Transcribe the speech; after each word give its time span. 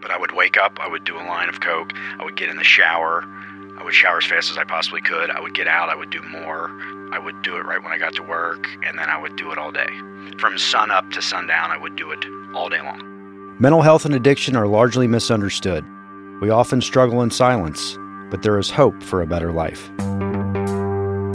But 0.00 0.10
I 0.10 0.18
would 0.18 0.32
wake 0.32 0.56
up, 0.56 0.78
I 0.80 0.88
would 0.88 1.04
do 1.04 1.16
a 1.16 1.24
line 1.24 1.48
of 1.48 1.60
coke, 1.60 1.92
I 2.18 2.24
would 2.24 2.36
get 2.36 2.48
in 2.48 2.56
the 2.56 2.64
shower, 2.64 3.24
I 3.78 3.84
would 3.84 3.94
shower 3.94 4.18
as 4.18 4.24
fast 4.24 4.50
as 4.50 4.58
I 4.58 4.64
possibly 4.64 5.00
could. 5.00 5.30
I 5.30 5.40
would 5.40 5.54
get 5.54 5.68
out, 5.68 5.88
I 5.88 5.94
would 5.94 6.10
do 6.10 6.20
more. 6.22 6.70
I 7.12 7.18
would 7.18 7.40
do 7.42 7.56
it 7.56 7.64
right 7.64 7.82
when 7.82 7.92
I 7.92 7.98
got 7.98 8.12
to 8.16 8.22
work, 8.22 8.66
and 8.84 8.98
then 8.98 9.08
I 9.08 9.20
would 9.20 9.36
do 9.36 9.52
it 9.52 9.58
all 9.58 9.70
day. 9.70 9.86
From 10.38 10.58
sun 10.58 10.90
up 10.90 11.08
to 11.12 11.22
sundown, 11.22 11.70
I 11.70 11.78
would 11.78 11.94
do 11.94 12.10
it 12.10 12.24
all 12.54 12.68
day 12.68 12.80
long. 12.80 13.56
Mental 13.60 13.82
health 13.82 14.04
and 14.04 14.14
addiction 14.14 14.56
are 14.56 14.66
largely 14.66 15.06
misunderstood. 15.06 15.84
We 16.40 16.50
often 16.50 16.80
struggle 16.80 17.22
in 17.22 17.30
silence, 17.30 17.96
but 18.30 18.42
there 18.42 18.58
is 18.58 18.68
hope 18.68 19.00
for 19.02 19.22
a 19.22 19.26
better 19.26 19.52
life. 19.52 19.90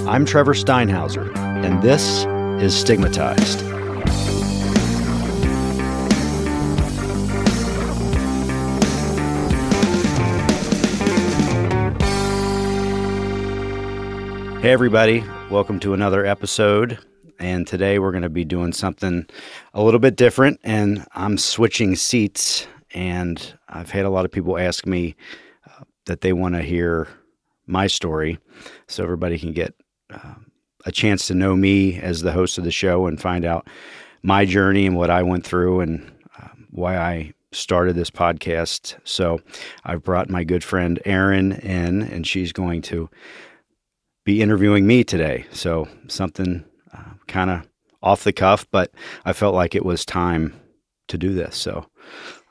I'm 0.05 0.25
Trevor 0.25 0.53
Steinhauser, 0.53 1.35
and 1.37 1.81
this 1.81 2.25
is 2.61 2.75
Stigmatized. 2.75 3.61
Hey, 14.63 14.71
everybody, 14.71 15.25
welcome 15.49 15.77
to 15.81 15.93
another 15.93 16.25
episode. 16.25 16.97
And 17.37 17.67
today 17.67 17.99
we're 17.99 18.11
going 18.13 18.23
to 18.23 18.29
be 18.29 18.45
doing 18.45 18.71
something 18.71 19.27
a 19.73 19.83
little 19.83 19.99
bit 19.99 20.15
different, 20.15 20.61
and 20.63 21.05
I'm 21.13 21.37
switching 21.37 21.97
seats. 21.97 22.65
And 22.93 23.57
I've 23.67 23.89
had 23.89 24.05
a 24.05 24.09
lot 24.09 24.23
of 24.23 24.31
people 24.31 24.57
ask 24.57 24.85
me 24.85 25.17
uh, 25.69 25.83
that 26.05 26.21
they 26.21 26.31
want 26.31 26.55
to 26.55 26.61
hear 26.61 27.09
my 27.67 27.87
story 27.87 28.39
so 28.87 29.03
everybody 29.03 29.37
can 29.37 29.51
get 29.51 29.73
uh, 30.09 30.35
a 30.85 30.93
chance 30.93 31.27
to 31.27 31.35
know 31.35 31.57
me 31.57 31.99
as 31.99 32.21
the 32.21 32.31
host 32.31 32.57
of 32.57 32.63
the 32.63 32.71
show 32.71 33.05
and 33.05 33.19
find 33.19 33.43
out 33.43 33.67
my 34.21 34.45
journey 34.45 34.85
and 34.85 34.95
what 34.95 35.09
I 35.09 35.23
went 35.23 35.45
through 35.45 35.81
and 35.81 36.09
uh, 36.41 36.47
why 36.69 36.95
I 36.95 37.33
started 37.51 37.97
this 37.97 38.09
podcast. 38.09 38.97
So 39.03 39.41
I've 39.83 40.03
brought 40.03 40.29
my 40.29 40.45
good 40.45 40.63
friend 40.63 41.01
Erin 41.03 41.51
in, 41.51 42.03
and 42.03 42.25
she's 42.25 42.53
going 42.53 42.81
to 42.83 43.09
be 44.23 44.41
interviewing 44.41 44.87
me 44.87 45.03
today. 45.03 45.45
So 45.51 45.87
something 46.07 46.63
uh, 46.93 47.03
kind 47.27 47.49
of 47.49 47.67
off 48.01 48.23
the 48.23 48.33
cuff, 48.33 48.65
but 48.71 48.91
I 49.25 49.33
felt 49.33 49.55
like 49.55 49.75
it 49.75 49.85
was 49.85 50.05
time 50.05 50.59
to 51.07 51.17
do 51.17 51.33
this. 51.33 51.55
So 51.55 51.85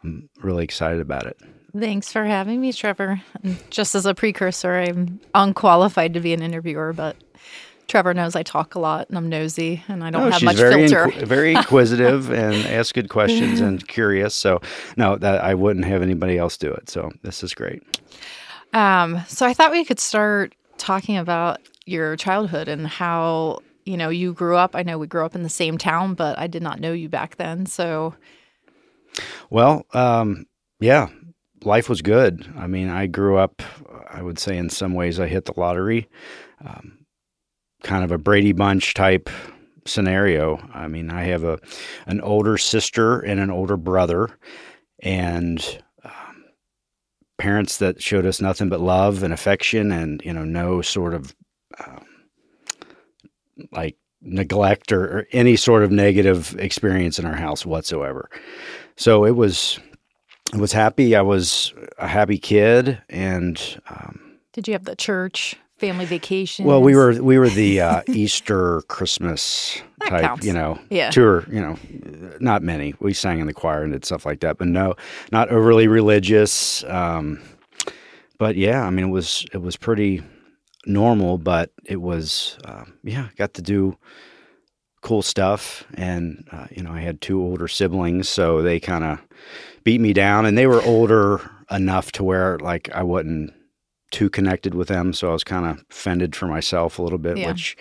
I'm 0.03 0.29
really 0.43 0.65
excited 0.65 1.01
about 1.01 1.27
it. 1.27 1.39
Thanks 1.79 2.13
for 2.13 2.25
having 2.25 2.61
me, 2.61 2.73
Trevor. 2.73 3.23
Just 3.71 3.95
as 3.95 4.05
a 4.05 4.15
precursor, 4.15 4.75
I'm 4.75 5.21
unqualified 5.35 6.13
to 6.15 6.21
be 6.21 6.35
an 6.35 6.43
interviewer, 6.43 6.93
but 6.93 7.17
Trevor 7.89 8.13
knows 8.13 8.37
I 8.37 8.43
talk 8.43 8.75
a 8.75 8.79
lot 8.79 9.09
and 9.09 9.17
I'm 9.17 9.29
nosy 9.31 9.83
and 9.89 10.05
I 10.05 10.11
don't 10.11 10.25
No, 10.27 10.31
have 10.31 10.43
much 10.43 10.57
very 10.57 10.87
filter. 10.87 11.11
inqu- 11.11 11.27
very 11.27 11.55
inquisitive 11.57 12.31
and 12.31 12.55
asks 12.67 12.93
good 12.93 13.09
questions 13.09 13.61
and 13.61 13.87
curious. 13.89 14.35
So 14.35 14.61
no, 14.99 15.17
that 15.17 15.43
I 15.43 15.55
wouldn't 15.55 15.87
have 15.87 16.03
anybody 16.03 16.37
else 16.37 16.59
do 16.59 16.71
it. 16.71 16.91
So 16.91 17.11
this 17.23 17.43
is 17.43 17.55
great. 17.55 17.83
Um, 18.75 19.21
so 19.27 19.47
I 19.47 19.55
thought 19.55 19.71
we 19.73 19.85
could 19.85 20.01
start 20.01 20.55
talking 20.83 21.17
about 21.17 21.61
your 21.87 22.17
childhood 22.17 22.69
and 22.69 22.87
how 22.87 23.61
you 23.85 23.97
know 23.97 24.09
you 24.09 24.33
grew 24.33 24.57
up. 24.57 24.75
I 24.75 24.83
know 24.83 24.99
we 24.99 25.07
grew 25.07 25.25
up 25.25 25.35
in 25.35 25.43
the 25.43 25.49
same 25.49 25.79
town, 25.79 26.15
but 26.15 26.39
I 26.39 26.47
did 26.47 26.63
not 26.63 26.81
know 26.81 26.93
you 26.93 27.09
back 27.09 27.37
then. 27.37 27.67
So 27.67 28.15
Well, 29.51 29.87
um, 29.95 30.47
yeah, 30.81 31.09
life 31.63 31.89
was 31.89 32.03
good. 32.03 32.53
I 32.57 32.67
mean, 32.67 32.89
I 32.89 33.07
grew 33.07 33.37
up. 33.37 33.63
I 34.11 34.23
would 34.23 34.39
say 34.39 34.57
in 34.57 34.69
some 34.69 34.95
ways 34.95 35.21
I 35.21 35.29
hit 35.29 35.45
the 35.45 35.59
lottery. 35.59 36.09
Um, 36.65 37.07
kind 37.83 38.05
of 38.05 38.13
a 38.13 38.19
Brady 38.19 38.53
Bunch 38.53 38.95
type 38.95 39.31
scenario. 39.87 40.59
I 40.73 40.89
mean, 40.89 41.11
I 41.11 41.25
have 41.25 41.45
a 41.45 41.59
an 42.07 42.21
older 42.21 42.59
sister 42.59 43.21
and 43.21 43.41
an 43.41 43.51
older 43.51 43.77
brother, 43.77 44.29
and 45.01 45.83
parents 47.43 47.79
that 47.79 48.01
showed 48.01 48.25
us 48.25 48.41
nothing 48.41 48.69
but 48.69 48.81
love 48.81 49.25
and 49.25 49.35
affection, 49.35 49.91
and 49.91 50.23
you 50.25 50.33
know, 50.33 50.45
no 50.45 50.81
sort 50.81 51.13
of 51.13 51.35
um, 51.85 52.07
like 53.73 53.97
neglect 54.21 54.93
or, 54.93 55.19
or 55.19 55.27
any 55.33 55.57
sort 55.57 55.83
of 55.83 55.91
negative 55.91 56.55
experience 56.61 57.19
in 57.19 57.27
our 57.27 57.35
house 57.35 57.67
whatsoever. 57.67 58.31
So 58.95 59.25
it 59.25 59.33
was 59.33 59.81
it 60.55 60.61
was 60.61 60.73
happy. 60.73 61.17
I 61.17 61.23
was 61.23 61.75
a 61.99 62.07
happy 62.07 62.39
kid, 62.39 63.03
and 63.09 63.61
um, 63.89 64.39
did 64.53 64.69
you 64.69 64.75
have 64.75 64.85
the 64.85 64.95
church 64.95 65.57
family 65.87 66.05
vacation? 66.07 66.65
well, 66.65 66.81
we 66.81 66.95
were 66.95 67.13
we 67.23 67.39
were 67.39 67.49
the 67.51 67.81
uh, 67.81 68.03
Easter 68.09 68.83
Christmas 68.89 69.83
That 70.01 70.09
type, 70.11 70.23
counts. 70.23 70.47
you 70.47 70.53
know, 70.53 70.79
Yeah. 70.91 71.11
tour. 71.11 71.45
You 71.51 71.61
know, 71.61 71.77
not 72.41 72.63
many. 72.63 72.95
We 73.01 73.13
sang 73.13 73.41
in 73.41 73.47
the 73.47 73.53
choir 73.55 73.83
and 73.83 73.93
did 73.93 74.05
stuff 74.05 74.25
like 74.25 74.41
that, 74.41 74.59
but 74.59 74.69
no, 74.69 74.95
not 75.33 75.49
overly 75.51 75.89
religious. 75.89 76.85
Um, 76.85 77.41
but 78.39 78.57
yeah, 78.57 78.83
I 78.87 78.91
mean, 78.91 79.07
it 79.07 79.13
was 79.13 79.45
it 79.53 79.61
was 79.61 79.77
pretty 79.77 80.23
normal, 80.87 81.39
but 81.39 81.71
it 81.85 82.01
was 82.01 82.59
um, 82.65 82.95
yeah, 83.05 83.29
got 83.37 83.55
to 83.55 83.63
do 83.63 83.97
cool 85.03 85.23
stuff, 85.23 85.85
and 85.95 86.47
uh, 86.53 86.67
you 86.71 86.83
know, 86.83 86.93
I 86.93 87.01
had 87.01 87.21
two 87.21 87.41
older 87.43 87.67
siblings, 87.69 88.29
so 88.29 88.63
they 88.63 88.79
kind 88.81 89.03
of 89.05 89.19
beat 89.85 90.01
me 90.01 90.13
down, 90.13 90.47
and 90.47 90.57
they 90.57 90.67
were 90.69 90.83
older 90.83 91.41
enough 91.71 92.13
to 92.13 92.23
where 92.25 92.59
like 92.59 92.89
I 92.95 93.03
wasn't 93.03 93.53
too 94.13 94.31
connected 94.31 94.75
with 94.75 94.87
them, 94.89 95.13
so 95.13 95.31
I 95.31 95.33
was 95.33 95.43
kind 95.45 95.67
of 95.67 95.85
fended 95.91 96.37
for 96.37 96.47
myself 96.47 96.99
a 96.99 97.03
little 97.03 97.19
bit, 97.19 97.37
Yeah. 97.39 97.49
which 97.49 97.77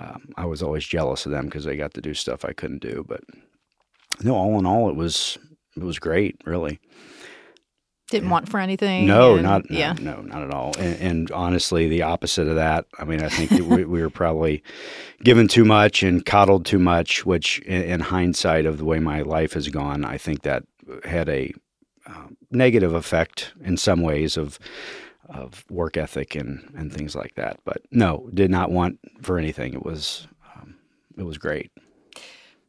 um, 0.00 0.30
I 0.36 0.46
was 0.46 0.62
always 0.62 0.86
jealous 0.86 1.26
of 1.26 1.32
them 1.32 1.44
because 1.46 1.64
they 1.64 1.76
got 1.76 1.92
to 1.94 2.00
do 2.00 2.14
stuff 2.14 2.44
I 2.44 2.52
couldn't 2.54 2.80
do. 2.80 3.04
But 3.06 3.20
no, 4.22 4.34
all 4.34 4.58
in 4.58 4.64
all, 4.66 4.88
it 4.88 4.96
was 4.96 5.36
it 5.76 5.82
was 5.82 5.98
great, 5.98 6.40
really. 6.46 6.80
didn't 8.10 8.30
want 8.30 8.48
for 8.48 8.58
anything. 8.58 9.06
No, 9.06 9.34
and- 9.34 9.42
not 9.42 9.68
no, 9.70 9.78
yeah. 9.78 9.92
no, 10.00 10.22
not 10.22 10.42
at 10.42 10.50
all. 10.52 10.72
And, 10.78 11.00
and 11.00 11.30
honestly, 11.32 11.88
the 11.88 12.02
opposite 12.02 12.48
of 12.48 12.54
that. 12.56 12.86
I 12.98 13.04
mean, 13.04 13.22
I 13.22 13.28
think 13.28 13.50
we, 13.68 13.84
we 13.84 14.00
were 14.00 14.10
probably 14.10 14.62
given 15.22 15.46
too 15.48 15.64
much 15.64 16.02
and 16.02 16.24
coddled 16.24 16.64
too 16.64 16.78
much. 16.78 17.26
Which, 17.26 17.58
in, 17.60 17.82
in 17.82 18.00
hindsight 18.00 18.64
of 18.66 18.78
the 18.78 18.84
way 18.84 18.98
my 18.98 19.20
life 19.22 19.52
has 19.54 19.68
gone, 19.68 20.04
I 20.04 20.16
think 20.18 20.42
that 20.42 20.64
had 21.04 21.28
a 21.28 21.52
uh, 22.06 22.28
negative 22.50 22.94
effect 22.94 23.52
in 23.62 23.76
some 23.76 24.00
ways 24.00 24.36
of 24.38 24.58
of 25.28 25.64
work 25.70 25.96
ethic 25.96 26.34
and 26.34 26.72
and 26.76 26.92
things 26.92 27.14
like 27.14 27.34
that. 27.34 27.58
But 27.64 27.82
no, 27.90 28.28
did 28.32 28.50
not 28.50 28.70
want 28.70 28.98
for 29.22 29.38
anything. 29.38 29.74
It 29.74 29.84
was 29.84 30.26
um, 30.54 30.76
it 31.16 31.24
was 31.24 31.38
great. 31.38 31.70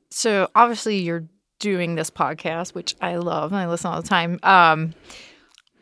So 0.10 0.50
obviously 0.56 0.98
you're 0.98 1.26
doing 1.60 1.96
this 1.96 2.10
podcast, 2.10 2.74
which 2.74 2.96
I 3.02 3.18
love 3.18 3.52
and 3.52 3.60
I 3.60 3.68
listen 3.68 3.92
all 3.92 4.02
the 4.02 4.08
time, 4.08 4.40
um, 4.44 4.94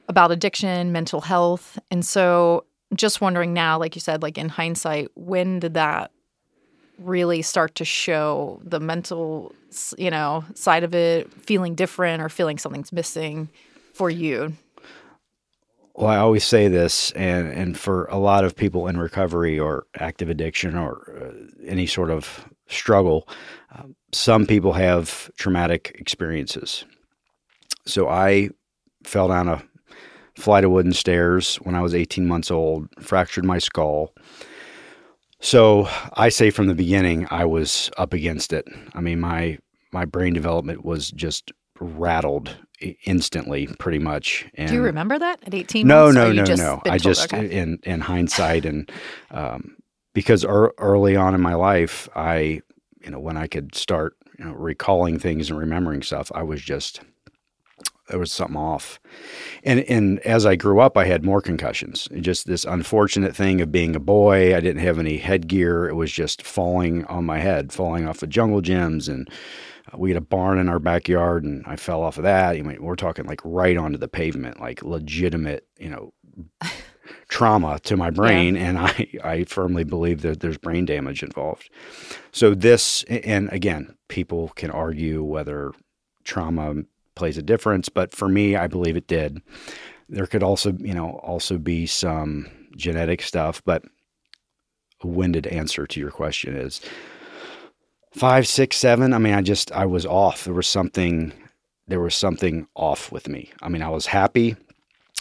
about 0.08 0.32
addiction, 0.32 0.92
mental 0.92 1.22
health. 1.22 1.80
And 1.92 2.06
so 2.06 2.66
just 2.96 3.22
wondering 3.22 3.54
now, 3.54 3.78
like 3.78 3.96
you 3.96 4.02
said, 4.02 4.22
like 4.22 4.38
in 4.38 4.50
hindsight, 4.50 5.10
when 5.16 5.60
did 5.60 5.76
that 5.76 6.12
really 7.00 7.42
start 7.42 7.76
to 7.76 7.86
show 7.86 8.60
the 8.64 8.80
mental, 8.80 9.54
you 9.98 10.10
know, 10.10 10.44
side 10.56 10.84
of 10.84 10.96
it, 10.96 11.32
feeling 11.44 11.76
different 11.76 12.22
or 12.22 12.30
feeling 12.30 12.58
something's 12.58 12.92
missing 12.92 13.50
for 13.94 14.10
you? 14.10 14.54
Well, 15.98 16.12
I 16.12 16.18
always 16.18 16.46
say 16.46 16.68
this, 16.68 17.10
and, 17.14 17.48
and 17.48 17.76
for 17.76 18.06
a 18.06 18.20
lot 18.20 18.46
of 18.46 18.56
people 18.56 18.88
in 18.88 19.00
recovery 19.00 19.58
or 19.58 19.88
active 19.98 20.30
addiction 20.30 20.78
or 20.78 21.12
uh, 21.20 21.66
any 21.66 21.88
sort 21.88 22.12
of 22.12 22.48
struggle, 22.68 23.28
uh, 23.76 23.86
some 24.12 24.46
people 24.46 24.74
have 24.74 25.32
traumatic 25.40 25.96
experiences. 25.96 26.86
So 27.88 28.08
I 28.08 28.52
fell 29.06 29.28
down 29.30 29.48
a 29.48 29.64
flight 30.36 30.64
of 30.64 30.70
wooden 30.70 30.94
stairs 30.94 31.56
when 31.64 31.74
I 31.74 31.82
was 31.82 31.96
18 31.96 32.28
months 32.28 32.52
old, 32.52 32.88
fractured 33.02 33.44
my 33.44 33.58
skull. 33.58 34.14
So 35.40 35.90
I 36.14 36.30
say 36.30 36.52
from 36.52 36.68
the 36.68 36.76
beginning, 36.76 37.26
I 37.32 37.46
was 37.46 37.90
up 37.98 38.14
against 38.14 38.54
it. 38.54 38.68
I 38.94 39.02
mean, 39.02 39.20
my 39.20 39.58
my 39.92 40.06
brain 40.06 40.34
development 40.34 40.86
was 40.86 41.10
just 41.10 41.52
rattled 41.80 42.56
instantly, 43.06 43.68
pretty 43.80 44.00
much. 44.00 44.46
And 44.56 44.70
Do 44.70 44.76
you 44.76 44.82
remember 44.84 45.18
that 45.20 45.40
at 45.46 45.54
18 45.54 45.88
no, 45.88 46.06
months? 46.06 46.16
no, 46.16 46.32
no, 46.32 46.44
just 46.46 46.62
no. 46.62 46.82
I 46.86 46.98
told? 46.98 47.02
just 47.02 47.34
Okay. 47.34 47.50
in 47.52 47.80
in 47.84 48.02
hindsight 48.02 48.66
and 48.66 48.92
um, 49.32 49.76
because 50.14 50.44
ear 50.44 50.72
early 50.78 51.16
on 51.16 51.34
in 51.36 51.42
my 51.42 51.56
life, 51.56 52.08
I 52.16 52.62
you 53.04 53.12
know 53.12 53.20
when 53.20 53.38
I 53.38 53.48
could 53.48 53.76
start 53.76 54.16
you 54.38 54.46
know 54.46 54.54
recalling 54.54 55.20
things 55.20 55.50
and 55.50 55.60
remembering 55.60 56.02
stuff, 56.04 56.32
I 56.36 56.44
was 56.44 56.62
just 56.62 57.02
there 58.10 58.20
was 58.20 58.32
something 58.32 58.56
off. 58.58 59.00
And 59.64 59.82
and 59.82 60.20
as 60.20 60.46
I 60.46 60.56
grew 60.56 60.80
up, 60.80 60.98
I 60.98 61.06
had 61.06 61.26
more 61.26 61.42
concussions. 61.42 62.08
Just 62.22 62.48
this 62.48 62.64
unfortunate 62.64 63.36
thing 63.36 63.60
of 63.62 63.72
being 63.72 63.96
a 63.96 64.00
boy. 64.00 64.56
I 64.56 64.62
didn't 64.62 64.82
have 64.82 64.98
any 65.00 65.18
headgear. 65.18 65.90
It 65.90 65.96
was 65.96 66.12
just 66.12 66.42
falling 66.42 67.04
on 67.06 67.26
my 67.26 67.40
head, 67.40 67.74
falling 67.74 68.08
off 68.08 68.24
of 68.24 68.30
jungle 68.30 68.62
gyms 68.62 69.10
and. 69.10 69.30
Uh, 69.94 69.98
We 69.98 70.10
had 70.10 70.18
a 70.18 70.22
barn 70.22 70.60
in 70.60 70.70
our 70.70 70.80
backyard, 70.80 71.44
and 71.44 71.64
I 71.66 71.76
fell 71.76 72.02
off 72.02 72.18
of 72.18 72.24
that. 72.24 72.56
I 72.56 72.62
mean, 72.62 72.82
we're 72.82 72.96
talking 72.96 73.26
like 73.26 73.42
right 73.44 73.78
onto 73.78 73.98
the 73.98 74.08
pavement, 74.08 74.60
like 74.60 74.84
legitimate, 74.84 75.68
you 75.80 75.90
know, 75.90 76.14
trauma 77.30 77.80
to 77.80 77.98
my 77.98 78.10
brain, 78.10 78.56
and 78.56 78.78
I, 78.78 79.08
I 79.24 79.44
firmly 79.46 79.84
believe 79.84 80.22
that 80.22 80.40
there's 80.40 80.58
brain 80.58 80.86
damage 80.86 81.24
involved. 81.24 81.70
So 82.32 82.54
this, 82.54 83.04
and 83.04 83.52
again, 83.52 83.96
people 84.08 84.50
can 84.50 84.72
argue 84.72 85.24
whether 85.24 85.74
trauma 86.24 86.76
plays 87.16 87.38
a 87.38 87.42
difference, 87.44 87.90
but 87.90 88.14
for 88.14 88.30
me, 88.30 88.56
I 88.56 88.68
believe 88.68 88.96
it 88.96 89.08
did. 89.08 89.42
There 90.10 90.28
could 90.28 90.44
also, 90.44 90.74
you 90.74 90.94
know, 90.94 91.20
also 91.24 91.58
be 91.58 91.86
some 91.86 92.48
genetic 92.76 93.22
stuff, 93.22 93.62
but 93.66 93.84
a 95.02 95.08
winded 95.08 95.48
answer 95.48 95.86
to 95.88 96.00
your 96.00 96.12
question 96.12 96.56
is 96.56 96.82
five, 98.18 98.48
six, 98.48 98.78
seven. 98.78 99.14
I 99.14 99.18
mean, 99.18 99.34
I 99.34 99.42
just 99.42 99.72
I 99.72 99.86
was 99.86 100.06
off. 100.06 100.44
There 100.44 100.54
was 100.54 100.68
something 100.68 101.34
there 101.88 102.02
was 102.02 102.16
something 102.16 102.68
off 102.76 103.12
with 103.12 103.28
me. 103.30 103.52
I 103.62 103.70
mean, 103.70 103.82
I 103.82 103.90
was 103.90 104.08
happy, 104.08 104.58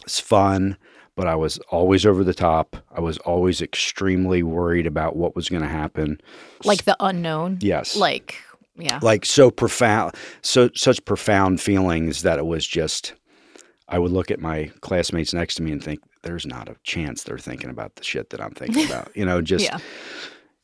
it's 0.02 0.18
fun, 0.18 0.76
but 1.14 1.28
I 1.28 1.36
was 1.36 1.58
always 1.70 2.04
over 2.04 2.24
the 2.24 2.34
top. 2.34 2.76
I 2.90 3.00
was 3.00 3.18
always 3.18 3.62
extremely 3.62 4.42
worried 4.42 4.86
about 4.86 5.14
what 5.16 5.36
was 5.36 5.48
going 5.48 5.62
to 5.62 5.68
happen. 5.68 6.20
Like 6.64 6.84
the 6.84 6.96
unknown. 6.98 7.58
Yes. 7.60 7.96
Like 7.96 8.36
yeah. 8.78 8.98
Like 9.02 9.24
so 9.24 9.50
profound, 9.50 10.14
so 10.42 10.70
such 10.74 11.04
profound 11.04 11.60
feelings 11.60 12.22
that 12.22 12.38
it 12.38 12.46
was 12.46 12.66
just. 12.66 13.14
I 13.88 14.00
would 14.00 14.10
look 14.10 14.32
at 14.32 14.40
my 14.40 14.72
classmates 14.80 15.32
next 15.32 15.54
to 15.54 15.62
me 15.62 15.70
and 15.70 15.82
think, 15.82 16.00
"There's 16.22 16.44
not 16.44 16.68
a 16.68 16.76
chance 16.82 17.22
they're 17.22 17.38
thinking 17.38 17.70
about 17.70 17.94
the 17.94 18.02
shit 18.02 18.30
that 18.30 18.40
I'm 18.40 18.50
thinking 18.50 18.84
about." 18.84 19.16
You 19.16 19.24
know, 19.24 19.40
just 19.40 19.64
yeah. 19.70 19.78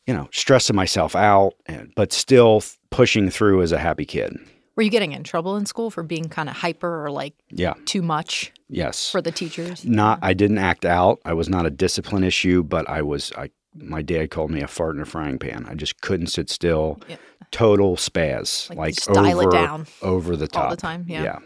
You 0.06 0.14
know, 0.14 0.28
stressing 0.32 0.76
myself 0.76 1.14
out, 1.14 1.54
and, 1.66 1.92
but 1.96 2.12
still 2.12 2.62
pushing 2.90 3.30
through 3.30 3.62
as 3.62 3.72
a 3.72 3.78
happy 3.78 4.04
kid. 4.04 4.36
Were 4.76 4.82
you 4.82 4.90
getting 4.90 5.12
in 5.12 5.22
trouble 5.22 5.56
in 5.56 5.66
school 5.66 5.90
for 5.90 6.02
being 6.02 6.28
kind 6.28 6.48
of 6.48 6.56
hyper 6.56 7.04
or 7.04 7.10
like 7.10 7.34
Yeah. 7.50 7.74
too 7.84 8.00
much 8.02 8.52
Yes. 8.68 9.10
for 9.10 9.20
the 9.20 9.30
teachers? 9.30 9.84
not 9.84 10.18
I 10.22 10.32
didn't 10.32 10.58
act 10.58 10.84
out. 10.86 11.18
I 11.26 11.34
was 11.34 11.48
not 11.48 11.66
a 11.66 11.70
discipline 11.70 12.24
issue, 12.24 12.62
but 12.62 12.88
I 12.88 13.02
was 13.02 13.32
I 13.36 13.50
my 13.74 14.00
dad 14.02 14.30
called 14.30 14.50
me 14.50 14.60
a 14.62 14.66
fart 14.66 14.96
in 14.96 15.02
a 15.02 15.04
frying 15.06 15.38
pan. 15.38 15.66
I 15.68 15.74
just 15.74 16.00
couldn't 16.00 16.26
sit 16.28 16.48
still. 16.50 16.98
Yeah. 17.08 17.16
Total 17.50 17.96
spaz. 17.96 18.68
Like, 18.70 18.78
Like, 18.78 18.94
just 18.94 19.12
dial 19.12 19.40
it 19.40 19.50
down 19.50 19.86
over 20.02 20.36
the 20.36 20.48
top. 20.48 20.64
all 20.64 20.70
the 20.70 20.76
time, 20.76 21.04
yeah. 21.08 21.38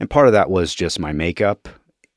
And 0.00 0.08
part 0.10 0.26
of 0.28 0.32
that 0.34 0.50
was 0.50 0.74
just 0.74 0.98
my 1.00 1.12
makeup 1.12 1.68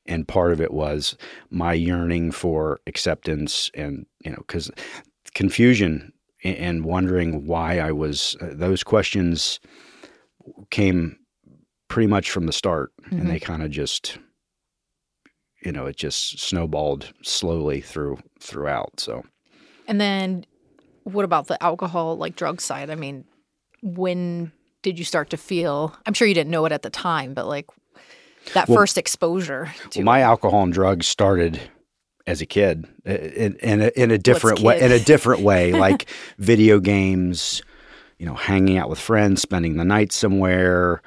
and 0.06 0.26
part 0.28 0.52
of 0.52 0.60
it 0.60 0.72
was 0.72 1.16
my 1.50 1.72
yearning 1.74 2.30
for 2.30 2.80
acceptance 2.86 3.70
and 3.74 4.04
you 4.24 4.30
know 4.32 4.42
cuz 4.48 4.70
confusion 5.34 6.12
and 6.44 6.84
wondering 6.84 7.46
why 7.46 7.78
I 7.78 7.92
was 7.92 8.36
uh, 8.40 8.48
those 8.52 8.82
questions 8.82 9.60
came 10.70 11.16
pretty 11.88 12.08
much 12.08 12.30
from 12.30 12.46
the 12.46 12.52
start 12.52 12.90
Mhm. 13.10 13.20
and 13.20 13.30
they 13.30 13.38
kind 13.38 13.62
of 13.62 13.70
just 13.70 14.18
you 15.64 15.72
know 15.72 15.86
it 15.86 15.96
just 15.96 16.38
snowballed 16.40 17.12
slowly 17.22 17.80
through 17.80 18.18
throughout 18.40 18.98
so 18.98 19.22
And 19.88 20.00
then 20.00 20.44
what 21.04 21.24
about 21.24 21.48
the 21.48 21.60
alcohol, 21.62 22.16
like 22.16 22.36
drug 22.36 22.60
side? 22.60 22.88
I 22.88 22.94
mean, 22.94 23.24
when 23.82 24.52
did 24.82 25.00
you 25.00 25.04
start 25.04 25.30
to 25.30 25.36
feel? 25.36 25.96
I'm 26.06 26.14
sure 26.14 26.28
you 26.28 26.34
didn't 26.34 26.52
know 26.52 26.64
it 26.64 26.70
at 26.70 26.82
the 26.82 26.90
time, 26.90 27.34
but 27.34 27.48
like 27.48 27.66
that 28.54 28.68
Well- 28.68 28.78
first 28.78 28.96
exposure 28.96 29.72
to 29.90 29.98
well, 29.98 30.04
my 30.04 30.20
alcohol 30.20 30.62
and 30.62 30.72
drugs 30.72 31.06
started 31.08 31.60
as 32.26 32.40
a 32.40 32.46
kid 32.46 32.86
in, 33.04 33.56
in, 33.56 33.80
a, 33.82 33.88
in 33.96 34.10
a 34.10 34.18
different 34.18 34.60
way 34.60 34.80
in 34.80 34.92
a 34.92 34.98
different 35.00 35.42
way 35.42 35.72
like 35.86 36.08
video 36.38 36.78
games 36.80 37.62
you 38.18 38.26
know 38.26 38.34
hanging 38.34 38.78
out 38.78 38.88
with 38.88 38.98
friends 39.00 39.42
spending 39.42 39.76
the 39.76 39.84
night 39.84 40.12
somewhere 40.12 41.02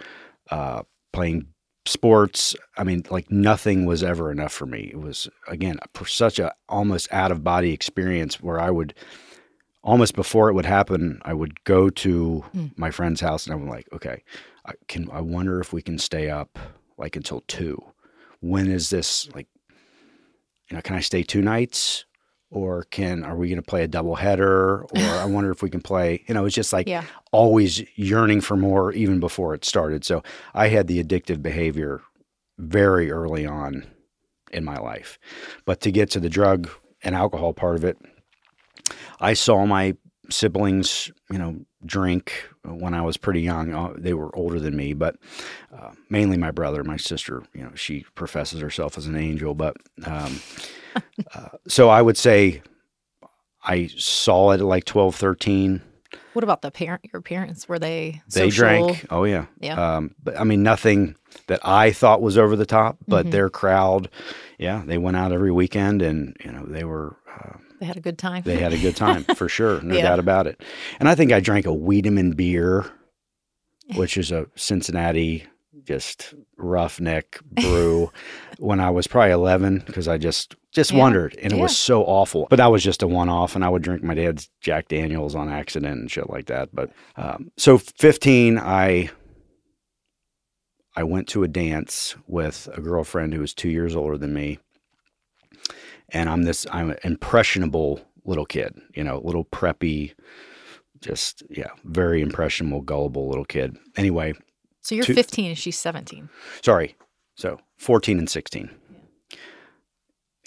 uh, 0.52 0.82
playing 1.14 1.48
sports. 1.88 2.56
I 2.78 2.84
mean 2.84 3.04
like 3.10 3.30
nothing 3.32 3.86
was 3.86 4.04
ever 4.04 4.32
enough 4.32 4.52
for 4.52 4.66
me. 4.66 4.90
It 4.92 5.00
was 5.00 5.30
again 5.48 5.78
such 6.06 6.40
a 6.40 6.54
almost 6.68 7.08
out 7.14 7.32
of 7.32 7.44
body 7.44 7.72
experience 7.72 8.42
where 8.42 8.60
i 8.60 8.70
would 8.72 8.94
almost 9.84 10.16
before 10.16 10.50
it 10.50 10.54
would 10.54 10.66
happen 10.66 11.22
i 11.24 11.34
would 11.34 11.64
go 11.64 11.90
to 11.92 12.44
Mm. 12.56 12.72
my 12.78 12.90
friend's 12.92 13.22
house 13.22 13.46
and 13.46 13.54
i'm 13.54 13.70
like 13.70 13.88
okay 13.94 14.24
I 14.66 14.74
can 14.88 15.08
i 15.12 15.22
wonder 15.22 15.60
if 15.62 15.72
we 15.74 15.82
can 15.84 15.98
stay 16.00 16.30
up 16.30 16.58
like 16.98 17.16
until 17.16 17.42
two. 17.48 17.78
When 18.42 18.68
is 18.72 18.90
this 18.90 19.30
like 19.36 19.48
you 20.70 20.76
know 20.76 20.82
can 20.82 20.96
i 20.96 21.00
stay 21.00 21.24
two 21.24 21.42
nights? 21.42 22.06
Or 22.52 22.84
can 22.84 23.24
are 23.24 23.36
we 23.36 23.50
going 23.50 23.58
to 23.58 23.64
play 23.64 23.84
a 23.84 23.88
double 23.88 24.16
header 24.16 24.84
or 24.84 24.88
i 24.96 25.26
wonder 25.26 25.52
if 25.52 25.62
we 25.62 25.70
can 25.70 25.82
play 25.82 26.24
you 26.28 26.34
know 26.34 26.46
it's 26.46 26.56
just 26.56 26.72
like 26.72 26.88
yeah, 26.88 27.04
always 27.32 27.84
yearning 27.98 28.40
for 28.40 28.56
more 28.56 28.94
even 28.94 29.20
before 29.20 29.54
it 29.54 29.66
started. 29.66 30.06
So 30.06 30.24
i 30.54 30.68
had 30.68 30.88
the 30.88 31.04
addictive 31.04 31.42
behavior 31.42 32.02
very 32.58 33.12
early 33.12 33.46
on 33.46 33.86
in 34.54 34.64
my 34.64 34.78
life. 34.78 35.20
But 35.66 35.82
to 35.82 35.92
get 35.92 36.10
to 36.12 36.20
the 36.20 36.30
drug 36.30 36.70
and 37.04 37.14
alcohol 37.16 37.52
part 37.54 37.76
of 37.76 37.84
it 37.84 37.98
i 39.20 39.34
saw 39.34 39.66
my 39.66 39.96
siblings 40.30 41.12
you 41.30 41.38
know 41.38 41.56
drink 41.86 42.48
when 42.64 42.94
i 42.94 43.02
was 43.02 43.18
pretty 43.18 43.42
young 43.42 43.74
Uh, 43.74 43.94
they 43.98 44.14
were 44.14 44.36
older 44.36 44.60
than 44.60 44.76
me 44.76 44.94
but 44.94 45.16
uh, 45.78 45.92
mainly 46.10 46.38
my 46.38 46.52
brother 46.52 46.84
my 46.84 46.98
sister 46.98 47.44
you 47.54 47.64
know 47.64 47.72
she 47.76 48.06
professes 48.16 48.60
herself 48.62 48.98
as 48.98 49.06
an 49.08 49.16
angel 49.16 49.54
but 49.54 49.76
um, 50.06 50.40
uh, 51.36 51.50
so 51.68 51.90
i 51.90 52.02
would 52.02 52.18
say 52.18 52.62
i 53.64 53.88
saw 53.98 54.52
it 54.52 54.60
at 54.62 54.66
like 54.66 54.86
12 54.86 55.16
13 55.16 55.82
What 56.34 56.44
about 56.44 56.62
the 56.62 56.72
parent? 56.72 57.02
Your 57.14 57.22
parents 57.22 57.68
were 57.68 57.80
they? 57.80 58.22
they 58.34 58.50
social? 58.50 58.52
drank 58.52 59.06
oh 59.10 59.24
yeah 59.26 59.46
Yeah. 59.60 59.98
um, 59.98 60.16
but 60.24 60.40
i 60.40 60.44
mean 60.44 60.64
nothing 60.64 61.16
that 61.48 61.60
i 61.64 61.92
thought 61.92 62.22
was 62.22 62.38
over 62.38 62.56
the 62.56 62.66
top 62.66 62.98
but 63.08 63.28
Mhm. 63.28 63.32
their 63.32 63.50
crowd 63.50 64.10
yeah 64.58 64.84
they 64.86 64.98
went 64.98 65.18
out 65.18 65.32
every 65.32 65.52
weekend 65.52 66.02
and 66.02 66.36
you 66.44 66.52
know 66.52 66.66
they 66.66 66.84
were 66.84 67.16
uh, 67.40 67.58
They 67.80 67.86
had 67.86 67.98
a 67.98 68.02
good 68.02 68.18
time. 68.18 68.44
they 68.46 68.58
had 68.58 68.74
a 68.74 68.78
good 68.78 68.96
time 68.96 69.24
for 69.36 69.50
sure 69.50 69.82
no 69.82 69.96
Yeah. 69.96 70.04
doubt 70.04 70.20
about 70.20 70.48
it 70.48 70.62
and 71.00 71.10
i 71.10 71.16
think 71.16 71.32
i 71.32 71.40
drank 71.40 71.66
a 71.66 71.74
wiedemann 71.74 72.32
beer 72.32 72.86
which 73.96 74.18
is 74.18 74.32
a 74.32 74.48
cincinnati 74.56 75.46
just 75.84 76.34
roughneck 76.58 77.40
brew 77.44 78.12
when 78.60 78.80
i 78.80 78.90
was 78.90 79.08
probably 79.08 79.32
11 79.32 79.84
because 79.86 80.08
i 80.08 80.18
just 80.18 80.56
just 80.72 80.92
Yeah. 80.92 81.00
wondered 81.00 81.38
and 81.42 81.54
it 81.54 81.58
Yeah. 81.58 81.64
was 81.64 81.78
so 81.78 82.04
awful 82.04 82.48
but 82.50 82.56
that 82.58 82.72
was 82.72 82.84
just 82.84 83.04
a 83.04 83.08
one-off 83.08 83.56
and 83.56 83.64
i 83.64 83.70
would 83.70 83.82
drink 83.84 84.02
my 84.04 84.14
dad's 84.16 84.50
jack 84.62 84.88
daniels 84.88 85.36
on 85.36 85.50
accident 85.50 86.00
and 86.00 86.10
shit 86.12 86.30
like 86.30 86.46
that 86.48 86.70
but 86.74 86.92
um, 87.18 87.52
so 87.58 87.78
15 87.78 88.58
i 88.58 89.10
i 90.96 91.04
went 91.04 91.28
to 91.28 91.44
a 91.44 91.48
dance 91.48 92.16
with 92.28 92.68
a 92.74 92.82
girlfriend 92.82 93.34
who 93.34 93.42
was 93.42 93.54
two 93.54 93.70
years 93.70 93.96
older 93.96 94.18
than 94.18 94.34
me 94.34 94.60
and 96.10 96.30
i'm 96.30 96.44
this 96.44 96.66
i'm 96.72 96.92
an 96.92 96.98
impressionable 97.04 98.00
little 98.26 98.46
kid 98.46 98.74
you 98.96 99.04
know 99.04 99.20
little 99.24 99.46
preppy 99.46 100.14
just 101.02 101.44
yeah 101.50 101.70
very 101.84 102.22
impressionable 102.22 102.82
gullible 102.82 103.28
little 103.28 103.46
kid 103.46 103.76
anyway 103.98 104.34
so 104.82 104.96
you're 104.96 105.06
two- 105.06 105.14
15 105.14 105.46
and 105.48 105.58
she's 105.58 105.78
17. 105.78 106.30
sorry 106.62 106.96
so 107.36 107.60
14 107.78 108.18
and 108.20 108.30
16 108.30 108.70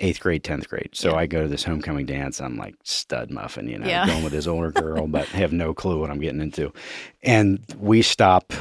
eighth 0.01 0.21
grade 0.21 0.45
10th 0.45 0.69
grade 0.69 0.91
so 0.93 1.11
Yeah. 1.11 1.17
i 1.17 1.27
go 1.27 1.43
to 1.43 1.49
this 1.49 1.65
homecoming 1.65 2.07
dance 2.07 2.41
i'm 2.41 2.57
like 2.57 2.77
stud 2.85 3.31
muffin 3.31 3.67
you 3.69 3.79
know 3.79 3.87
Yeah. 3.87 4.07
going 4.07 4.23
with 4.23 4.33
this 4.33 4.47
older 4.47 4.71
girl 4.83 5.07
but 5.09 5.27
have 5.29 5.53
no 5.53 5.75
clue 5.75 5.99
what 5.99 6.11
i'm 6.11 6.21
getting 6.21 6.41
into 6.41 6.73
and 7.23 7.59
we 7.79 8.03
stop 8.03 8.53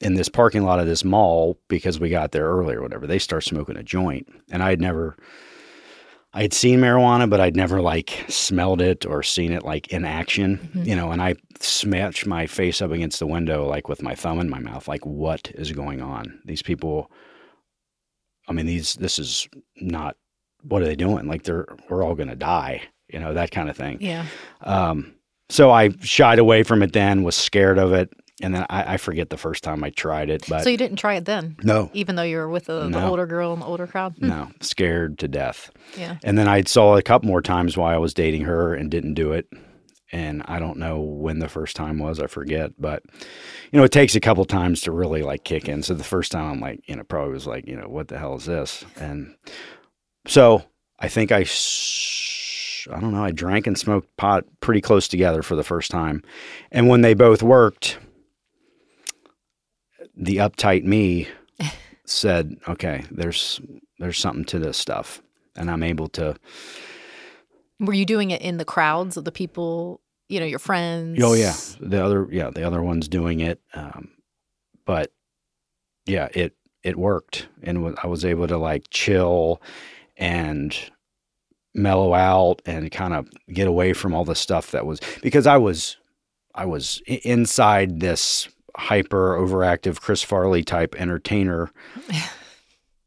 in 0.00 0.14
this 0.14 0.28
parking 0.28 0.62
lot 0.62 0.78
of 0.78 0.86
this 0.86 1.02
mall 1.04 1.58
because 1.66 1.98
we 1.98 2.08
got 2.08 2.30
there 2.30 2.46
early 2.46 2.76
or 2.76 2.82
whatever 2.82 3.06
they 3.08 3.18
start 3.18 3.42
smoking 3.42 3.76
a 3.76 3.82
joint 3.82 4.28
and 4.52 4.62
i'd 4.62 4.80
never 4.80 5.16
i 6.34 6.42
had 6.42 6.52
seen 6.52 6.80
marijuana 6.80 7.28
but 7.28 7.40
i'd 7.40 7.56
never 7.56 7.80
like 7.80 8.24
smelled 8.28 8.80
it 8.80 9.06
or 9.06 9.22
seen 9.22 9.52
it 9.52 9.62
like 9.64 9.88
in 9.88 10.04
action 10.04 10.70
Mhm. 10.74 10.86
you 10.86 10.96
know 10.96 11.10
and 11.10 11.22
i 11.22 11.34
smashed 11.60 12.26
my 12.26 12.46
face 12.46 12.80
up 12.82 12.90
against 12.92 13.18
the 13.18 13.26
window 13.26 13.66
like 13.66 13.88
with 13.88 14.02
my 14.02 14.14
thumb 14.14 14.38
in 14.40 14.48
my 14.50 14.58
mouth 14.60 14.86
like 14.88 15.04
what 15.06 15.50
is 15.54 15.72
going 15.72 16.00
on 16.02 16.38
these 16.44 16.62
people 16.62 17.10
i 18.48 18.52
mean 18.52 18.66
these 18.66 18.94
this 18.94 19.18
is 19.18 19.48
not 19.80 20.16
what 20.62 20.82
are 20.82 20.86
they 20.86 20.96
doing 20.96 21.26
like 21.26 21.42
they're 21.44 21.66
we're 21.88 22.02
all 22.04 22.14
going 22.14 22.28
to 22.28 22.36
die 22.36 22.82
you 23.12 23.18
know 23.18 23.32
that 23.34 23.50
kind 23.50 23.70
of 23.70 23.76
thing 23.76 23.96
Yeah. 24.00 24.26
um, 24.62 25.14
so 25.48 25.70
i 25.70 25.90
shied 26.00 26.38
away 26.38 26.62
from 26.62 26.82
it 26.82 26.92
then 26.92 27.22
was 27.22 27.36
scared 27.36 27.78
of 27.78 27.92
it 27.92 28.10
and 28.40 28.54
then 28.54 28.64
I, 28.70 28.94
I 28.94 28.96
forget 28.96 29.30
the 29.30 29.36
first 29.36 29.64
time 29.64 29.82
i 29.82 29.90
tried 29.90 30.30
it 30.30 30.44
but 30.48 30.62
so 30.62 30.70
you 30.70 30.76
didn't 30.76 30.98
try 30.98 31.14
it 31.14 31.24
then, 31.24 31.56
no. 31.62 31.90
Even 31.94 32.16
though 32.16 32.22
you 32.22 32.36
were 32.36 32.48
with 32.48 32.66
the, 32.66 32.88
the 32.88 33.04
older 33.04 33.26
girl 33.26 33.52
and 33.52 33.62
the 33.62 33.66
older 33.66 33.86
crowd. 33.86 34.14
Hmm. 34.18 34.28
no. 34.28 34.50
Scared 34.60 35.18
to 35.18 35.28
death. 35.28 35.70
Yeah. 35.96 36.16
and 36.22 36.38
then 36.38 36.48
i 36.48 36.62
saw 36.62 36.96
a 36.96 37.02
couple 37.02 37.28
more 37.28 37.42
times 37.42 37.76
while 37.76 37.94
i 37.94 37.98
was 37.98 38.14
dating 38.14 38.42
her 38.42 38.74
and 38.74 38.90
didn't 38.90 39.14
do 39.14 39.32
it. 39.32 39.46
And 40.10 40.42
i 40.46 40.58
don't 40.58 40.78
know 40.78 41.00
when 41.00 41.38
the 41.38 41.48
first 41.48 41.76
time 41.76 41.98
was 41.98 42.20
i 42.20 42.26
forget. 42.26 42.72
But 42.78 43.02
you 43.72 43.78
know 43.78 43.84
it 43.84 43.92
takes 43.92 44.14
a 44.14 44.20
couple 44.20 44.44
times 44.44 44.80
to 44.82 44.92
really 44.92 45.22
like 45.22 45.44
kick 45.44 45.68
in. 45.68 45.82
So 45.82 45.94
the 45.94 46.04
first 46.04 46.32
time 46.32 46.50
i'm 46.52 46.60
like 46.60 46.80
you 46.88 46.96
know 46.96 47.04
probably 47.04 47.32
was 47.34 47.46
like 47.46 47.66
you 47.66 47.76
know 47.76 47.88
what 47.88 48.08
the 48.08 48.18
hell 48.18 48.36
is 48.36 48.44
this? 48.46 48.84
And 48.96 49.34
so 50.26 50.62
i 50.98 51.08
think 51.08 51.30
I, 51.32 51.44
I 52.90 53.00
don't 53.00 53.12
know 53.12 53.24
i 53.24 53.30
drank 53.30 53.66
and 53.66 53.78
smoked 53.78 54.14
pot 54.16 54.44
pretty 54.60 54.80
close 54.80 55.08
together 55.08 55.42
for 55.42 55.56
the 55.56 55.64
first 55.64 55.90
time. 55.90 56.22
And 56.70 56.88
when 56.88 57.00
they 57.02 57.14
both 57.14 57.42
worked 57.42 57.98
the 60.18 60.36
uptight 60.38 60.84
me 60.84 61.28
said 62.04 62.56
okay 62.68 63.04
there's 63.10 63.60
there's 63.98 64.18
something 64.18 64.44
to 64.44 64.58
this 64.58 64.76
stuff 64.76 65.22
and 65.56 65.70
i'm 65.70 65.82
able 65.82 66.08
to 66.08 66.34
Were 67.80 67.94
you 67.94 68.04
doing 68.04 68.30
it 68.32 68.42
in 68.42 68.56
the 68.56 68.64
crowds 68.64 69.16
of 69.16 69.24
the 69.24 69.30
people, 69.32 70.00
you 70.28 70.40
know, 70.40 70.46
your 70.46 70.58
friends? 70.58 71.22
Oh 71.22 71.34
yeah, 71.34 71.54
the 71.80 72.04
other 72.04 72.26
yeah 72.30 72.50
the 72.50 72.64
other 72.66 72.82
one's 72.82 73.06
doing 73.08 73.38
it, 73.40 73.60
um, 73.74 74.08
but 74.84 75.12
yeah, 76.06 76.28
it 76.34 76.54
it 76.82 76.96
worked, 76.98 77.46
and 77.62 77.96
I 78.02 78.08
was 78.08 78.24
able 78.24 78.48
to 78.48 78.58
like 78.58 78.90
chill 78.90 79.62
and 80.16 80.76
mellow 81.74 82.14
out 82.14 82.60
and 82.66 82.90
kind 82.90 83.14
of 83.14 83.28
get 83.52 83.68
away 83.68 83.92
from 83.92 84.12
all 84.14 84.24
the 84.24 84.34
stuff 84.34 84.72
that 84.72 84.84
was 84.84 84.98
because 85.22 85.46
I 85.46 85.56
was 85.56 85.96
I 86.54 86.64
was 86.66 87.00
inside 87.06 88.00
this 88.00 88.48
hyper 88.78 89.36
overactive 89.36 90.00
Chris 90.00 90.22
Farley 90.22 90.62
type 90.62 90.94
entertainer 90.98 91.70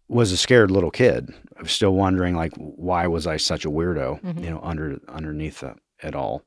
was 0.07 0.31
a 0.31 0.37
scared 0.37 0.69
little 0.71 0.91
kid. 0.91 1.29
I 1.57 1.61
was 1.61 1.71
still 1.71 1.93
wondering 1.95 2.35
like 2.35 2.51
why 2.57 3.07
was 3.07 3.25
I 3.27 3.37
such 3.37 3.65
a 3.65 3.69
weirdo, 3.69 4.21
Mhm. 4.21 4.43
you 4.43 4.49
know, 4.49 4.59
under 4.61 4.99
underneath 5.07 5.61
the, 5.61 5.75
it 6.03 6.15
all. 6.15 6.43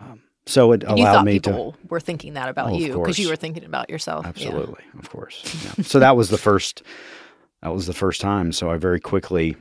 Um, 0.00 0.22
so 0.46 0.72
it 0.72 0.82
And 0.84 0.92
allowed 0.98 1.24
me 1.26 1.38
to 1.40 1.50
people 1.50 1.76
were 1.88 2.00
thinking 2.00 2.34
that 2.34 2.48
about 2.48 2.70
Oh, 2.70 2.78
you 2.78 2.94
because 2.98 3.18
you 3.18 3.28
were 3.28 3.36
thinking 3.36 3.64
about 3.64 3.90
yourself. 3.90 4.24
Yeah. 4.24 4.30
Absolutely, 4.30 4.84
of 4.98 5.10
course. 5.10 5.42
Yeah. 5.64 5.84
So 5.84 5.98
that 5.98 6.16
was 6.16 6.30
the 6.30 6.38
first. 6.38 6.82
That 7.62 7.74
was 7.74 7.86
the 7.86 7.92
first 7.92 8.20
time. 8.20 8.52
So 8.52 8.70
I 8.70 8.76
very 8.78 9.00
quickly. 9.00 9.56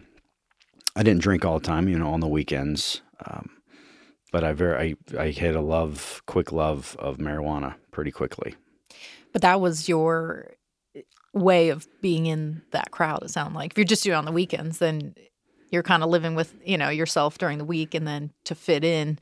I 0.96 1.04
didn't 1.04 1.22
drink 1.22 1.44
all 1.46 1.60
the 1.60 1.66
time, 1.66 1.88
you 1.90 1.98
know, 2.00 2.10
on 2.10 2.22
the 2.22 2.28
weekends. 2.28 3.02
Um, 3.26 3.50
but 4.32 4.44
I 4.44 4.54
very 4.54 4.96
I, 5.16 5.20
I 5.22 5.32
had 5.32 5.56
a 5.56 5.62
love, 5.62 6.22
quick 6.26 6.52
love 6.52 6.96
of 7.00 7.18
marijuana 7.18 7.76
pretty 7.92 8.12
quickly. 8.12 8.56
But 9.34 9.42
that 9.42 9.62
was 9.62 9.88
your 9.88 10.54
eh, 10.96 11.02
way 11.34 11.70
of 11.70 11.88
being 12.02 12.26
in 12.26 12.62
that 12.72 12.92
crowd. 12.92 13.24
It 13.24 13.30
sounded 13.30 13.56
like 13.58 13.72
if 13.72 13.78
you're 13.78 13.86
just 13.86 14.04
doing 14.04 14.14
it 14.14 14.18
on 14.18 14.26
the 14.26 14.32
weekends, 14.32 14.80
then 14.80 15.16
you're 15.72 15.84
kind 15.84 16.04
of 16.04 16.10
living 16.10 16.36
with 16.36 16.56
you 16.66 16.78
know 16.78 16.90
yourself 16.90 17.38
during 17.38 17.58
the 17.58 17.66
week, 17.66 17.94
and 17.94 18.08
then 18.08 18.32
to 18.46 18.56
fit 18.56 18.84
in, 18.84 19.20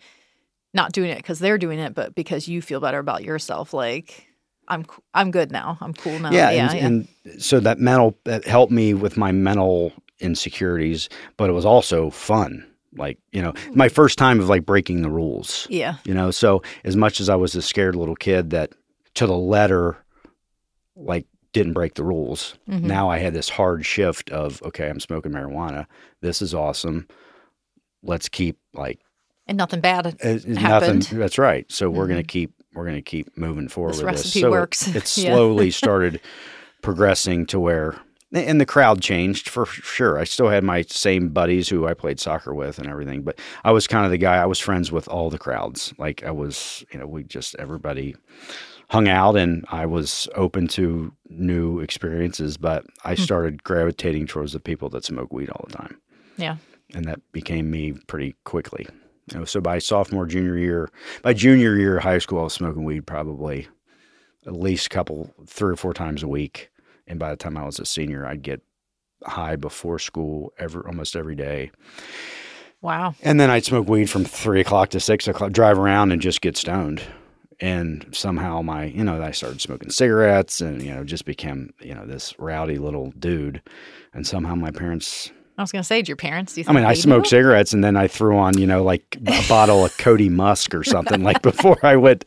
not 0.74 0.91
doing 0.91 1.09
it 1.09 1.17
because 1.17 1.39
they're 1.39 1.57
doing 1.57 1.79
it, 1.79 1.93
but 1.93 2.15
because 2.15 2.47
you 2.47 2.62
feel 2.62 2.79
better 2.79 3.00
about 3.00 3.24
yourself. 3.24 3.74
Like 3.74 4.27
I'm 4.67 4.85
I'm 5.13 5.31
good 5.31 5.51
now. 5.51 5.77
I'm 5.81 5.93
cool 5.93 6.19
now. 6.19 6.31
yeah, 6.31 6.51
yeah, 6.51 6.71
and, 6.71 7.07
yeah. 7.24 7.31
and 7.31 7.43
so 7.43 7.59
that 7.59 7.79
mental 7.79 8.17
that 8.25 8.45
helped 8.45 8.71
me 8.71 8.93
with 8.93 9.17
my 9.17 9.31
mental 9.31 9.93
insecurities, 10.19 11.09
but 11.38 11.50
it 11.50 11.53
was 11.53 11.65
also 11.65 12.09
fun. 12.09 12.65
Like 12.97 13.17
you 13.31 13.41
know, 13.41 13.53
my 13.74 13.88
mm. 13.88 13.91
first 13.91 14.17
time 14.17 14.39
of 14.39 14.47
like 14.47 14.65
breaking 14.65 15.01
the 15.01 15.09
rules. 15.09 15.67
yeah. 15.69 15.97
you 16.05 16.13
know 16.13 16.31
so 16.31 16.62
as 16.83 16.95
much 16.95 17.19
as 17.19 17.27
i 17.29 17.35
was 17.35 17.55
a 17.55 17.62
scared 17.62 17.95
little 17.95 18.15
kid 18.15 18.51
that 18.51 18.71
to 19.15 19.25
the 19.27 19.38
letter 19.38 19.98
like 20.95 21.25
didn't 21.53 21.74
break 21.74 21.93
the 21.95 22.03
rules 22.03 22.55
Mhm. 22.69 22.81
now 22.81 23.10
i 23.10 23.17
had 23.17 23.34
this 23.34 23.50
hard 23.50 23.86
shift 23.86 24.29
of 24.29 24.62
okay 24.63 24.89
i'm 24.89 25.00
smoking 25.00 25.31
marijuana 25.31 25.86
this 26.22 26.41
is 26.41 26.53
awesome 26.53 27.07
let's 28.03 28.29
keep 28.29 28.57
like 28.74 29.00
and 29.48 29.57
nothing 29.57 29.79
bad. 29.81 30.05
it- 30.07 30.15
it's 30.22 30.45
nothing 30.45 30.55
Happened. 30.57 31.01
that's 31.13 31.38
right 31.38 31.69
so 31.72 31.89
we're 31.89 32.07
going 32.07 32.19
Mhm. 32.19 32.24
to 32.24 32.27
keep 32.27 32.53
we're 32.74 32.84
going 32.86 32.95
to 32.98 33.01
keep 33.01 33.38
moving 33.38 33.67
forward 33.69 33.93
This 33.93 33.98
with 34.00 34.05
recipe 34.05 34.27
this 34.27 34.41
so 34.41 34.51
works. 34.51 34.88
it, 34.95 35.17
Yeah. 35.17 35.34
slowly 35.34 35.72
started 35.84 36.19
progressing 36.81 37.45
to 37.48 37.60
where 37.60 37.95
and 38.34 38.60
the 38.60 38.65
crowd 38.65 39.01
changed 39.01 39.48
for 39.48 39.65
sure. 39.65 40.19
I 40.19 40.25
still 40.25 40.50
had 40.50 40.62
my 40.62 40.81
same 40.81 41.29
buddies 41.29 41.69
who 41.69 41.88
I 41.88 41.93
played 41.93 42.19
soccer 42.19 42.53
with 42.53 42.79
and 42.79 42.88
everything, 42.88 43.22
but 43.22 43.39
I 43.63 43.72
was 43.72 43.88
kind 43.88 44.03
of 44.03 44.12
the 44.12 44.17
guy. 44.17 44.36
I 44.38 44.45
was 44.45 44.60
friends 44.60 44.91
with 44.91 45.07
all 45.07 45.29
the 45.29 45.38
crowds. 45.38 45.93
Like 45.98 46.22
I 46.25 46.31
was, 46.31 46.84
you 46.91 47.00
know, 47.00 47.07
we 47.07 47.24
just 47.24 47.55
everybody 47.60 48.13
hung 48.89 49.08
out, 49.08 49.36
and 49.36 49.65
I 49.72 49.86
was 49.86 50.27
open 50.36 50.68
to 50.70 51.12
new 51.30 51.80
experiences. 51.80 52.58
But 52.58 52.86
I 53.04 53.15
Hmm. 53.15 53.22
started 53.22 53.63
gravitating 53.63 54.27
towards 54.27 54.54
the 54.54 54.60
people 54.60 54.89
that 54.89 55.04
smoke 55.06 55.32
weed 55.34 55.50
all 55.50 55.65
the 55.68 55.75
time. 55.77 55.98
Yeah. 56.38 56.58
and 56.94 57.06
that 57.06 57.20
became 57.32 57.72
me 57.72 57.94
pretty 58.08 58.36
quickly. 58.44 58.86
You 59.34 59.39
know, 59.39 59.46
so 59.46 59.60
by 59.60 59.80
sophomore, 59.80 60.25
junior 60.27 60.56
year, 60.58 60.88
by 61.24 61.34
junior 61.34 61.75
year 61.75 61.98
of 61.98 62.04
high 62.04 62.20
school, 62.20 62.39
I 62.39 62.44
was 62.44 62.54
smoking 62.54 62.84
weed 62.84 63.08
probably 63.08 63.68
at 64.46 64.54
least 64.54 64.86
a 64.86 64.89
couple, 64.89 65.34
three 65.48 65.74
or 65.74 65.75
four 65.75 65.94
times 65.96 66.22
a 66.24 66.27
week. 66.27 66.70
And 67.08 67.18
by 67.18 67.32
the 67.32 67.36
time 67.38 67.58
I 67.58 67.65
was 67.65 67.80
a 67.80 67.86
senior, 67.86 68.25
I'd 68.25 68.44
get 68.44 68.62
high 69.25 69.56
before 69.56 69.98
school 69.98 70.54
every 70.60 70.84
almost 70.86 71.15
every 71.15 71.36
day. 71.36 71.72
Wow. 72.82 73.15
And 73.24 73.39
then 73.39 73.50
I'd 73.50 73.65
smoke 73.65 73.88
weed 73.89 74.10
from 74.10 74.24
three 74.24 74.62
o'clock 74.62 74.89
to 74.92 75.00
six 75.00 75.27
o'clock, 75.27 75.51
drive 75.54 75.80
around 75.80 76.12
and 76.12 76.22
just 76.22 76.39
get 76.42 76.56
stoned. 76.56 77.01
And 77.59 78.05
somehow 78.12 78.62
my, 78.62 78.85
you 78.85 79.03
know, 79.03 79.21
I 79.21 79.31
started 79.31 79.62
smoking 79.62 79.89
cigarettes 79.89 80.59
and, 80.59 80.81
you 80.81 80.93
know, 80.93 81.03
just 81.03 81.25
became, 81.25 81.74
you 81.79 81.95
know, 81.95 82.05
this 82.05 82.38
rowdy 82.38 82.77
little 82.77 83.12
dude. 83.17 83.62
And 84.13 84.27
somehow 84.27 84.55
my 84.55 84.71
parents 84.71 85.31
I 85.57 85.62
was 85.62 85.71
gonna 85.71 85.83
say, 85.83 86.00
did 86.00 86.09
your 86.09 86.17
parents? 86.17 86.53
Do 86.53 86.62
you 86.62 86.67
I 86.67 86.74
mean, 86.74 86.83
I 86.83 86.93
smoked 86.93 87.27
cigarettes 87.27 87.74
and 87.74 87.83
then 87.83 87.95
I 87.95 88.07
threw 88.07 88.38
on, 88.38 88.57
you 88.57 88.67
know, 88.67 88.83
like 88.83 89.17
a 89.25 89.47
bottle 89.47 89.85
of 89.85 89.95
Coty 89.97 90.29
Musk 90.29 90.75
or 90.75 90.83
something 90.83 91.24
like 91.24 91.41
before 91.41 91.77
I 91.83 91.95
went 91.95 92.25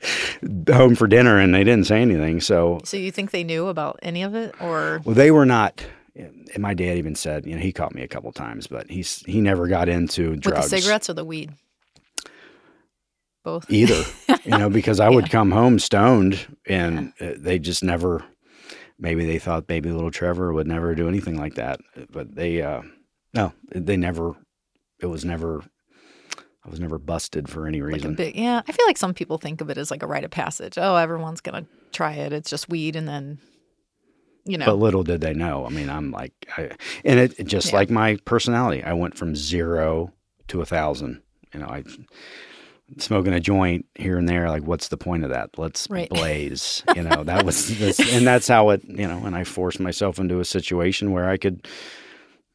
home 0.68 0.94
for 0.94 1.06
dinner 1.06 1.38
and 1.38 1.54
they 1.54 1.62
didn't 1.62 1.86
say 1.86 2.00
anything. 2.00 2.40
So, 2.40 2.80
So 2.84 2.96
you 2.96 3.10
think 3.10 3.30
they 3.30 3.44
knew 3.44 3.66
about 3.66 3.98
any 4.02 4.22
of 4.22 4.34
it, 4.34 4.54
or 4.62 5.02
well, 5.04 5.14
they 5.14 5.30
were 5.30 5.46
not. 5.46 5.84
And 6.16 6.58
my 6.58 6.74
dad 6.74 6.96
even 6.96 7.14
said, 7.14 7.46
you 7.46 7.54
know, 7.54 7.60
he 7.60 7.72
caught 7.72 7.94
me 7.94 8.02
a 8.02 8.08
couple 8.08 8.32
times, 8.32 8.66
but 8.66 8.90
he's 8.90 9.22
he 9.26 9.40
never 9.40 9.68
got 9.68 9.88
into 9.88 10.30
with 10.30 10.40
drugs. 10.40 10.70
the 10.70 10.80
cigarettes 10.80 11.10
or 11.10 11.12
the 11.12 11.24
weed? 11.24 11.52
Both. 13.48 13.70
either, 13.70 14.02
you 14.44 14.58
know, 14.58 14.68
because 14.70 15.00
I 15.00 15.08
would 15.08 15.30
come 15.30 15.50
home 15.50 15.78
stoned 15.78 16.46
and 16.66 17.12
uh 17.20 17.32
they 17.36 17.58
just 17.58 17.82
never. 17.82 18.24
Maybe 19.00 19.24
they 19.24 19.38
thought 19.38 19.66
baby 19.68 19.90
little 19.92 20.10
Trevor 20.10 20.52
would 20.52 20.66
never 20.66 20.94
do 20.94 21.06
anything 21.08 21.38
like 21.38 21.54
that, 21.54 21.78
but 22.10 22.34
they, 22.34 22.62
uh, 22.62 22.82
no, 23.32 23.52
they 23.72 23.96
never. 23.96 24.34
It 25.00 25.06
was 25.06 25.24
never. 25.24 25.62
I 26.64 26.68
was 26.70 26.80
never 26.80 26.98
busted 26.98 27.48
for 27.48 27.66
any 27.68 27.80
Like 27.80 27.94
reason. 27.94 28.14
big, 28.16 28.34
yeah. 28.36 28.60
I 28.68 28.72
feel 28.72 28.84
like 28.86 28.98
some 28.98 29.14
people 29.14 29.38
think 29.38 29.60
of 29.60 29.70
it 29.70 29.78
as 29.78 29.90
like 29.92 30.02
a 30.02 30.06
rite 30.06 30.24
of 30.24 30.30
passage. 30.32 30.76
Oh, 30.76 30.96
everyone's 30.96 31.40
gonna 31.40 31.64
try 31.92 32.12
it. 32.14 32.32
It's 32.32 32.50
just 32.50 32.68
weed, 32.68 32.96
and 32.96 33.06
then, 33.08 33.38
you 34.44 34.58
know, 34.58 34.66
But 34.66 34.74
little 34.78 35.04
did 35.04 35.20
they 35.20 35.32
know. 35.32 35.64
I 35.64 35.70
mean, 35.70 35.88
I'm 35.88 36.10
like, 36.10 36.32
I, 36.58 36.70
and 37.04 37.20
it, 37.20 37.38
it 37.38 37.46
just 37.46 37.68
Yeah. 37.68 37.76
like 37.76 37.90
my 37.90 38.16
personality. 38.24 38.82
I 38.82 38.92
went 38.94 39.16
from 39.16 39.36
zero 39.36 40.12
to 40.48 40.60
a 40.60 40.66
thousand. 40.66 41.22
You 41.54 41.60
know, 41.60 41.66
I 41.68 41.84
smoking 42.98 43.32
a 43.32 43.40
joint 43.40 43.86
here 43.94 44.16
and 44.16 44.28
there. 44.28 44.48
Like, 44.48 44.62
what's 44.62 44.88
the 44.88 44.96
point 44.96 45.24
of 45.24 45.30
that? 45.30 45.58
Let's 45.58 45.88
Right. 45.90 46.08
blaze. 46.10 46.82
You 46.96 47.02
know, 47.02 47.24
that 47.24 47.44
was, 47.44 47.78
this, 47.78 48.00
and 48.14 48.26
that's 48.26 48.48
how 48.48 48.70
it. 48.70 48.82
You 48.84 49.06
know, 49.06 49.24
and 49.24 49.36
I 49.36 49.44
forced 49.44 49.80
myself 49.80 50.18
into 50.18 50.40
a 50.40 50.44
situation 50.44 51.12
where 51.12 51.28
I 51.28 51.36
could, 51.36 51.66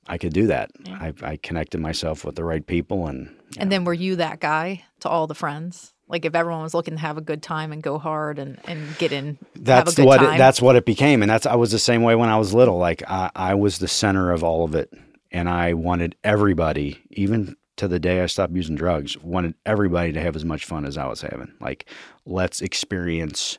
I 0.07 0.17
could 0.17 0.33
do 0.33 0.47
that. 0.47 0.71
Yeah. 0.85 0.97
I, 0.99 1.13
I 1.21 1.37
connected 1.37 1.79
myself 1.79 2.25
with 2.25 2.35
the 2.35 2.43
right 2.43 2.65
people, 2.65 3.07
and 3.07 3.33
and 3.57 3.71
then 3.71 3.83
were 3.85 3.93
you 3.93 4.15
that 4.17 4.39
guy 4.39 4.83
to 5.01 5.09
all 5.09 5.27
the 5.27 5.35
friends? 5.35 5.93
Like 6.09 6.25
if 6.25 6.35
everyone 6.35 6.61
was 6.63 6.73
looking 6.73 6.95
to 6.95 6.99
have 6.99 7.17
a 7.17 7.21
good 7.21 7.41
time 7.41 7.71
and 7.71 7.81
go 7.81 7.97
hard 7.97 8.37
and 8.37 8.59
and 8.65 8.97
get 8.97 9.11
in, 9.11 9.37
that's 9.55 9.95
good 9.95 10.05
what 10.05 10.21
it, 10.21 10.37
that's 10.37 10.61
what 10.61 10.75
it 10.75 10.85
became 10.85 11.21
and 11.23 11.31
that's 11.31 11.45
i 11.45 11.55
was 11.55 11.71
the 11.71 11.79
same 11.79 12.03
way 12.03 12.13
when 12.13 12.29
i 12.29 12.37
was 12.37 12.53
little 12.53 12.77
like 12.77 13.01
I, 13.07 13.31
I 13.35 13.55
was 13.55 13.79
the 13.79 13.87
center 13.87 14.31
of 14.31 14.43
all 14.43 14.63
of 14.65 14.75
it 14.75 14.93
and 15.31 15.49
i 15.49 15.73
wanted 15.73 16.15
everybody 16.23 17.01
even 17.11 17.55
to 17.83 17.87
the 17.89 17.99
day 17.99 18.21
i 18.21 18.25
stopped 18.25 18.53
using 18.53 18.75
drugs 18.75 19.17
wanted 19.19 19.53
everybody 19.65 20.11
to 20.11 20.19
have 20.21 20.35
as 20.35 20.45
much 20.45 20.65
fun 20.65 20.85
as 20.85 20.97
i 20.97 21.05
was 21.05 21.21
having 21.21 21.51
like 21.59 21.89
let's 22.25 22.61
experience 22.61 23.57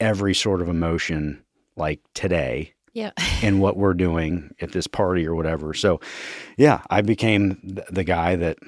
every 0.00 0.34
sort 0.34 0.60
of 0.60 0.68
emotion 0.68 1.42
like 1.76 2.00
today 2.14 2.72
yeah, 2.92 3.10
and 3.42 3.60
what 3.60 3.76
we're 3.76 3.92
doing 3.94 4.54
at 4.60 4.72
this 4.72 4.86
party 4.86 5.26
or 5.26 5.34
whatever 5.34 5.74
so 5.74 6.00
yeah 6.56 6.80
i 6.88 7.02
became 7.02 7.56
th- 7.62 7.86
the 7.90 8.04
guy 8.04 8.36
that 8.36 8.58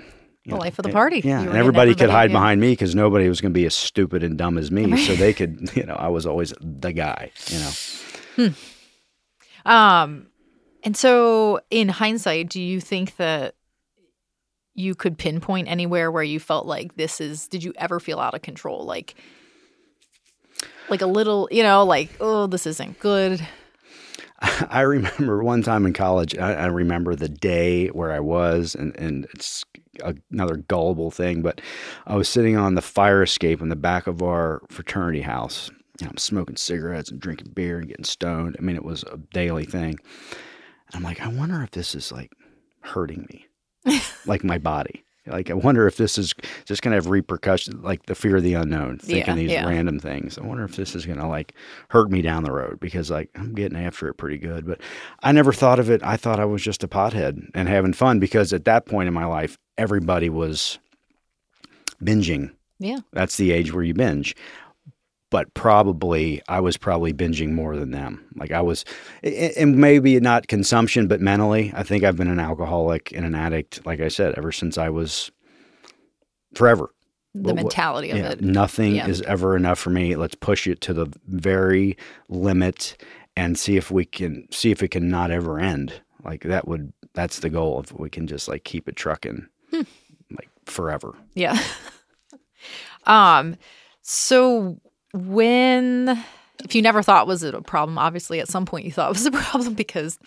The 0.44 0.50
know, 0.50 0.58
life 0.58 0.78
of 0.78 0.82
the 0.82 0.90
it- 0.90 0.92
party. 0.92 1.20
Yeah, 1.24 1.36
and 1.38 1.46
getting 1.46 1.58
everybody, 1.58 1.94
could 1.94 2.10
hide 2.10 2.30
yeah. 2.30 2.36
behind 2.36 2.60
me 2.60 2.72
because 2.72 2.94
nobody 2.94 3.28
was 3.28 3.40
going 3.40 3.52
to 3.52 3.58
be 3.58 3.66
as 3.66 3.74
stupid 3.74 4.22
and 4.22 4.36
dumb 4.38 4.56
as 4.58 4.70
me. 4.70 4.96
So 5.06 5.14
they 5.14 5.32
could, 5.34 5.70
you 5.76 5.84
know, 5.84 5.94
I 5.94 6.08
was 6.08 6.24
always 6.26 6.52
the 6.60 6.92
guy. 6.92 7.32
You 7.48 7.58
know, 8.38 8.52
Um, 9.66 10.28
and 10.84 10.96
so 10.96 11.60
in 11.70 11.88
hindsight, 11.88 12.48
do 12.48 12.60
you 12.62 12.80
think 12.80 13.16
that 13.16 13.54
you 14.78 14.94
could 14.94 15.18
pinpoint 15.18 15.68
anywhere 15.68 16.10
where 16.10 16.22
you 16.22 16.38
felt 16.38 16.66
like 16.66 16.96
this 16.96 17.20
is? 17.20 17.48
Did 17.48 17.64
you 17.64 17.72
ever 17.76 18.00
feel 18.00 18.20
out 18.20 18.34
of 18.34 18.42
control? 18.42 18.84
Like, 18.84 19.14
like 20.88 21.02
a 21.02 21.06
little, 21.06 21.48
you 21.50 21.62
know, 21.62 21.84
like 21.84 22.10
oh, 22.20 22.46
this 22.46 22.66
isn't 22.66 22.98
good. 23.00 23.46
I 24.70 24.82
remember 24.82 25.42
one 25.42 25.62
time 25.62 25.84
in 25.84 25.92
college. 25.92 26.38
I, 26.38 26.66
remember 26.66 27.16
the 27.16 27.28
day 27.28 27.88
where 27.88 28.12
I 28.12 28.20
was, 28.20 28.76
and 28.76 28.96
and 28.96 29.26
it's 29.34 29.64
another 30.30 30.56
gullible 30.56 31.10
thing, 31.10 31.42
but 31.42 31.60
I 32.06 32.14
was 32.14 32.28
sitting 32.28 32.56
on 32.56 32.76
the 32.76 32.82
fire 32.82 33.22
escape 33.22 33.60
in 33.60 33.68
the 33.68 33.76
back 33.76 34.06
of 34.06 34.22
our 34.22 34.62
fraternity 34.68 35.22
house. 35.22 35.70
And 36.00 36.08
I'm 36.08 36.16
smoking 36.16 36.54
cigarettes 36.54 37.10
and 37.10 37.20
drinking 37.20 37.54
beer 37.54 37.78
and 37.78 37.88
getting 37.88 38.04
stoned. 38.04 38.54
I 38.56 38.62
mean, 38.62 38.76
it 38.76 38.84
was 38.84 39.02
a 39.02 39.16
daily 39.16 39.64
thing. 39.64 39.98
And 40.86 40.94
I'm 40.94 41.02
like, 41.02 41.20
I 41.20 41.26
wonder 41.26 41.60
if 41.64 41.72
this 41.72 41.96
is 41.96 42.12
like 42.12 42.30
hurting 42.82 43.26
me, 43.32 43.47
like 44.26 44.44
my 44.44 44.58
body. 44.58 45.04
Like, 45.26 45.50
I 45.50 45.54
wonder 45.54 45.86
if 45.86 45.98
this 45.98 46.16
is 46.16 46.32
just 46.64 46.80
going 46.80 46.92
to 46.92 46.96
have 46.96 47.08
repercussions, 47.08 47.84
like 47.84 48.06
the 48.06 48.14
fear 48.14 48.38
of 48.38 48.42
the 48.42 48.54
unknown, 48.54 48.96
thinking 48.98 49.26
Yeah, 49.26 49.34
these 49.34 49.50
yeah. 49.50 49.66
random 49.68 50.00
things. 50.00 50.38
I 50.38 50.42
wonder 50.42 50.64
if 50.64 50.76
this 50.76 50.94
is 50.94 51.04
going 51.04 51.18
to 51.18 51.26
like 51.26 51.52
hurt 51.90 52.10
me 52.10 52.22
down 52.22 52.44
the 52.44 52.52
road 52.52 52.80
because 52.80 53.10
like 53.10 53.28
I'm 53.34 53.54
getting 53.54 53.76
after 53.76 54.08
it 54.08 54.14
pretty 54.14 54.38
good. 54.38 54.66
But 54.66 54.80
I 55.22 55.32
never 55.32 55.52
thought 55.52 55.78
of 55.78 55.90
it. 55.90 56.02
I 56.02 56.16
thought 56.16 56.40
I 56.40 56.46
was 56.46 56.62
just 56.62 56.82
a 56.82 56.88
pothead 56.88 57.50
and 57.54 57.68
having 57.68 57.92
fun 57.92 58.20
because 58.20 58.54
at 58.54 58.64
that 58.64 58.86
point 58.86 59.06
in 59.06 59.12
my 59.12 59.26
life, 59.26 59.58
everybody 59.76 60.30
was 60.30 60.78
binging. 62.02 62.52
Yeah. 62.78 63.00
That's 63.12 63.36
the 63.36 63.50
age 63.52 63.72
where 63.72 63.84
you 63.84 63.94
binge. 63.94 64.34
But 65.30 65.52
probably 65.54 66.40
I 66.48 66.60
was 66.60 66.76
probably 66.76 67.12
binging 67.12 67.52
more 67.52 67.76
than 67.76 67.90
them. 67.90 68.24
Like 68.36 68.50
I 68.52 68.60
was, 68.62 68.84
and 69.22 69.76
maybe 69.76 70.18
not 70.20 70.48
consumption, 70.48 71.06
but 71.06 71.20
mentally, 71.20 71.72
I 71.74 71.82
think 71.82 72.04
I've 72.04 72.16
been 72.16 72.28
an 72.28 72.40
alcoholic 72.40 73.12
and 73.12 73.24
an 73.26 73.34
addict. 73.34 73.84
Like 73.84 74.00
I 74.00 74.08
said, 74.08 74.34
ever 74.36 74.52
since 74.52 74.78
I 74.78 74.88
was 74.88 75.30
forever. 76.54 76.90
The 77.34 77.42
What- 77.42 77.54
what- 77.56 77.62
mentality 77.64 78.10
of 78.10 78.18
Yeah, 78.18 78.30
it. 78.30 78.40
nothing 78.40 78.96
Yeah. 78.96 79.06
is 79.06 79.20
ever 79.22 79.54
enough 79.56 79.78
for 79.78 79.90
me. 79.90 80.16
Let's 80.16 80.34
push 80.34 80.66
it 80.66 80.80
to 80.82 80.94
the 80.94 81.06
very 81.26 81.96
limit 82.28 82.96
and 83.36 83.58
see 83.58 83.76
if 83.76 83.90
we 83.90 84.04
can 84.06 84.46
see 84.50 84.70
if 84.70 84.82
it 84.82 84.88
can 84.88 85.08
not 85.08 85.30
ever 85.30 85.60
end. 85.60 85.92
Like 86.24 86.42
that 86.44 86.66
would 86.66 86.92
that's 87.14 87.40
the 87.40 87.50
goal 87.50 87.80
if 87.80 87.92
we 87.92 88.08
can 88.10 88.26
just 88.26 88.48
like 88.48 88.64
keep 88.64 88.88
it 88.88 88.96
trucking 88.96 89.46
Hmm. 89.70 89.82
like 90.36 90.48
forever. 90.64 91.12
Yeah. 91.34 91.58
um 93.06 93.56
so 94.02 94.78
when 95.12 96.22
if 96.64 96.74
you 96.74 96.82
never 96.82 97.02
thought 97.02 97.26
was 97.26 97.42
it 97.42 97.54
a 97.54 97.62
problem, 97.62 97.98
obviously 97.98 98.40
at 98.40 98.48
some 98.48 98.66
point 98.66 98.84
you 98.84 98.92
thought 98.92 99.10
it 99.10 99.16
was 99.16 99.26
a 99.26 99.30
problem 99.32 99.74
because 99.74 100.18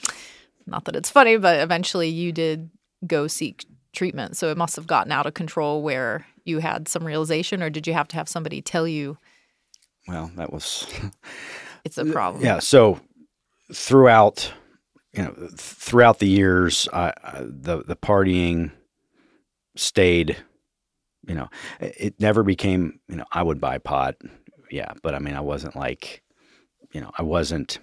not 0.66 0.86
that 0.86 0.96
it's 0.96 1.10
funny, 1.10 1.38
but 1.38 1.60
eventually 1.60 2.10
you 2.10 2.32
did 2.32 2.70
go 3.06 3.28
seek 3.28 3.66
treatment. 3.94 4.38
So 4.38 4.50
it 4.50 4.58
must 4.58 4.76
have 4.76 4.88
gotten 4.88 5.12
out 5.12 5.26
of 5.26 5.34
control 5.34 5.82
where 5.82 6.26
you 6.46 6.60
had 6.60 6.88
some 6.88 7.06
realization 7.06 7.62
or 7.62 7.70
did 7.70 7.88
you 7.88 7.94
have 7.94 8.08
to 8.10 8.16
have 8.16 8.30
somebody 8.30 8.62
tell 8.62 8.88
you 8.88 9.18
Well, 10.08 10.32
that 10.36 10.52
was 10.52 10.88
it's 11.84 11.98
a 11.98 12.06
problem? 12.06 12.44
Yeah. 12.44 12.60
So 12.60 13.00
throughout, 13.74 14.52
you 15.14 15.24
know, 15.24 15.50
throughout 15.56 16.20
the 16.20 16.28
years, 16.28 16.88
I, 16.94 17.14
I, 17.24 17.42
the 17.42 17.84
the 17.86 17.96
partying 17.96 18.72
stayed. 19.76 20.38
You 21.28 21.36
know, 21.36 21.50
it, 21.80 21.96
it 21.98 22.20
never 22.20 22.42
became. 22.44 23.00
You 23.08 23.18
know, 23.18 23.26
I 23.32 23.44
would 23.44 23.62
buy 23.62 23.78
pot. 23.78 24.16
Yeah, 24.72 24.94
but 25.04 25.14
I 25.14 25.20
mean, 25.20 25.36
I 25.36 25.42
wasn't 25.42 25.76
like, 25.76 26.24
you 26.94 27.02
know, 27.02 27.12
I 27.18 27.24
wasn't. 27.24 27.80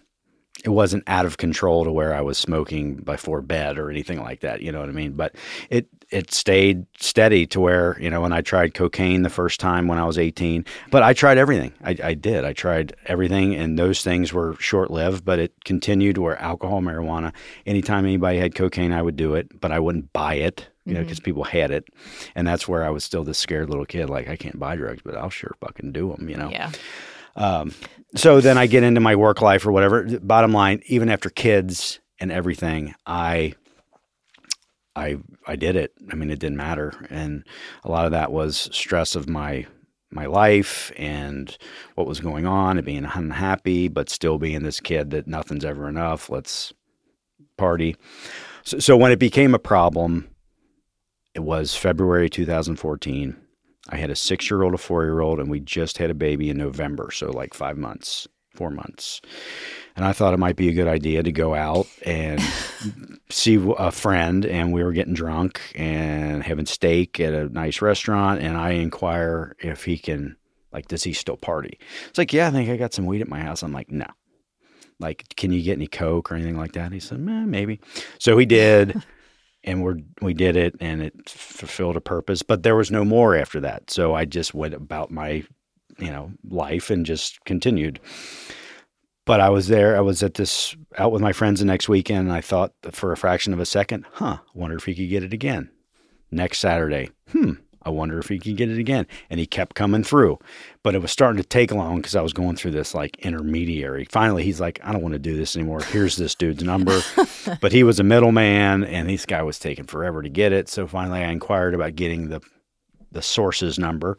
It 0.64 0.70
wasn't 0.70 1.04
out 1.06 1.24
of 1.24 1.36
control 1.36 1.84
to 1.84 1.92
where 1.92 2.14
I 2.14 2.20
was 2.20 2.36
smoking 2.36 2.96
before 2.96 3.42
bed 3.42 3.78
or 3.78 3.90
anything 3.90 4.20
like 4.20 4.40
that. 4.40 4.60
You 4.60 4.72
know 4.72 4.80
what 4.80 4.88
I 4.88 4.92
mean? 4.92 5.12
But 5.12 5.34
it 5.70 5.88
it 6.10 6.32
stayed 6.32 6.86
steady 6.98 7.46
to 7.46 7.60
where 7.60 8.00
you 8.00 8.08
know 8.08 8.20
when 8.20 8.32
I 8.32 8.40
tried 8.40 8.74
cocaine 8.74 9.22
the 9.22 9.30
first 9.30 9.60
time 9.60 9.88
when 9.88 9.98
I 9.98 10.04
was 10.04 10.18
18. 10.18 10.64
But 10.90 11.02
I 11.02 11.12
tried 11.12 11.38
everything. 11.38 11.72
I, 11.84 11.96
I 12.02 12.14
did. 12.14 12.44
I 12.44 12.52
tried 12.52 12.94
everything, 13.06 13.54
and 13.54 13.78
those 13.78 14.02
things 14.02 14.32
were 14.32 14.54
short 14.58 14.90
lived. 14.90 15.24
But 15.24 15.38
it 15.38 15.64
continued 15.64 16.18
where 16.18 16.40
alcohol, 16.40 16.80
marijuana. 16.80 17.32
Anytime 17.66 18.04
anybody 18.04 18.38
had 18.38 18.54
cocaine, 18.54 18.92
I 18.92 19.02
would 19.02 19.16
do 19.16 19.34
it, 19.34 19.60
but 19.60 19.72
I 19.72 19.78
wouldn't 19.78 20.12
buy 20.12 20.34
it. 20.34 20.66
You 20.84 20.94
know, 20.94 21.00
mm-hmm. 21.00 21.06
because 21.06 21.20
people 21.20 21.44
had 21.44 21.70
it, 21.70 21.88
and 22.34 22.46
that's 22.46 22.66
where 22.66 22.82
I 22.82 22.88
was 22.88 23.04
still 23.04 23.22
this 23.22 23.36
scared 23.36 23.68
little 23.68 23.84
kid. 23.84 24.08
Like 24.08 24.28
I 24.28 24.36
can't 24.36 24.58
buy 24.58 24.76
drugs, 24.76 25.02
but 25.04 25.16
I'll 25.16 25.28
sure 25.28 25.54
fucking 25.60 25.92
do 25.92 26.14
them. 26.14 26.28
You 26.28 26.36
know. 26.36 26.50
Yeah. 26.50 26.72
Um, 27.36 27.72
so 28.14 28.40
then 28.40 28.58
I 28.58 28.66
get 28.66 28.82
into 28.82 29.00
my 29.00 29.16
work 29.16 29.42
life 29.42 29.66
or 29.66 29.72
whatever. 29.72 30.18
Bottom 30.20 30.52
line, 30.52 30.82
even 30.86 31.08
after 31.08 31.30
kids 31.30 32.00
and 32.18 32.32
everything, 32.32 32.94
I, 33.06 33.54
I, 34.96 35.18
I 35.46 35.56
did 35.56 35.76
it. 35.76 35.92
I 36.10 36.14
mean, 36.14 36.30
it 36.30 36.38
didn't 36.38 36.56
matter, 36.56 36.92
and 37.10 37.44
a 37.84 37.90
lot 37.90 38.06
of 38.06 38.12
that 38.12 38.32
was 38.32 38.68
stress 38.72 39.14
of 39.14 39.28
my 39.28 39.66
my 40.10 40.26
life 40.26 40.90
and 40.96 41.58
what 41.94 42.06
was 42.06 42.20
going 42.20 42.46
on 42.46 42.78
and 42.78 42.86
being 42.86 43.04
unhappy, 43.04 43.88
but 43.88 44.08
still 44.08 44.38
being 44.38 44.62
this 44.62 44.80
kid 44.80 45.10
that 45.10 45.26
nothing's 45.26 45.66
ever 45.66 45.86
enough. 45.86 46.30
Let's 46.30 46.72
party. 47.56 47.96
So, 48.62 48.78
so 48.78 48.96
when 48.96 49.12
it 49.12 49.18
became 49.18 49.54
a 49.54 49.58
problem, 49.58 50.28
it 51.34 51.40
was 51.40 51.76
February 51.76 52.30
2014. 52.30 53.36
I 53.88 53.96
had 53.96 54.10
a 54.10 54.16
six 54.16 54.50
year 54.50 54.62
old, 54.62 54.74
a 54.74 54.78
four 54.78 55.04
year 55.04 55.20
old, 55.20 55.40
and 55.40 55.50
we 55.50 55.60
just 55.60 55.98
had 55.98 56.10
a 56.10 56.14
baby 56.14 56.50
in 56.50 56.56
November. 56.56 57.10
So, 57.10 57.30
like 57.30 57.54
five 57.54 57.76
months, 57.76 58.28
four 58.54 58.70
months. 58.70 59.20
And 59.96 60.04
I 60.04 60.12
thought 60.12 60.34
it 60.34 60.38
might 60.38 60.56
be 60.56 60.68
a 60.68 60.74
good 60.74 60.88
idea 60.88 61.22
to 61.22 61.32
go 61.32 61.54
out 61.54 61.86
and 62.04 62.40
see 63.30 63.58
a 63.78 63.90
friend. 63.90 64.44
And 64.46 64.72
we 64.72 64.84
were 64.84 64.92
getting 64.92 65.14
drunk 65.14 65.60
and 65.74 66.42
having 66.42 66.66
steak 66.66 67.18
at 67.18 67.32
a 67.32 67.48
nice 67.48 67.82
restaurant. 67.82 68.40
And 68.40 68.56
I 68.56 68.70
inquire 68.70 69.56
if 69.58 69.84
he 69.84 69.98
can, 69.98 70.36
like, 70.72 70.86
does 70.88 71.02
he 71.02 71.12
still 71.12 71.36
party? 71.36 71.78
It's 72.08 72.18
like, 72.18 72.32
yeah, 72.32 72.48
I 72.48 72.50
think 72.50 72.68
I 72.70 72.76
got 72.76 72.94
some 72.94 73.06
weed 73.06 73.22
at 73.22 73.28
my 73.28 73.40
house. 73.40 73.62
I'm 73.62 73.72
like, 73.72 73.90
no. 73.90 74.06
Like, 75.00 75.24
can 75.36 75.52
you 75.52 75.62
get 75.62 75.74
any 75.74 75.86
Coke 75.86 76.30
or 76.30 76.34
anything 76.34 76.58
like 76.58 76.72
that? 76.72 76.92
He 76.92 77.00
said, 77.00 77.18
eh, 77.18 77.44
maybe. 77.44 77.80
So 78.18 78.36
he 78.36 78.46
did 78.46 79.02
and 79.64 79.82
we're 79.82 79.96
we 80.22 80.34
did 80.34 80.56
it 80.56 80.74
and 80.80 81.02
it 81.02 81.28
fulfilled 81.28 81.96
a 81.96 82.00
purpose 82.00 82.42
but 82.42 82.62
there 82.62 82.76
was 82.76 82.90
no 82.90 83.04
more 83.04 83.36
after 83.36 83.60
that. 83.60 83.90
So 83.90 84.14
i 84.14 84.24
just 84.24 84.54
went 84.54 84.74
about 84.74 85.10
my 85.10 85.44
you 85.98 86.10
know 86.10 86.32
life 86.48 86.90
and 86.90 87.04
just 87.06 87.44
continued. 87.44 88.00
But 89.26 89.40
i 89.40 89.50
was 89.50 89.68
there 89.68 89.96
i 89.96 90.00
was 90.00 90.22
at 90.22 90.34
this 90.34 90.76
out 90.96 91.12
with 91.12 91.22
my 91.22 91.32
friends 91.32 91.60
the 91.60 91.66
next 91.66 91.88
weekend 91.88 92.28
and 92.28 92.32
i 92.36 92.40
thought 92.40 92.72
for 92.92 93.12
a 93.12 93.16
fraction 93.16 93.52
of 93.52 93.60
a 93.60 93.66
second 93.66 94.06
huh 94.12 94.38
wonder 94.54 94.76
if 94.76 94.84
he 94.84 94.94
could 94.94 95.10
get 95.10 95.22
it 95.22 95.32
again. 95.32 95.70
Next 96.30 96.58
saturday 96.58 97.10
hmm 97.30 97.52
i 97.82 97.90
wonder 97.90 98.18
if 98.18 98.28
he 98.28 98.38
can 98.38 98.54
get 98.54 98.70
it 98.70 98.78
again 98.78 99.06
and 99.30 99.38
he 99.40 99.46
kept 99.46 99.74
coming 99.74 100.02
through 100.02 100.38
but 100.82 100.94
it 100.94 101.02
was 101.02 101.10
starting 101.10 101.40
to 101.40 101.48
take 101.48 101.72
long 101.72 101.96
because 101.96 102.16
i 102.16 102.20
was 102.20 102.32
going 102.32 102.56
through 102.56 102.70
this 102.70 102.94
like 102.94 103.18
intermediary 103.18 104.04
finally 104.10 104.42
he's 104.42 104.60
like 104.60 104.80
i 104.84 104.92
don't 104.92 105.02
want 105.02 105.12
to 105.12 105.18
do 105.18 105.36
this 105.36 105.56
anymore 105.56 105.80
here's 105.80 106.16
this 106.16 106.34
dude's 106.34 106.62
number 106.62 107.00
but 107.60 107.72
he 107.72 107.82
was 107.82 108.00
a 108.00 108.04
middleman 108.04 108.84
and 108.84 109.08
this 109.08 109.26
guy 109.26 109.42
was 109.42 109.58
taking 109.58 109.84
forever 109.84 110.22
to 110.22 110.28
get 110.28 110.52
it 110.52 110.68
so 110.68 110.86
finally 110.86 111.20
i 111.20 111.30
inquired 111.30 111.74
about 111.74 111.94
getting 111.94 112.28
the 112.28 112.40
the 113.12 113.22
source's 113.22 113.78
number 113.78 114.18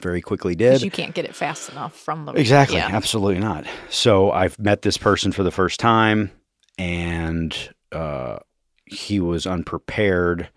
very 0.00 0.20
quickly 0.20 0.54
did 0.54 0.82
you 0.82 0.90
can't 0.90 1.14
get 1.14 1.24
it 1.24 1.34
fast 1.34 1.70
enough 1.70 1.94
from 1.94 2.24
the 2.24 2.32
Exactly. 2.32 2.76
Yeah. 2.76 2.88
Absolutely 2.92 3.40
not. 3.40 3.64
So 3.90 4.30
I've 4.32 4.58
met 4.58 4.82
this 4.82 4.96
person 4.96 5.30
for 5.30 5.42
the 5.42 5.50
first 5.50 5.78
time, 5.78 6.30
and 6.78 7.56
uh, 7.92 8.38
he 8.86 9.20
was 9.20 9.46
unprepared. 9.46 10.48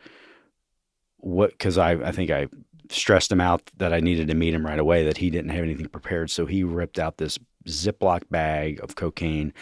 What? 1.18 1.52
Because 1.52 1.78
I, 1.78 1.92
I 1.94 2.12
think 2.12 2.32
I 2.32 2.48
stressed 2.90 3.32
him 3.32 3.42
out 3.42 3.70
that 3.78 3.94
I 3.94 4.00
needed 4.00 4.28
to 4.30 4.36
meet 4.36 4.54
him 4.54 4.66
right 4.66 4.80
away. 4.80 5.04
That 5.04 5.18
he 5.18 5.30
didn't 5.30 5.52
have 5.52 5.64
anything 5.64 5.88
prepared, 5.88 6.30
so 6.30 6.46
he 6.46 6.64
ripped 6.64 7.00
out 7.00 7.18
this 7.18 7.38
Ziploc 7.68 8.24
bag 8.30 8.80
of 8.82 8.96
cocaine 8.96 9.54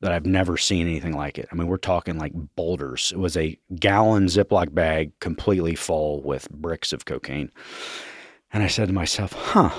that 0.00 0.12
I've 0.12 0.26
never 0.26 0.56
seen 0.56 0.86
anything 0.86 1.14
like 1.14 1.38
it. 1.38 1.48
I 1.52 1.54
mean, 1.54 1.66
we're 1.66 1.76
talking 1.76 2.18
like 2.18 2.32
boulders. 2.56 3.12
It 3.12 3.18
was 3.18 3.36
a 3.36 3.58
gallon 3.78 4.26
Ziploc 4.26 4.74
bag 4.74 5.12
completely 5.20 5.74
full 5.74 6.22
with 6.22 6.48
bricks 6.50 6.92
of 6.92 7.04
cocaine. 7.04 7.50
And 8.52 8.62
I 8.62 8.66
said 8.66 8.88
to 8.88 8.94
myself, 8.94 9.32
huh, 9.32 9.70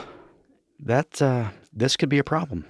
that 0.80 1.22
uh, 1.22 1.50
this 1.74 1.98
could 1.98 2.10
be 2.10 2.20
a 2.20 2.24
problem. 2.24 2.66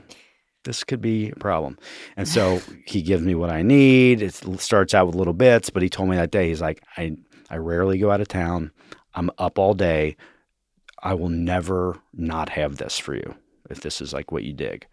This 0.63 0.83
could 0.83 1.01
be 1.01 1.31
a 1.31 1.35
problem. 1.35 1.77
And 2.15 2.27
so 2.27 2.61
he 2.85 3.01
gives 3.01 3.23
me 3.23 3.35
what 3.35 3.49
I 3.49 3.63
need. 3.63 4.21
It 4.21 4.33
starts 4.59 4.93
out 4.93 5.07
with 5.07 5.15
little 5.15 5.33
bits, 5.33 5.69
but 5.69 5.81
he 5.83 5.89
told 5.89 6.07
me 6.09 6.15
that 6.15 6.31
day, 6.31 6.49
he's 6.49 6.61
like, 6.61 6.83
I, 6.97 7.17
I 7.51 7.57
rarely 7.57 7.97
go 7.97 8.09
out 8.09 8.21
of 8.21 8.29
town. 8.29 8.71
I'm 9.13 9.29
up 9.37 9.59
all 9.59 9.73
day. 9.73 10.15
I 11.03 11.15
will 11.15 11.29
never 11.29 11.97
not 12.13 12.47
have 12.49 12.77
this 12.77 12.97
for 12.97 13.13
you 13.13 13.35
if 13.69 13.81
this 13.81 13.99
is 14.01 14.13
like 14.13 14.31
what 14.31 14.43
you 14.43 14.53
dig. 14.53 14.85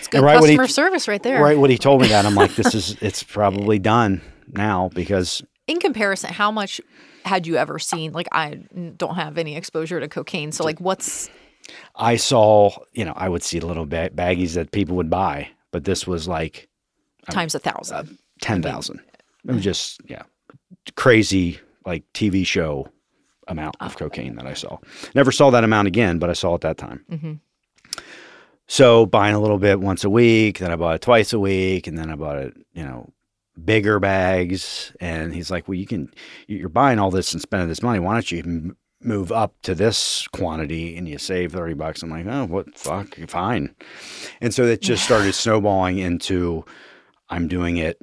It's 0.00 0.08
good 0.08 0.18
And 0.18 0.26
right 0.26 0.40
when 0.40 0.50
he- 0.50 0.56
customer 0.56 0.68
service 0.68 1.06
right 1.06 1.22
there. 1.22 1.40
Right 1.42 1.56
when 1.58 1.70
he 1.70 1.78
told 1.78 2.00
me 2.02 2.08
that, 2.08 2.26
I'm 2.26 2.34
like, 2.34 2.54
this 2.56 2.74
is, 2.74 2.96
it's 3.00 3.22
probably 3.22 3.78
done 3.78 4.20
now 4.48 4.90
because 4.92 5.42
In 5.68 5.78
comparison, 5.78 6.32
how 6.32 6.50
much 6.50 6.80
had 7.24 7.46
you 7.46 7.56
ever 7.56 7.78
seen? 7.78 8.12
Like, 8.12 8.28
I 8.32 8.62
don't 8.96 9.14
have 9.14 9.38
any 9.38 9.56
exposure 9.56 10.00
to 10.00 10.08
cocaine. 10.08 10.50
So, 10.50 10.64
like, 10.64 10.80
what's 10.80 11.30
I 11.94 12.16
saw, 12.16 12.70
you 12.92 13.04
know, 13.04 13.12
I 13.14 13.28
would 13.28 13.44
see 13.44 13.60
little 13.60 13.86
ba- 13.86 14.10
baggies 14.12 14.54
that 14.54 14.72
people 14.72 14.96
would 14.96 15.08
buy, 15.10 15.50
but 15.70 15.84
this 15.84 16.04
was 16.06 16.26
like 16.26 16.68
times 17.30 17.54
a 17.54 17.60
thousand? 17.60 18.18
ten 18.40 18.60
thousand. 18.62 19.00
It 19.46 19.52
was 19.52 19.62
just 19.62 20.00
yeah, 20.08 20.22
crazy 20.96 21.60
like 21.86 22.04
TV 22.14 22.46
show 22.46 22.88
amount 23.48 23.76
of 23.80 23.96
cocaine 23.96 24.36
that 24.36 24.46
I 24.46 24.54
saw. 24.54 24.78
Never 25.14 25.32
saw 25.32 25.50
that 25.50 25.64
amount 25.64 25.88
again, 25.88 26.18
but 26.18 26.30
I 26.30 26.32
saw 26.34 26.54
it 26.54 26.60
that 26.62 26.78
time. 26.78 27.04
Mhm. 27.10 27.40
So 28.68 29.04
buying 29.06 29.34
a 29.34 29.40
little 29.40 29.58
bit 29.58 29.80
once 29.80 30.04
a 30.04 30.10
week, 30.10 30.58
then 30.58 30.70
I 30.70 30.76
bought 30.76 30.94
it 30.94 31.00
twice 31.02 31.32
a 31.32 31.38
week, 31.40 31.86
and 31.86 31.98
then 31.98 32.10
I 32.10 32.14
bought 32.16 32.38
it, 32.38 32.54
you 32.72 32.84
know, 32.84 33.12
bigger 33.62 33.98
bags. 33.98 34.92
And 35.00 35.34
he's 35.34 35.50
like, 35.50 35.68
"Well, 35.68 35.74
you 35.74 35.86
can, 35.86 36.10
you're 36.46 36.68
buying 36.68 36.98
all 36.98 37.10
this 37.10 37.32
and 37.32 37.42
spending 37.42 37.68
this 37.68 37.82
money. 37.82 37.98
Why 37.98 38.14
don't 38.14 38.30
you 38.32 38.38
m- 38.38 38.76
move 39.02 39.32
up 39.32 39.54
to 39.62 39.74
this 39.74 40.26
quantity 40.28 40.96
and 40.96 41.08
you 41.08 41.18
save 41.18 41.52
thirty 41.52 41.74
bucks?" 41.74 42.02
I'm 42.02 42.10
like, 42.10 42.26
"Oh, 42.26 42.46
what 42.46 42.78
fuck, 42.78 43.16
fine." 43.28 43.74
And 44.40 44.54
so 44.54 44.64
it 44.64 44.80
just 44.80 45.04
started 45.08 45.34
snowballing 45.34 45.98
into, 45.98 46.64
I'm 47.28 47.48
doing 47.48 47.76
it 47.76 47.98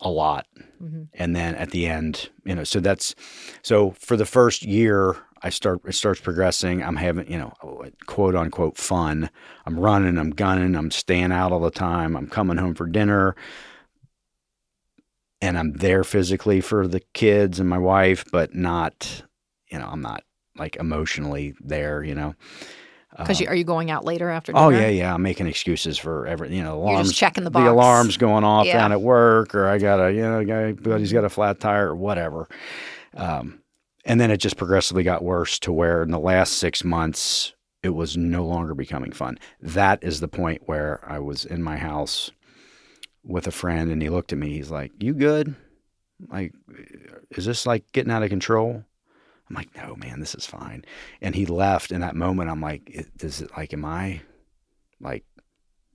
a 0.00 0.10
lot 0.10 0.46
Mhm. 0.84 1.08
and 1.14 1.34
then 1.34 1.54
at 1.54 1.70
the 1.70 1.86
end 1.86 2.28
you 2.44 2.54
know 2.54 2.64
so 2.64 2.80
that's 2.80 3.14
so 3.62 3.92
for 3.92 4.16
the 4.16 4.26
first 4.26 4.62
year 4.62 5.16
i 5.42 5.48
start 5.50 5.80
it 5.86 5.94
starts 5.94 6.20
progressing. 6.20 6.82
I'm 6.82 6.96
having 6.96 7.30
you 7.30 7.38
know 7.38 7.52
quote 8.06 8.34
unquote 8.36 8.76
fun. 8.78 9.30
I'm 9.66 9.78
running 9.78 10.18
i'm 10.18 10.30
gunning 10.30 10.74
i'm 10.76 10.90
staying 10.90 11.32
out 11.32 11.52
all 11.52 11.60
the 11.60 11.70
time. 11.70 12.16
I'm 12.16 12.26
coming 12.28 12.56
home 12.58 12.74
for 12.74 12.86
dinner. 12.86 13.34
And 15.40 15.58
i'm 15.58 15.72
there 15.74 16.04
physically 16.04 16.60
for 16.60 16.86
the 16.88 17.00
kids 17.12 17.60
and 17.60 17.68
my 17.68 17.78
wife 17.78 18.24
but 18.32 18.54
not 18.54 19.22
you 19.70 19.78
know 19.78 19.86
i'm 19.86 20.00
not 20.00 20.22
like 20.56 20.76
emotionally 20.76 21.54
there 21.60 22.02
you 22.02 22.14
know 22.14 22.34
Because 23.16 23.40
you 23.40 23.46
are 23.48 23.54
you 23.54 23.64
going 23.64 23.90
out 23.90 24.04
later 24.04 24.28
after 24.30 24.52
Oh 24.54 24.70
yeah, 24.70 24.88
yeah. 24.88 25.14
I'm 25.14 25.22
making 25.22 25.46
excuses 25.46 25.98
for 25.98 26.26
every 26.26 26.54
you 26.54 26.62
know 26.62 26.74
alarms. 26.78 26.96
You're 26.96 27.04
just 27.04 27.16
checking 27.18 27.44
the 27.44 27.50
The 27.50 27.70
alarms 27.70 28.16
going 28.16 28.44
off 28.44 28.66
Yeah. 28.66 28.78
down 28.78 28.92
at 28.92 29.00
work, 29.00 29.54
or 29.54 29.68
I 29.68 29.78
got 29.78 30.00
a 30.04 30.12
you 30.12 30.22
know 30.22 30.44
guy, 30.44 30.72
buddy's 30.72 31.12
got 31.12 31.24
a 31.24 31.28
flat 31.28 31.60
tire, 31.60 31.90
or 31.90 31.96
whatever. 31.96 32.48
Um, 33.16 33.60
and 34.04 34.20
then 34.20 34.30
it 34.30 34.38
just 34.38 34.56
progressively 34.56 35.02
got 35.04 35.22
worse 35.22 35.58
to 35.60 35.72
where 35.72 36.02
in 36.02 36.10
the 36.10 36.18
last 36.18 36.54
six 36.54 36.82
months 36.84 37.52
it 37.82 37.90
was 37.90 38.16
no 38.16 38.44
longer 38.44 38.74
becoming 38.74 39.12
fun. 39.12 39.38
That 39.60 40.02
is 40.02 40.20
the 40.20 40.28
point 40.28 40.62
where 40.66 41.00
I 41.06 41.18
was 41.20 41.44
in 41.44 41.62
my 41.62 41.76
house 41.76 42.30
with 43.22 43.46
a 43.46 43.50
friend, 43.52 43.90
and 43.90 44.02
he 44.02 44.08
looked 44.08 44.32
at 44.32 44.38
me. 44.38 44.54
He's 44.54 44.70
like, 44.70 44.90
"You 45.00 45.14
good? 45.14 45.54
Like, 46.28 46.52
is 47.30 47.44
this 47.44 47.64
like 47.66 47.90
getting 47.92 48.12
out 48.12 48.22
of 48.22 48.30
control?" 48.30 48.84
I'm 49.48 49.56
like, 49.56 49.74
"No, 49.76 49.94
man, 49.96 50.20
this 50.20 50.34
is 50.34 50.46
fine." 50.46 50.84
And 51.20 51.34
he 51.34 51.46
left. 51.46 51.92
In 51.92 52.00
that 52.00 52.16
moment, 52.16 52.50
I'm 52.50 52.60
like, 52.60 52.82
"It- 52.90 53.16
"Does 53.18 53.40
it 53.42 53.50
like? 53.56 53.72
Am 53.72 53.84
I 53.84 54.20
like?" 55.00 55.24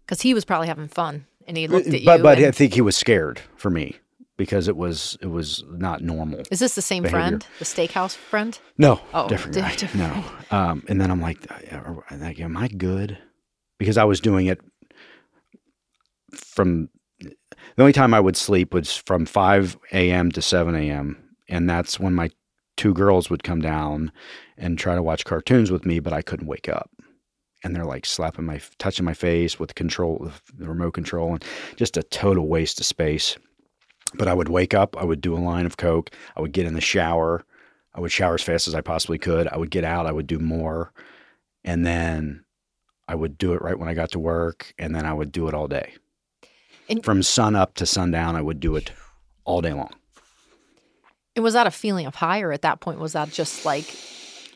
Because 0.05 0.21
he 0.21 0.33
was 0.33 0.45
probably 0.45 0.67
having 0.67 0.87
fun 0.87 1.25
and 1.47 1.55
he 1.57 1.67
looked 1.67 1.87
at 1.87 1.99
you. 1.99 2.05
but 2.05 2.21
but 2.21 2.37
and- 2.37 2.47
I 2.47 2.51
think 2.51 2.73
he 2.73 2.81
was 2.81 2.95
scared 2.97 3.41
for 3.55 3.69
me 3.69 3.97
because 4.37 4.67
it 4.67 4.77
was 4.77 5.17
it 5.21 5.27
was 5.27 5.63
not 5.69 6.01
normal. 6.01 6.41
is 6.51 6.59
this 6.59 6.75
the 6.75 6.81
same 6.81 7.03
behavior. 7.03 7.19
friend? 7.19 7.47
The 7.59 7.65
steakhouse 7.65 8.15
friend? 8.15 8.57
No, 8.77 9.01
Oh, 9.13 9.27
different 9.27 9.55
guy. 9.55 9.75
different. 9.75 9.95
No, 10.15 10.23
um, 10.57 10.83
and 10.87 10.99
then 11.01 11.11
I'm 11.11 11.21
like, 11.21 11.39
uh, 11.51 11.93
I'm 12.09 12.19
like, 12.21 12.39
am 12.39 12.55
I 12.57 12.67
good? 12.69 13.17
Because 13.77 13.97
I 13.97 14.03
was 14.03 14.19
doing 14.19 14.45
it 14.47 14.59
from 16.33 16.89
the 17.75 17.81
only 17.83 17.93
time 17.93 18.13
I 18.13 18.19
would 18.19 18.37
sleep 18.37 18.73
was 18.73 18.95
from 18.95 19.25
5 19.25 19.77
a.m. 19.93 20.31
to 20.33 20.41
7 20.41 20.75
a.m. 20.75 21.17
And 21.47 21.69
that's 21.69 21.99
when 21.99 22.13
my 22.13 22.29
two 22.79 22.93
girls 22.93 23.29
would 23.29 23.43
come 23.43 23.59
down 23.59 24.09
and 24.57 24.79
try 24.79 24.95
to 24.95 25.03
watch 25.03 25.25
cartoons 25.25 25.69
with 25.69 25.85
me, 25.85 25.99
but 25.99 26.13
I 26.13 26.21
couldn't 26.21 26.47
wake 26.47 26.69
up. 26.69 26.89
And 27.61 27.75
they're 27.75 27.83
like 27.83 28.05
slapping 28.05 28.45
my, 28.45 28.61
touching 28.77 29.03
my 29.03 29.13
face 29.13 29.59
with 29.59 29.75
control, 29.75 30.31
the 30.57 30.65
remote 30.65 30.93
control, 30.93 31.33
and 31.33 31.43
just 31.75 31.97
a 31.97 32.03
total 32.03 32.47
waste 32.47 32.79
of 32.79 32.85
space. 32.85 33.37
But 34.13 34.29
I 34.29 34.33
would 34.33 34.47
wake 34.47 34.73
up, 34.73 34.95
I 34.97 35.03
would 35.03 35.19
do 35.19 35.35
a 35.35 35.43
line 35.43 35.65
of 35.65 35.75
Coke, 35.75 36.11
I 36.37 36.41
would 36.41 36.53
get 36.53 36.65
in 36.65 36.73
the 36.73 36.79
shower, 36.79 37.43
I 37.93 37.99
would 37.99 38.13
shower 38.13 38.35
as 38.35 38.43
fast 38.43 38.69
as 38.69 38.73
I 38.73 38.79
possibly 38.79 39.17
could. 39.17 39.49
I 39.49 39.57
would 39.57 39.71
get 39.71 39.83
out, 39.83 40.05
I 40.05 40.13
would 40.13 40.27
do 40.27 40.39
more. 40.39 40.93
And 41.65 41.85
then 41.85 42.45
I 43.09 43.15
would 43.15 43.37
do 43.37 43.51
it 43.51 43.61
right 43.61 43.77
when 43.77 43.89
I 43.89 43.93
got 43.93 44.11
to 44.11 44.19
work, 44.19 44.73
and 44.79 44.95
then 44.95 45.05
I 45.05 45.11
would 45.11 45.33
do 45.33 45.49
it 45.49 45.53
all 45.53 45.67
day. 45.67 45.95
And- 46.87 47.03
From 47.03 47.23
sun 47.23 47.57
up 47.57 47.75
to 47.75 47.85
sundown, 47.85 48.37
I 48.37 48.41
would 48.41 48.61
do 48.61 48.77
it 48.77 48.93
all 49.43 49.59
day 49.59 49.73
long. 49.73 49.93
And 51.39 51.43
was 51.45 51.53
that 51.53 51.67
a 51.67 51.71
feeling 51.71 52.05
of 52.05 52.15
high, 52.15 52.41
or 52.41 52.51
at 52.51 52.63
that 52.63 52.81
point 52.81 52.99
was 52.99 53.13
that 53.13 53.29
just 53.31 53.63
like 53.63 53.85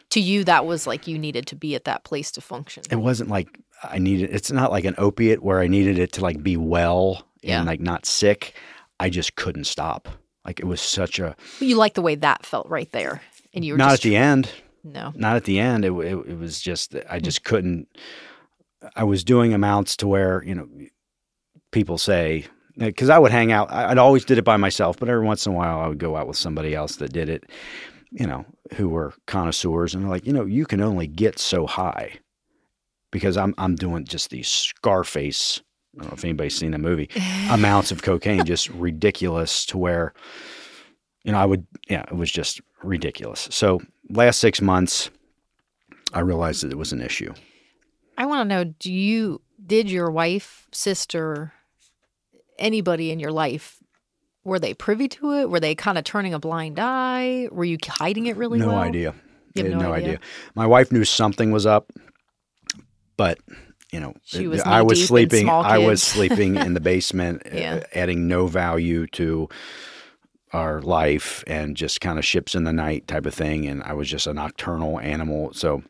to 0.10 0.20
you 0.20 0.44
that 0.44 0.66
was 0.66 0.86
like 0.86 1.08
you 1.08 1.18
needed 1.18 1.48
to 1.48 1.56
be 1.56 1.76
at 1.76 1.86
that 1.86 2.04
place 2.04 2.30
to 2.34 2.42
function? 2.42 2.84
It 2.92 2.98
wasn't 2.98 3.30
like 3.30 3.48
I 3.84 4.00
needed 4.00 4.32
it's 4.34 4.52
not 4.52 4.70
like 4.70 4.84
an 4.84 4.96
opiate 4.98 5.42
where 5.42 5.62
I 5.62 5.68
needed 5.68 5.98
it 5.98 6.12
to 6.12 6.22
like 6.22 6.44
be 6.44 6.58
well 6.58 7.26
Yeah. 7.42 7.60
and 7.60 7.68
like 7.68 7.80
not 7.80 8.06
sick. 8.06 8.56
I 9.00 9.10
just 9.10 9.38
couldn't 9.38 9.64
stop. 9.64 10.10
Like 10.44 10.60
it 10.60 10.66
was 10.66 10.82
such 10.82 11.20
a 11.20 11.38
You 11.62 11.78
like 11.78 11.94
the 11.94 12.02
way 12.02 12.16
that 12.16 12.46
felt 12.46 12.68
right 12.68 12.92
there, 12.92 13.22
and 13.54 13.64
you 13.64 13.76
were 13.76 13.78
not 13.78 13.94
at 13.94 14.02
the 14.02 14.18
end. 14.18 14.52
no. 14.84 15.14
not 15.16 15.38
at 15.38 15.46
the 15.46 15.60
end. 15.62 15.86
It, 15.86 15.94
it, 15.94 16.18
it 16.28 16.38
was 16.38 16.60
just 16.60 16.96
I 17.10 17.20
hmm. 17.20 17.24
just 17.24 17.46
couldn't. 17.46 17.88
I 18.98 19.06
was 19.06 19.24
doing 19.24 19.54
amounts 19.54 19.96
to 19.96 20.08
where 20.10 20.44
you 20.44 20.54
know 20.54 20.68
people 21.72 21.98
say 21.98 22.48
because 22.78 23.10
I 23.10 23.20
would 23.20 23.32
hang 23.32 23.52
out. 23.52 23.72
I'd 23.72 23.98
always 23.98 24.26
did 24.26 24.38
it 24.38 24.44
by 24.44 24.58
myself, 24.58 24.98
but 25.00 25.10
every 25.10 25.26
once 25.26 25.46
in 25.46 25.54
a 25.54 25.56
while 25.56 25.80
I 25.80 25.88
would 25.88 26.00
go 26.00 26.16
out 26.16 26.28
with 26.28 26.38
somebody 26.38 26.76
else 26.76 26.98
that 26.98 27.14
did 27.14 27.30
it. 27.30 27.46
You 28.12 28.28
know, 28.28 28.46
who 28.76 28.90
were 28.90 29.14
connoisseurs 29.26 29.96
and 29.96 30.04
they're 30.04 30.10
like, 30.12 30.28
you 30.28 30.34
know, 30.34 30.46
you 30.46 30.68
can 30.68 30.82
only 30.82 31.08
get 31.08 31.40
so 31.40 31.66
high 31.66 32.20
because 33.12 33.38
I'm 33.38 33.56
I'm 33.58 33.76
doing 33.76 34.06
just 34.06 34.30
these 34.30 34.48
Scarface. 34.48 35.62
I 35.96 36.02
don't 36.02 36.12
know 36.12 36.16
if 36.16 36.24
anybody's 36.24 36.58
seen 36.58 36.72
the 36.72 36.78
movie. 36.78 37.10
amounts 37.50 37.92
of 37.92 38.02
cocaine, 38.02 38.46
just 38.46 38.70
ridiculous 38.70 39.66
to 39.68 39.78
where, 39.78 40.14
you 41.24 41.32
know, 41.32 41.38
I 41.38 41.46
would, 41.46 41.66
yeah, 41.88 42.02
it 42.02 42.16
was 42.16 42.32
just 42.32 42.62
ridiculous. 42.82 43.48
So 43.52 43.80
last 44.10 44.40
six 44.40 44.60
months, 44.60 45.12
I 46.14 46.20
realized 46.22 46.64
that 46.64 46.72
it 46.72 46.78
was 46.78 46.92
an 46.92 47.02
issue. 47.02 47.34
I 48.18 48.26
want 48.26 48.50
to 48.50 48.56
know: 48.56 48.64
Do 48.64 48.92
you 48.92 49.42
did 49.66 49.90
your 49.90 50.12
wife, 50.12 50.68
sister, 50.72 51.54
anybody 52.60 53.12
in 53.12 53.20
your 53.20 53.32
life? 53.32 53.78
Were 54.44 54.60
they 54.60 54.74
privy 54.74 55.08
to 55.10 55.34
it? 55.34 55.50
Were 55.50 55.60
they 55.60 55.74
kind 55.76 55.98
of 55.98 56.04
turning 56.04 56.34
a 56.34 56.40
blind 56.40 56.78
eye? 56.80 57.48
Were 57.52 57.64
you 57.64 57.78
hiding 57.86 58.26
it 58.26 58.36
really 58.36 58.60
no 58.60 58.68
well? 58.68 58.78
idea. 58.78 59.16
You 59.56 59.64
had 59.64 59.72
no 59.74 59.80
no 59.80 59.94
idea? 59.94 60.08
idea. 60.10 60.20
My 60.56 60.68
wife 60.68 60.92
knew 60.92 61.06
something 61.06 61.52
was 61.52 61.66
up, 61.66 61.92
but 63.18 63.40
you 63.92 64.00
know, 64.00 64.14
was 64.48 64.62
I 64.64 64.82
was 64.82 64.98
knee-deep 64.98 65.04
in 65.04 65.08
sleeping. 65.08 65.46
small 65.46 65.64
I 65.64 65.78
was 65.78 66.02
sleeping 66.16 66.56
in 66.56 66.74
the 66.74 66.80
basement, 66.82 67.44
uh, 67.46 67.56
Yeah. 67.56 67.84
adding 67.94 68.28
no 68.28 68.48
value 68.48 69.06
to 69.08 69.48
our 70.52 70.82
life 70.82 71.44
and 71.48 71.78
just 71.78 72.02
kind 72.02 72.18
of 72.20 72.26
ships 72.26 72.56
in 72.56 72.64
the 72.64 72.74
night 72.74 73.08
type 73.08 73.26
of 73.28 73.34
thing. 73.34 73.68
And 73.68 73.84
I 73.84 73.94
was 73.94 74.10
just 74.10 74.26
a 74.28 74.34
nocturnal 74.34 75.00
animal. 75.00 75.54
So 75.54 75.84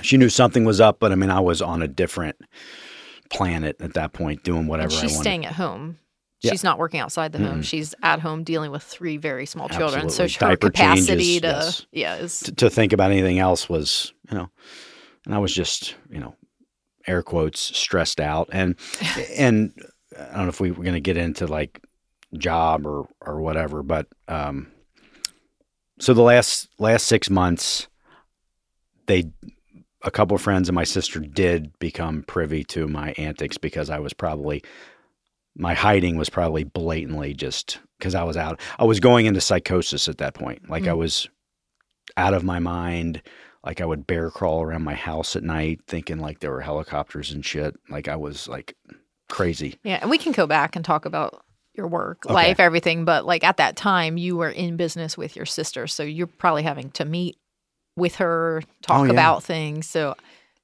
she 0.00 0.16
knew 0.16 0.28
something 0.28 0.64
was 0.64 0.80
up, 0.80 0.98
but 1.00 1.10
I 1.12 1.16
mean, 1.16 1.30
I 1.30 1.40
was 1.40 1.60
on 1.60 1.82
a 1.82 1.88
different 1.88 2.36
planet 3.34 3.76
at 3.80 3.94
that 3.94 4.12
point, 4.12 4.42
doing 4.42 4.66
whatever 4.66 4.92
And 4.92 5.00
she's 5.00 5.18
staying 5.18 5.44
at 5.44 5.52
home. 5.52 5.98
Yeah. 6.40 6.50
She's 6.50 6.64
not 6.64 6.78
working 6.78 7.00
outside 7.00 7.32
the 7.32 7.38
home. 7.38 7.60
Mm-mm. 7.60 7.64
She's 7.64 7.94
at 8.02 8.20
home 8.20 8.44
dealing 8.44 8.70
with 8.70 8.82
three 8.82 9.16
very 9.16 9.46
small 9.46 9.68
children. 9.68 10.10
So 10.10 10.28
her 10.40 10.56
capacity 10.56 11.40
changes, 11.40 11.40
to 11.40 11.46
yes. 11.46 11.86
yeah 11.90 12.16
is 12.16 12.40
to, 12.40 12.54
to 12.56 12.70
think 12.70 12.92
about 12.92 13.10
anything 13.12 13.38
else 13.38 13.68
was, 13.68 14.12
you 14.30 14.36
know, 14.36 14.50
and 15.24 15.34
I 15.34 15.38
was 15.38 15.54
just, 15.54 15.96
you 16.10 16.20
know, 16.20 16.36
air 17.06 17.22
quotes 17.22 17.60
stressed 17.60 18.20
out, 18.20 18.50
and 18.52 18.76
and 19.36 19.72
I 20.18 20.36
don't 20.36 20.42
know 20.42 20.48
if 20.48 20.60
we 20.60 20.70
were 20.70 20.84
going 20.84 20.94
to 20.94 21.00
get 21.00 21.16
into 21.16 21.46
like 21.46 21.82
job 22.36 22.86
or 22.86 23.08
or 23.20 23.40
whatever, 23.40 23.82
but 23.82 24.06
um, 24.28 24.70
so 25.98 26.14
the 26.14 26.22
last 26.22 26.68
last 26.78 27.06
six 27.06 27.30
months, 27.30 27.88
they 29.06 29.30
a 30.04 30.10
couple 30.10 30.34
of 30.34 30.42
friends 30.42 30.68
and 30.68 30.74
my 30.76 30.84
sister 30.84 31.18
did 31.20 31.76
become 31.78 32.22
privy 32.22 32.62
to 32.64 32.86
my 32.86 33.12
antics 33.18 33.58
because 33.58 33.90
I 33.90 33.98
was 33.98 34.12
probably 34.12 34.62
my 35.56 35.74
hiding 35.74 36.16
was 36.16 36.28
probably 36.28 36.64
blatantly 36.64 37.32
just 37.32 37.78
because 37.98 38.14
I 38.14 38.24
was 38.24 38.36
out. 38.36 38.60
I 38.78 38.84
was 38.84 39.00
going 39.00 39.26
into 39.26 39.40
psychosis 39.40 40.08
at 40.08 40.18
that 40.18 40.34
point. 40.34 40.68
Like 40.68 40.84
I 40.86 40.90
Mm. 40.92 40.98
was 40.98 41.28
out 42.16 42.34
of 42.34 42.42
my 42.44 42.58
mind. 42.58 43.22
Like 43.64 43.80
I 43.80 43.86
would 43.86 44.06
bear 44.06 44.30
crawl 44.30 44.62
around 44.62 44.82
my 44.82 44.94
house 44.94 45.36
at 45.36 45.42
night 45.44 45.80
thinking 45.86 46.18
like 46.18 46.40
there 46.40 46.50
were 46.50 46.60
helicopters 46.60 47.30
and 47.30 47.44
shit. 47.44 47.74
Like 47.88 48.08
I 48.08 48.16
was 48.16 48.46
like 48.48 48.76
crazy. 49.30 49.78
yeah. 49.84 49.98
And 50.02 50.10
we 50.10 50.18
can 50.18 50.32
go 50.32 50.46
back 50.46 50.76
and 50.76 50.84
talk 50.84 51.06
about 51.06 51.44
your 51.72 51.88
work, 51.88 52.26
Okay. 52.26 52.34
life, 52.34 52.60
everything. 52.60 53.04
But 53.04 53.24
like 53.24 53.42
at 53.42 53.56
that 53.56 53.74
time, 53.76 54.16
you 54.18 54.36
were 54.36 54.50
in 54.50 54.76
business 54.76 55.16
with 55.16 55.34
your 55.34 55.46
sister, 55.46 55.86
so 55.86 56.02
you're 56.02 56.26
probably 56.26 56.62
having 56.62 56.90
to 56.92 57.04
meet 57.04 57.36
with 57.96 58.16
her, 58.16 58.62
talk 58.82 59.00
Oh, 59.00 59.04
yeah. 59.04 59.10
about 59.12 59.42
things. 59.44 59.88
So 59.88 60.14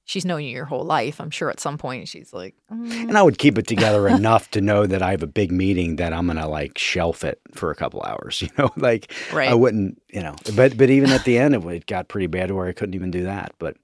she's 0.05 0.25
known 0.25 0.43
you 0.43 0.49
your 0.51 0.65
whole 0.65 0.83
life. 0.85 1.21
I'm 1.21 1.31
sure 1.31 1.51
at 1.51 1.61
some 1.61 1.79
point 1.79 2.09
she's 2.09 2.33
like, 2.33 2.55
mm, 2.73 2.91
And 2.91 3.17
I 3.17 3.23
would 3.23 3.39
keep 3.39 3.57
it 3.59 3.67
together 3.69 4.09
enough 4.09 4.51
to 4.53 4.61
know 4.61 4.85
that 4.87 5.03
I 5.03 5.13
have 5.13 5.23
a 5.23 5.29
big 5.29 5.53
meeting 5.53 5.97
that 5.97 6.13
I'm 6.13 6.27
gonna 6.27 6.49
like 6.49 6.77
shelf 6.79 7.23
it 7.23 7.41
for 7.53 7.71
a 7.71 7.75
couple 7.77 8.03
hours. 8.03 8.43
You 8.43 8.49
know, 8.59 8.71
like 8.77 9.13
right. 9.33 9.49
I 9.49 9.55
wouldn't, 9.55 10.03
you 10.09 10.23
know. 10.23 10.35
But 10.57 10.77
but 10.77 10.91
even 10.91 11.11
at 11.11 11.25
the 11.25 11.39
end, 11.39 11.55
it, 11.55 11.65
it 11.67 11.87
got 11.87 12.09
pretty 12.09 12.27
bad 12.27 12.51
where 12.51 12.67
I 12.67 12.73
couldn't 12.73 12.95
even 12.95 13.11
do 13.13 13.23
that. 13.25 13.53
But 13.59 13.77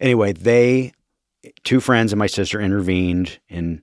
anyway, 0.00 0.32
they 0.32 0.92
two 1.64 1.80
friends 1.80 2.12
and 2.12 2.18
my 2.18 2.26
sister 2.26 2.60
intervened 2.60 3.38
in 3.48 3.82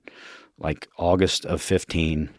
like 0.58 0.86
August 0.96 1.44
of 1.46 1.60
fifteen. 1.60 2.30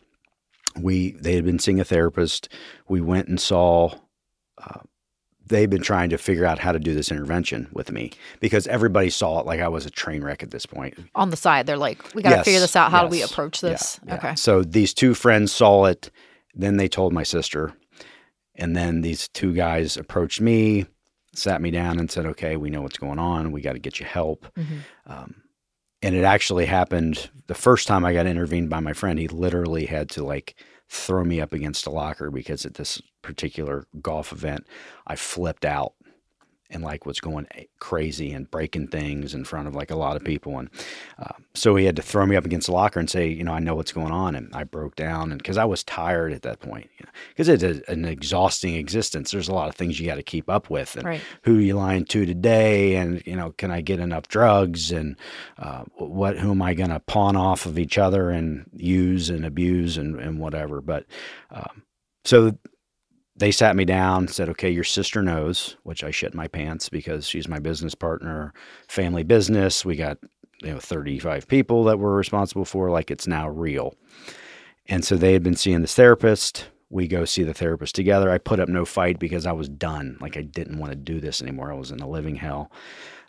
We 0.80 1.12
they 1.20 1.36
had 1.36 1.44
been 1.44 1.60
seeing 1.60 1.82
a 1.82 1.84
therapist. 1.84 2.48
We 2.88 3.02
went 3.02 3.28
and 3.28 3.40
saw. 3.42 3.96
Uh, 4.58 4.80
they've 5.50 5.70
been 5.70 5.82
trying 5.82 6.10
to 6.12 6.18
figure 6.18 6.46
out 6.46 6.58
how 6.60 6.72
to 6.72 6.80
do 6.80 6.94
this 6.94 7.12
intervention 7.12 7.68
with 7.74 7.92
me 7.92 8.12
because 8.40 8.66
everybody 8.68 9.10
saw 9.10 9.40
it 9.40 9.46
like 9.46 9.60
I 9.60 9.68
was 9.68 9.86
a 9.86 9.90
train 9.90 10.24
wreck 10.24 10.42
at 10.42 10.52
this 10.52 10.66
point. 10.66 10.98
on 11.16 11.30
the 11.30 11.38
side, 11.38 11.66
they're 11.68 11.78
like, 11.78 11.98
we 12.16 12.22
got 12.24 12.30
to 12.30 12.36
Yes, 12.38 12.46
figure 12.46 12.60
this 12.62 12.76
out. 12.76 12.92
How 12.92 13.04
do 13.04 13.10
we 13.10 13.22
approach 13.22 13.62
this? 13.62 14.00
yeah. 14.08 14.16
Okay. 14.16 14.36
So 14.36 14.64
these 14.64 14.94
two 14.94 15.14
friends 15.14 15.52
saw 15.52 15.86
it. 15.86 16.10
Then 16.56 16.78
they 16.78 16.88
told 16.88 17.14
my 17.14 17.24
sister. 17.24 17.74
And 18.56 18.76
then 18.76 19.02
these 19.02 19.28
two 19.30 19.54
guys 19.54 19.96
approached 19.98 20.42
me, 20.42 20.86
sat 21.34 21.62
me 21.62 21.72
down, 21.72 22.00
and 22.00 22.10
said, 22.12 22.26
okay, 22.26 22.58
we 22.58 22.70
know 22.70 22.82
what's 22.82 22.98
going 22.98 23.20
on. 23.20 23.52
We 23.52 23.62
got 23.62 23.74
to 23.74 23.80
get 23.80 24.00
you 24.00 24.06
help. 24.06 24.48
Mhm. 24.58 24.80
Um, 25.06 25.36
and 26.02 26.16
it 26.16 26.24
actually 26.24 26.66
happened 26.66 27.30
the 27.48 27.56
first 27.56 27.88
time 27.88 28.04
I 28.06 28.14
got 28.14 28.26
intervened 28.26 28.70
by 28.70 28.80
my 28.80 28.94
friend. 28.94 29.20
He 29.20 29.28
literally 29.28 29.86
had 29.86 30.10
to 30.12 30.24
like 30.24 30.56
throw 30.90 31.24
me 31.24 31.40
up 31.40 31.54
against 31.54 31.86
a 31.86 31.92
locker 31.92 32.32
because 32.32 32.66
at 32.66 32.74
this 32.74 33.02
particular 33.22 33.86
golf 34.02 34.32
event, 34.32 34.66
I 35.06 35.16
flipped 35.16 35.66
out 35.66 35.94
and 36.70 36.84
like 36.84 37.06
was 37.06 37.20
going 37.20 37.48
crazy 37.80 38.32
and 38.32 38.50
breaking 38.52 38.88
things 38.88 39.34
in 39.34 39.44
front 39.44 39.68
of 39.68 39.76
like 39.76 39.90
a 39.92 39.96
lot 39.96 40.16
of 40.16 40.24
people. 40.24 40.60
And 40.60 40.70
uh, 41.18 41.34
so 41.56 41.76
he 41.76 41.86
had 41.86 41.96
to 41.96 42.02
throw 42.02 42.26
me 42.26 42.36
up 42.36 42.46
against 42.46 42.68
the 42.68 42.74
locker 42.74 43.00
and 43.00 43.10
say, 43.10 43.28
you 43.28 43.44
know, 43.44 43.54
I 43.54 43.60
know 43.60 43.76
what's 43.76 43.92
going 43.92 44.12
on. 44.12 44.36
And 44.36 44.54
I 44.54 44.64
broke 44.64 44.96
down 44.96 45.32
and 45.32 45.42
because 45.42 45.58
I 45.58 45.66
was 45.66 45.84
tired 45.84 46.32
at 46.32 46.44
that 46.44 46.60
point, 46.60 46.90
because 47.30 47.48
you 47.48 47.58
know, 47.58 47.70
it's 47.70 47.88
a, 47.88 47.92
an 47.92 48.06
exhausting 48.06 48.76
existence. 48.76 49.32
There's 49.32 49.50
a 49.50 49.54
lot 49.54 49.70
of 49.70 49.76
things 49.76 50.00
you 50.00 50.06
got 50.06 50.16
to 50.16 50.24
keep 50.24 50.50
up 50.50 50.70
with 50.70 50.96
and 50.96 51.06
right. 51.06 51.22
who 51.44 51.56
you 51.56 51.76
lying 51.76 52.06
to 52.06 52.26
today. 52.26 52.96
And, 52.96 53.24
you 53.26 53.36
know, 53.36 53.52
can 53.52 53.72
I 53.72 53.82
get 53.82 54.00
enough 54.00 54.28
drugs 54.28 54.92
and 54.92 55.18
uh, 55.58 55.84
what, 55.96 56.38
who 56.38 56.52
am 56.52 56.62
I 56.62 56.74
going 56.76 56.92
to 56.92 57.00
pawn 57.00 57.36
off 57.36 57.66
of 57.66 57.80
each 57.80 57.98
other 57.98 58.30
and 58.30 58.70
use 58.76 59.30
and 59.30 59.46
abuse 59.46 59.98
and, 59.98 60.20
and 60.20 60.40
whatever. 60.40 60.82
But 60.82 61.06
um, 61.52 61.84
so 62.26 62.58
they 63.40 63.52
sat 63.52 63.76
me 63.76 63.86
down, 63.86 64.28
said, 64.28 64.50
okay, 64.50 64.70
your 64.70 64.84
sister 64.84 65.22
knows, 65.22 65.78
which 65.84 66.04
I 66.04 66.12
shit 66.12 66.34
my 66.34 66.48
pants 66.48 66.90
because 66.90 67.26
she's 67.26 67.48
my 67.48 67.60
business 67.60 67.96
partner, 67.96 68.54
family 68.90 69.24
business. 69.24 69.86
We 69.86 69.96
got, 69.96 70.18
you 70.62 70.74
know, 70.74 70.80
35 70.80 71.48
people 71.48 71.86
that 71.86 72.00
we're 72.00 72.16
responsible 72.16 72.66
for. 72.66 72.92
Like 72.92 73.10
it's 73.10 73.28
now 73.28 73.50
real. 73.50 73.96
And 74.88 75.06
so 75.06 75.16
they 75.16 75.34
had 75.34 75.44
been 75.44 75.56
seeing 75.56 75.82
this 75.82 75.96
therapist. 75.96 76.68
We 76.90 77.08
go 77.08 77.24
see 77.24 77.44
the 77.44 77.54
therapist 77.54 77.96
together. 77.96 78.30
I 78.30 78.40
put 78.40 78.60
up 78.60 78.68
no 78.68 78.84
fight 78.84 79.20
because 79.20 79.46
I 79.46 79.54
was 79.54 79.70
done. 79.70 80.18
Like 80.20 80.36
I 80.36 80.42
didn't 80.42 80.80
want 80.80 80.92
to 80.92 80.98
do 80.98 81.22
this 81.22 81.42
anymore. 81.42 81.72
I 81.72 81.78
was 81.78 81.92
in 81.92 82.02
a 82.02 82.10
living 82.10 82.36
hell. 82.36 82.72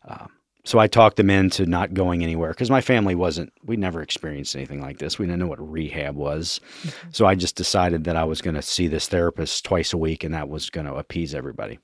Um, 0.09 0.31
so 0.65 0.79
I 0.79 0.89
talked 0.89 1.17
them 1.17 1.31
into 1.31 1.65
not 1.65 1.95
going 1.95 2.23
anywhere 2.23 2.51
because 2.51 2.71
my 2.71 2.81
family 2.81 3.15
wasn't, 3.15 3.53
we 3.65 3.77
never 3.77 4.03
experienced 4.03 4.55
anything 4.55 4.81
like 4.81 4.99
this. 4.99 5.19
We 5.19 5.27
didn't 5.27 5.41
know 5.41 5.47
what 5.47 5.71
rehab 5.71 6.17
was. 6.17 6.61
Mm-hmm. 6.83 7.09
So 7.13 7.27
I 7.27 7.35
just 7.35 7.57
decided 7.57 8.05
that 8.05 8.17
I 8.17 8.25
was 8.25 8.43
going 8.43 8.57
to 8.57 8.63
see 8.63 8.87
this 8.87 9.09
therapist 9.09 9.65
twice 9.65 9.93
a 9.93 9.99
week 9.99 10.23
and 10.23 10.35
that 10.35 10.49
was 10.49 10.69
going 10.69 10.87
to 10.87 10.95
appease 10.95 11.35
everybody. 11.35 11.79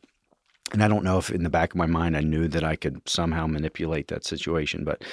And 0.72 0.82
I 0.82 0.88
don't 0.88 1.04
know 1.04 1.16
if 1.18 1.30
in 1.30 1.42
the 1.42 1.50
back 1.50 1.72
of 1.72 1.76
my 1.76 1.86
mind 1.86 2.16
I 2.16 2.20
knew 2.20 2.48
that 2.48 2.64
I 2.64 2.76
could 2.76 3.00
somehow 3.08 3.46
manipulate 3.46 4.08
that 4.08 4.26
situation, 4.26 4.84
but 4.84 5.04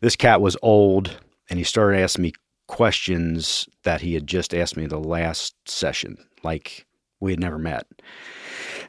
this 0.00 0.16
cat 0.16 0.40
was 0.40 0.56
old 0.62 1.18
and 1.50 1.58
he 1.58 1.64
started 1.64 2.00
asking 2.00 2.22
me 2.22 2.32
questions 2.66 3.68
that 3.82 4.00
he 4.00 4.14
had 4.14 4.26
just 4.26 4.54
asked 4.54 4.76
me 4.76 4.86
the 4.86 4.98
last 4.98 5.54
session, 5.68 6.16
like 6.42 6.86
we 7.20 7.32
had 7.32 7.40
never 7.40 7.58
met. 7.58 7.86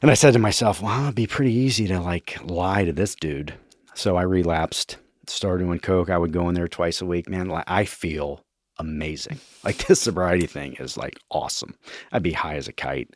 And 0.00 0.10
I 0.10 0.14
said 0.14 0.32
to 0.32 0.38
myself, 0.38 0.80
well, 0.80 1.04
it'd 1.04 1.14
be 1.14 1.26
pretty 1.26 1.52
easy 1.52 1.86
to 1.88 2.00
like 2.00 2.38
lie 2.42 2.84
to 2.84 2.92
this 2.92 3.14
dude 3.14 3.54
so 3.94 4.16
I 4.16 4.22
relapsed, 4.22 4.98
started 5.26 5.64
doing 5.64 5.78
coke. 5.78 6.10
I 6.10 6.18
would 6.18 6.32
go 6.32 6.48
in 6.48 6.54
there 6.54 6.68
twice 6.68 7.00
a 7.00 7.06
week. 7.06 7.28
Man, 7.28 7.50
I 7.66 7.84
feel 7.84 8.44
amazing. 8.78 9.40
Like 9.64 9.86
this 9.86 10.02
sobriety 10.02 10.46
thing 10.46 10.74
is 10.74 10.98
like 10.98 11.18
awesome. 11.30 11.74
I'd 12.12 12.22
be 12.22 12.32
high 12.32 12.56
as 12.56 12.68
a 12.68 12.72
kite. 12.72 13.14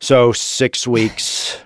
So 0.00 0.32
six 0.32 0.86
weeks. 0.86 1.58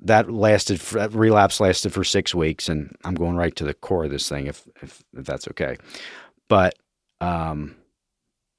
That 0.00 0.28
lasted. 0.28 0.80
For, 0.80 0.98
That 0.98 1.12
relapse 1.12 1.60
lasted 1.60 1.92
for 1.92 2.02
six 2.02 2.34
weeks, 2.34 2.68
and 2.68 2.96
I'm 3.04 3.14
going 3.14 3.36
right 3.36 3.54
to 3.54 3.64
the 3.64 3.74
core 3.74 4.06
of 4.06 4.10
this 4.10 4.28
thing, 4.28 4.48
if 4.48 4.66
if, 4.82 5.04
if 5.16 5.24
that's 5.24 5.46
okay. 5.48 5.76
But 6.48 6.74
um, 7.20 7.76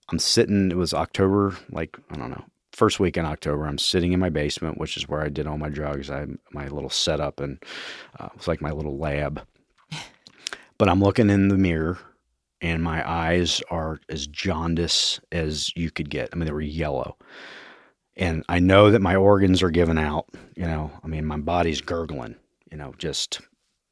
I'm 0.10 0.19
sitting. 0.19 0.72
It 0.72 0.78
was 0.78 0.93
October, 0.93 1.58
like 1.72 1.98
I 2.10 2.15
don't 2.15 2.30
know, 2.30 2.45
first 2.80 3.00
week 3.00 3.18
in 3.18 3.26
October, 3.26 3.65
I'm 3.65 3.78
sitting 3.78 4.13
in 4.13 4.22
my 4.22 4.30
basement, 4.30 4.78
which 4.78 4.96
is 4.96 5.10
where 5.10 5.22
I 5.22 5.28
did 5.28 5.46
all 5.46 5.58
my 5.58 5.68
drugs. 5.68 6.10
I 6.10 6.26
my 6.52 6.70
little 6.70 6.89
setup 6.89 7.42
and 7.42 7.62
uh, 8.18 8.30
it's 8.36 8.48
like 8.48 8.62
my 8.62 8.72
little 8.72 8.98
lab. 8.98 9.46
But 10.78 10.88
I'm 10.88 11.02
looking 11.02 11.30
in 11.30 11.50
the 11.50 11.58
mirror, 11.58 12.00
and 12.62 12.82
my 12.82 13.08
eyes 13.08 13.62
are 13.70 14.00
as 14.08 14.28
jaundice 14.28 15.20
as 15.30 15.76
you 15.76 15.92
could 15.92 16.10
get. 16.10 16.30
I 16.32 16.38
mean, 16.38 16.46
they 16.46 16.54
were 16.54 16.62
yellow, 16.62 17.18
and 18.15 18.46
I 18.48 18.60
know 18.60 18.89
that 18.92 19.02
my 19.02 19.15
organs 19.18 19.62
are 19.62 19.72
giving 19.72 19.98
out. 19.98 20.28
You 20.56 20.63
know, 20.63 20.89
I 21.04 21.08
mean, 21.08 21.26
my 21.26 21.38
body's 21.38 21.82
gurgling. 21.82 22.38
You 22.72 22.78
know, 22.78 22.94
just 22.98 23.42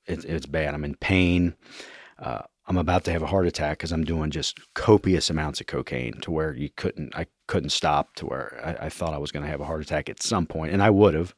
it, 0.06 0.24
it's 0.24 0.46
bad. 0.46 0.74
I'm 0.74 0.86
in 0.86 0.96
pain. 0.96 1.56
Uh, 2.18 2.44
I'm 2.68 2.78
about 2.78 3.04
to 3.06 3.12
have 3.12 3.22
a 3.22 3.28
heart 3.28 3.48
attack 3.48 3.80
because 3.80 3.92
I'm 3.92 4.04
doing 4.06 4.32
just 4.32 4.60
copious 4.74 5.30
amounts 5.30 5.60
of 5.60 5.68
cocaine 5.68 6.20
to 6.22 6.32
where 6.32 6.54
you 6.54 6.70
couldn't, 6.70 7.16
I 7.16 7.28
couldn't 7.48 7.72
stop 7.72 8.16
to 8.16 8.26
where 8.26 8.60
I, 8.64 8.86
I 8.86 8.90
thought 8.90 9.14
I 9.14 9.18
was 9.18 9.32
going 9.32 9.44
to 9.44 9.50
have 9.50 9.62
a 9.62 9.66
heart 9.66 9.82
attack 9.82 10.10
at 10.10 10.22
some 10.22 10.46
point, 10.46 10.74
and 10.74 10.84
I 10.84 10.90
would 10.90 11.14
have. 11.14 11.34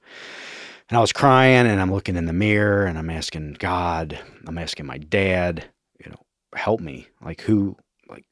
And 0.90 0.98
I 0.98 1.02
was 1.02 1.14
crying, 1.14 1.68
and 1.68 1.80
I'm 1.80 1.92
looking 1.92 2.16
in 2.16 2.26
the 2.26 2.34
mirror, 2.34 2.86
and 2.86 2.98
I'm 2.98 3.12
asking 3.12 3.58
God, 3.60 4.20
I'm 4.48 4.58
asking 4.58 4.88
my 4.88 4.98
dad, 4.98 5.66
you 6.04 6.10
know, 6.10 6.20
help 6.56 6.82
me. 6.82 7.08
Like, 7.24 7.42
who, 7.42 7.78
like, 8.10 8.26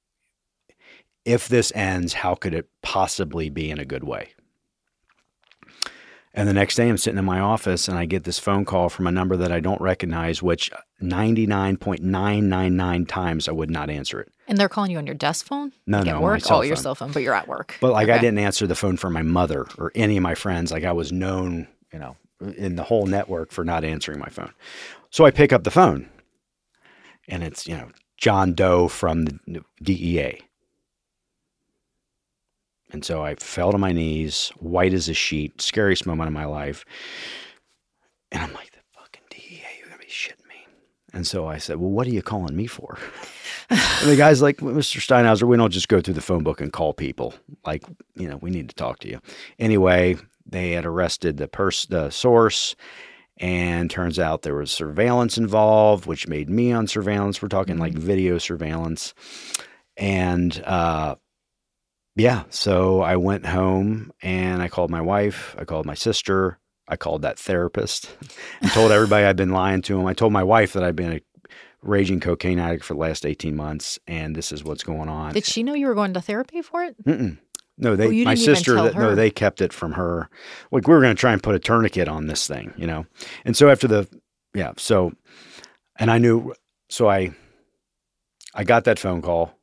if 1.24 1.48
this 1.48 1.72
ends, 1.76 2.14
how 2.14 2.34
could 2.34 2.56
it 2.56 2.68
possibly 2.82 3.52
be 3.52 3.70
in 3.70 3.78
a 3.78 3.86
good 3.86 4.04
way? 4.04 4.32
And 6.38 6.48
the 6.48 6.54
next 6.54 6.76
day, 6.76 6.88
I'm 6.88 6.98
sitting 6.98 7.18
in 7.18 7.26
my 7.26 7.40
office 7.40 7.88
and 7.88 7.98
I 7.98 8.06
get 8.06 8.24
this 8.24 8.38
phone 8.38 8.64
call 8.64 8.90
from 8.90 9.08
a 9.08 9.12
number 9.12 9.36
that 9.38 9.52
I 9.52 9.60
don't 9.60 9.82
recognize, 9.82 10.44
which 10.44 10.70
99.999 11.02 13.08
times 13.08 13.50
I 13.50 13.54
would 13.54 13.72
not 13.72 13.90
answer 13.90 14.22
it. 14.22 14.32
And 14.48 14.56
they're 14.56 14.70
calling 14.70 14.92
you 14.92 15.00
on 15.00 15.08
your 15.08 15.16
desk 15.16 15.48
phone? 15.48 15.72
No, 15.88 15.98
like 15.98 16.06
no, 16.06 16.18
at 16.18 16.22
work. 16.22 16.42
Oh, 16.46 16.50
phone. 16.50 16.68
your 16.68 16.76
cell 16.76 16.94
phone, 16.94 17.12
but 17.12 17.24
you're 17.24 17.34
at 17.34 17.48
work. 17.48 17.76
But 17.82 17.92
like 17.92 18.08
okay. 18.08 18.20
I 18.20 18.22
didn't 18.22 18.38
answer 18.38 18.68
the 18.68 18.76
phone 18.76 18.98
for 18.98 19.10
my 19.10 19.24
mother 19.24 19.66
or 19.80 19.92
any 19.96 20.16
of 20.16 20.22
my 20.22 20.36
friends. 20.36 20.72
Like 20.72 20.84
I 20.84 20.92
was 20.92 21.12
known, 21.12 21.68
you 21.92 21.98
know, 21.98 22.16
in 22.56 22.76
the 22.76 22.84
whole 22.84 23.08
network 23.08 23.52
for 23.52 23.66
not 23.66 23.84
answering 23.84 24.20
my 24.20 24.30
phone. 24.30 24.54
So 25.10 25.26
I 25.26 25.32
pick 25.32 25.52
up 25.52 25.64
the 25.64 25.72
phone, 25.72 26.08
and 27.28 27.44
it's 27.44 27.66
you 27.66 27.76
know 27.76 27.90
John 28.18 28.54
Doe 28.54 28.88
from 28.88 29.26
the 29.26 29.64
DEA. 29.82 30.42
And 32.92 33.04
so 33.04 33.24
I 33.24 33.36
fell 33.36 33.72
to 33.72 33.78
my 33.78 33.92
knees, 33.92 34.52
white 34.58 34.94
as 34.94 35.10
a 35.10 35.14
sheet, 35.14 35.62
scariest 35.62 36.06
moment 36.06 36.28
of 36.28 36.34
my 36.34 36.46
life. 36.46 36.86
And 38.32 38.42
I'm 38.42 38.54
like, 38.54 38.72
the 38.72 38.80
fucking 38.94 39.24
DEA, 39.30 39.64
you're 39.78 39.88
going 39.88 40.00
to 40.00 40.06
be 40.06 40.12
shitting 40.12 40.48
me. 40.48 40.66
And 41.14 41.28
so 41.28 41.48
I 41.48 41.58
said, 41.58 41.78
well, 41.78 41.90
what 41.90 42.08
are 42.08 42.12
you 42.12 42.22
calling 42.22 42.56
me 42.56 42.68
for? 42.68 42.98
and 43.70 44.10
the 44.10 44.16
guy's 44.16 44.42
like, 44.42 44.62
well, 44.62 44.74
Mr. 44.74 45.00
Steinhauser, 45.00 45.44
we 45.44 45.58
don't 45.58 45.72
just 45.72 45.90
go 45.90 46.00
through 46.00 46.14
the 46.14 46.22
phone 46.22 46.44
book 46.44 46.62
and 46.62 46.72
call 46.72 46.94
people. 46.94 47.34
Like, 47.66 47.84
you 48.16 48.30
know, 48.30 48.38
we 48.38 48.50
need 48.50 48.70
to 48.70 48.76
talk 48.76 49.00
to 49.00 49.10
you. 49.10 49.20
Anyway, 49.60 50.18
they 50.46 50.72
had 50.72 50.86
arrested 50.86 51.38
the 51.38 51.48
pers- 51.48 51.88
the 51.88 52.10
source. 52.10 52.76
And 53.40 53.92
turns 53.92 54.18
out 54.18 54.42
there 54.42 54.56
was 54.56 54.72
surveillance 54.72 55.38
involved, 55.38 56.08
which 56.08 56.28
made 56.28 56.50
me 56.50 56.72
on 56.72 56.88
surveillance. 56.88 57.40
We're 57.40 57.50
talking 57.50 57.78
like 57.78 57.94
video 57.94 58.40
surveillance. 58.40 59.14
And 59.96 60.60
uh, 60.66 61.16
yeah, 62.18 62.44
so 62.50 63.02
I 63.02 63.16
went 63.16 63.46
home 63.46 64.12
and 64.22 64.62
I 64.62 64.68
called 64.68 64.90
my 64.90 65.02
wife, 65.02 65.56
I 65.58 65.66
called 65.66 65.86
my 65.86 65.94
sister, 65.94 66.60
I 66.88 66.96
called 66.98 67.22
that 67.22 67.38
therapist 67.38 68.10
and 68.62 68.72
told 68.72 68.92
everybody 68.92 69.26
I'd 69.26 69.36
been 69.38 69.52
lying 69.52 69.82
to 69.84 69.96
them. 69.98 70.06
I 70.06 70.14
told 70.14 70.34
my 70.34 70.44
wife 70.44 70.74
that 70.74 70.84
I'd 70.84 70.96
been 70.96 71.14
a 71.14 71.22
raging 71.84 72.20
cocaine 72.20 72.60
addict 72.60 72.84
for 72.84 72.96
the 72.96 73.00
last 73.00 73.26
18 73.26 73.56
months 73.56 74.00
and 74.08 74.36
this 74.36 74.52
is 74.52 74.64
what's 74.64 74.84
going 74.84 75.10
on. 75.10 75.34
Did 75.34 75.46
she 75.46 75.64
know 75.64 75.74
you 75.74 75.88
were 75.88 75.96
going 75.96 76.14
to 76.16 76.22
therapy 76.22 76.62
for 76.62 76.84
it? 76.84 76.96
Mm-mm. 77.06 77.38
No, 77.78 77.96
they 77.96 78.08
Oh, 78.08 78.26
my 78.26 78.34
sister 78.34 78.74
that, 78.74 78.96
no, 78.96 79.14
they 79.14 79.30
kept 79.30 79.62
it 79.62 79.72
from 79.72 79.92
her. 79.92 80.30
Like 80.72 80.88
we 80.88 80.94
were 80.96 81.02
going 81.02 81.16
to 81.16 81.20
try 81.20 81.32
and 81.34 81.44
put 81.44 81.54
a 81.54 81.60
tourniquet 81.60 82.08
on 82.08 82.26
this 82.26 82.48
thing, 82.48 82.74
you 82.76 82.88
know. 82.88 83.06
And 83.46 83.56
so 83.56 83.70
after 83.70 83.88
the 83.88 84.08
yeah, 84.56 84.74
so 84.78 85.14
and 86.00 86.10
I 86.10 86.18
knew 86.18 86.56
so 86.90 87.08
I 87.08 87.36
I 88.56 88.64
got 88.64 88.86
that 88.86 88.98
phone 88.98 89.22
call. 89.22 89.54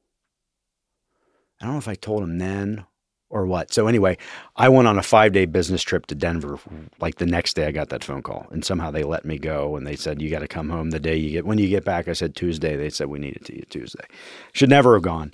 I 1.64 1.68
don't 1.68 1.74
know 1.76 1.78
if 1.78 1.88
I 1.88 1.94
told 1.94 2.22
him 2.22 2.38
then 2.38 2.84
or 3.30 3.46
what. 3.46 3.72
So 3.72 3.88
anyway, 3.88 4.16
I 4.54 4.68
went 4.68 4.86
on 4.86 4.98
a 4.98 5.02
5-day 5.02 5.46
business 5.46 5.82
trip 5.82 6.06
to 6.06 6.14
Denver 6.14 6.58
like 7.00 7.16
the 7.16 7.26
next 7.26 7.54
day 7.54 7.66
I 7.66 7.72
got 7.72 7.88
that 7.88 8.04
phone 8.04 8.22
call 8.22 8.46
and 8.50 8.64
somehow 8.64 8.90
they 8.90 9.02
let 9.02 9.24
me 9.24 9.38
go 9.38 9.74
and 9.76 9.86
they 9.86 9.96
said 9.96 10.22
you 10.22 10.30
got 10.30 10.40
to 10.40 10.48
come 10.48 10.68
home 10.68 10.90
the 10.90 11.00
day 11.00 11.16
you 11.16 11.30
get 11.30 11.46
when 11.46 11.58
you 11.58 11.68
get 11.68 11.84
back 11.84 12.06
I 12.06 12.12
said 12.12 12.36
Tuesday 12.36 12.76
they 12.76 12.90
said 12.90 13.08
we 13.08 13.18
need 13.18 13.36
it 13.36 13.44
to 13.46 13.56
you 13.56 13.62
Tuesday. 13.62 14.04
Should 14.52 14.70
never 14.70 14.94
have 14.94 15.02
gone. 15.02 15.32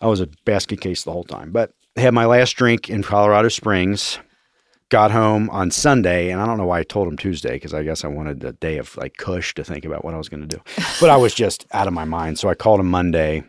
I 0.00 0.06
was 0.06 0.20
a 0.20 0.28
basket 0.44 0.80
case 0.80 1.02
the 1.02 1.12
whole 1.12 1.24
time. 1.24 1.50
But 1.50 1.72
I 1.96 2.00
had 2.02 2.14
my 2.14 2.26
last 2.26 2.52
drink 2.52 2.88
in 2.88 3.02
Colorado 3.02 3.48
Springs. 3.48 4.18
Got 4.90 5.10
home 5.10 5.50
on 5.50 5.70
Sunday, 5.70 6.30
and 6.30 6.40
I 6.40 6.46
don't 6.46 6.56
know 6.56 6.64
why 6.64 6.78
I 6.78 6.82
told 6.82 7.08
him 7.08 7.18
Tuesday 7.18 7.52
because 7.52 7.74
I 7.74 7.82
guess 7.82 8.04
I 8.04 8.08
wanted 8.08 8.42
a 8.42 8.52
day 8.52 8.78
of 8.78 8.96
like 8.96 9.18
cush 9.18 9.52
to 9.54 9.64
think 9.64 9.84
about 9.84 10.02
what 10.02 10.14
I 10.14 10.16
was 10.16 10.30
going 10.30 10.40
to 10.40 10.56
do. 10.56 10.62
But 10.98 11.10
I 11.10 11.16
was 11.18 11.34
just 11.34 11.66
out 11.72 11.86
of 11.86 11.92
my 11.92 12.06
mind. 12.06 12.38
So 12.38 12.48
I 12.48 12.54
called 12.54 12.80
him 12.80 12.88
Monday, 12.88 13.44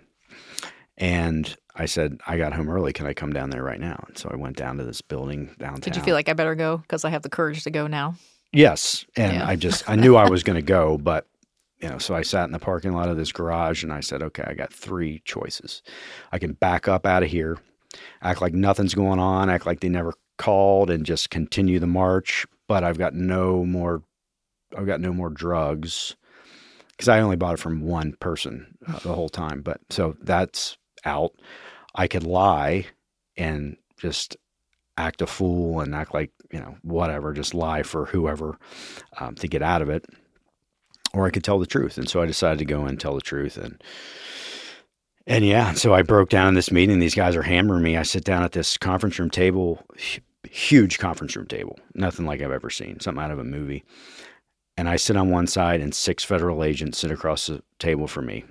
and 0.98 1.56
I 1.76 1.86
said 1.86 2.20
I 2.28 2.38
got 2.38 2.54
home 2.54 2.70
early. 2.70 2.94
Can 2.94 3.06
I 3.06 3.14
come 3.14 3.32
down 3.32 3.50
there 3.50 3.64
right 3.64 3.80
now? 3.80 4.04
And 4.08 4.18
so 4.18 4.30
I 4.32 4.36
went 4.36 4.58
down 4.58 4.78
to 4.78 4.84
this 4.84 5.02
building 5.02 5.56
downtown. 5.60 5.82
Did 5.82 5.96
you 5.96 6.02
feel 6.02 6.16
like 6.16 6.30
I 6.30 6.34
better 6.34 6.56
go 6.56 6.78
because 6.78 7.06
I 7.06 7.10
have 7.10 7.22
the 7.22 7.30
courage 7.30 7.64
to 7.64 7.72
go 7.72 7.88
now? 7.88 8.16
Yes, 8.52 9.06
and 9.16 9.34
Yeah. 9.34 9.48
I 9.48 9.56
just 9.56 9.88
I 9.90 9.96
knew 9.96 10.16
I 10.16 10.30
was 10.30 10.44
going 10.44 10.56
to 10.56 10.62
go, 10.62 10.98
but 11.02 11.28
you 11.80 11.88
know, 11.88 11.98
so 11.98 12.14
I 12.14 12.24
sat 12.24 12.46
in 12.46 12.52
the 12.52 12.60
parking 12.60 12.94
lot 12.94 13.08
of 13.10 13.16
this 13.16 13.32
garage 13.32 13.84
and 13.84 13.94
I 13.94 14.02
said, 14.02 14.22
okay, 14.22 14.44
I 14.46 14.54
got 14.54 14.74
three 14.74 15.22
choices. 15.24 15.82
I 16.32 16.40
can 16.40 16.52
back 16.54 16.90
up 16.90 17.06
out 17.06 17.24
of 17.24 17.30
here, 17.30 17.58
act 18.22 18.42
like 18.42 18.54
nothing's 18.54 18.94
going 18.94 19.20
on, 19.20 19.50
act 19.50 19.66
like 19.66 19.80
they 19.80 19.88
never 19.88 20.14
called, 20.38 20.90
and 20.90 21.06
just 21.06 21.30
continue 21.30 21.80
the 21.80 21.88
march. 21.88 22.46
But 22.68 22.84
I've 22.84 22.98
got 22.98 23.14
no 23.14 23.64
more. 23.64 24.04
I've 24.78 24.86
got 24.88 25.00
no 25.02 25.14
more 25.14 25.30
drugs 25.30 26.16
because 26.92 27.08
I 27.08 27.22
only 27.22 27.38
bought 27.38 27.54
it 27.54 27.60
from 27.60 27.82
one 27.82 28.14
person 28.20 28.78
uh, 28.88 29.00
the 29.00 29.14
whole 29.14 29.30
time. 29.30 29.62
But 29.62 29.80
so 29.90 30.18
that's 30.22 30.78
out. 31.06 31.34
I 31.96 32.08
could 32.08 32.24
lie 32.24 32.88
and 33.38 33.78
just 33.98 34.38
act 34.98 35.22
a 35.22 35.28
fool 35.28 35.80
and 35.80 35.96
act 35.96 36.14
like 36.14 36.32
you 36.52 36.60
know 36.60 36.76
whatever, 36.82 37.34
just 37.34 37.54
lie 37.54 37.84
for 37.84 38.06
whoever 38.06 38.58
um, 39.20 39.36
to 39.36 39.48
get 39.48 39.62
out 39.62 39.82
of 39.82 39.90
it, 39.90 40.06
or 41.14 41.26
I 41.26 41.32
could 41.32 41.44
tell 41.44 41.60
the 41.60 41.66
truth. 41.66 41.98
And 41.98 42.10
so 42.10 42.22
I 42.22 42.26
decided 42.26 42.60
to 42.60 42.66
go 42.66 42.86
and 42.86 43.00
tell 43.00 43.16
the 43.16 43.22
truth 43.22 43.58
and. 43.58 43.82
And 45.28 45.46
yeah, 45.46 45.74
so 45.74 45.94
I 45.94 46.02
broke 46.02 46.30
down 46.30 46.48
in 46.48 46.54
this 46.56 46.72
meeting. 46.72 46.98
These 46.98 47.14
guys 47.14 47.36
are 47.36 47.44
hammering 47.44 47.84
me. 47.84 47.96
I 47.96 48.02
sit 48.02 48.24
down 48.24 48.42
at 48.42 48.54
this 48.54 48.78
conference 48.78 49.20
room 49.20 49.30
table, 49.30 49.86
huge 50.50 50.98
conference 50.98 51.36
room 51.36 51.46
table, 51.46 51.78
nothing 51.94 52.26
like 52.26 52.42
I've 52.42 52.52
ever 52.52 52.72
seen, 52.72 53.00
something 53.00 53.24
out 53.24 53.30
of 53.30 53.38
a 53.38 53.44
movie. 53.44 53.84
And 54.76 54.90
I 54.90 54.96
sit 54.96 55.18
on 55.18 55.30
one 55.30 55.46
side, 55.46 55.82
and 55.82 55.94
six 55.94 56.24
federal 56.24 56.64
agents 56.64 56.98
sit 56.98 57.12
across 57.12 57.46
the 57.46 57.62
table 57.78 58.08
from 58.08 58.26
me. 58.26 58.44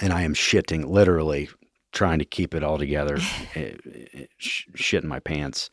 And 0.00 0.12
I 0.12 0.22
am 0.22 0.34
shitting, 0.34 0.86
literally 0.86 1.48
trying 1.92 2.18
to 2.18 2.24
keep 2.24 2.54
it 2.54 2.62
all 2.64 2.78
together, 2.78 3.18
eh, 3.54 3.74
eh, 4.12 4.26
shitting 4.40 5.04
my 5.04 5.20
pants. 5.20 5.70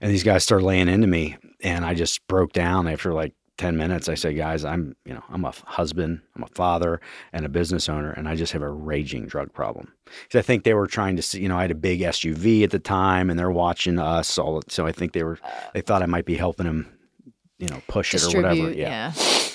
And 0.00 0.10
these 0.10 0.24
guys 0.24 0.42
start 0.42 0.62
laying 0.62 0.88
into 0.88 1.06
me, 1.06 1.36
and 1.62 1.84
I 1.84 1.94
just 1.94 2.26
broke 2.26 2.52
down 2.52 2.88
after 2.88 3.12
like 3.12 3.34
10 3.60 3.76
minutes 3.76 4.08
i 4.08 4.14
say 4.14 4.32
guys 4.32 4.64
i'm 4.64 4.96
you 5.04 5.12
know 5.12 5.22
i'm 5.28 5.44
a 5.44 5.52
husband 5.66 6.22
i'm 6.34 6.42
a 6.42 6.46
father 6.46 6.98
and 7.34 7.44
a 7.44 7.48
business 7.50 7.90
owner 7.90 8.10
and 8.12 8.26
i 8.26 8.34
just 8.34 8.54
have 8.54 8.62
a 8.62 8.70
raging 8.70 9.26
drug 9.26 9.52
problem 9.52 9.92
because 10.22 10.38
i 10.38 10.40
think 10.40 10.64
they 10.64 10.72
were 10.72 10.86
trying 10.86 11.14
to 11.14 11.20
see 11.20 11.42
you 11.42 11.48
know 11.50 11.58
i 11.58 11.60
had 11.60 11.70
a 11.70 11.74
big 11.74 12.00
suv 12.00 12.64
at 12.64 12.70
the 12.70 12.78
time 12.78 13.28
and 13.28 13.38
they're 13.38 13.50
watching 13.50 13.98
us 13.98 14.38
all 14.38 14.62
so 14.68 14.86
i 14.86 14.92
think 14.92 15.12
they 15.12 15.22
were 15.22 15.38
they 15.74 15.82
thought 15.82 16.02
i 16.02 16.06
might 16.06 16.24
be 16.24 16.36
helping 16.36 16.64
them 16.64 16.90
you 17.58 17.68
know 17.68 17.82
push 17.86 18.14
it 18.14 18.24
or 18.24 18.34
whatever 18.34 18.72
yeah. 18.72 19.12
yeah. 19.14 19.49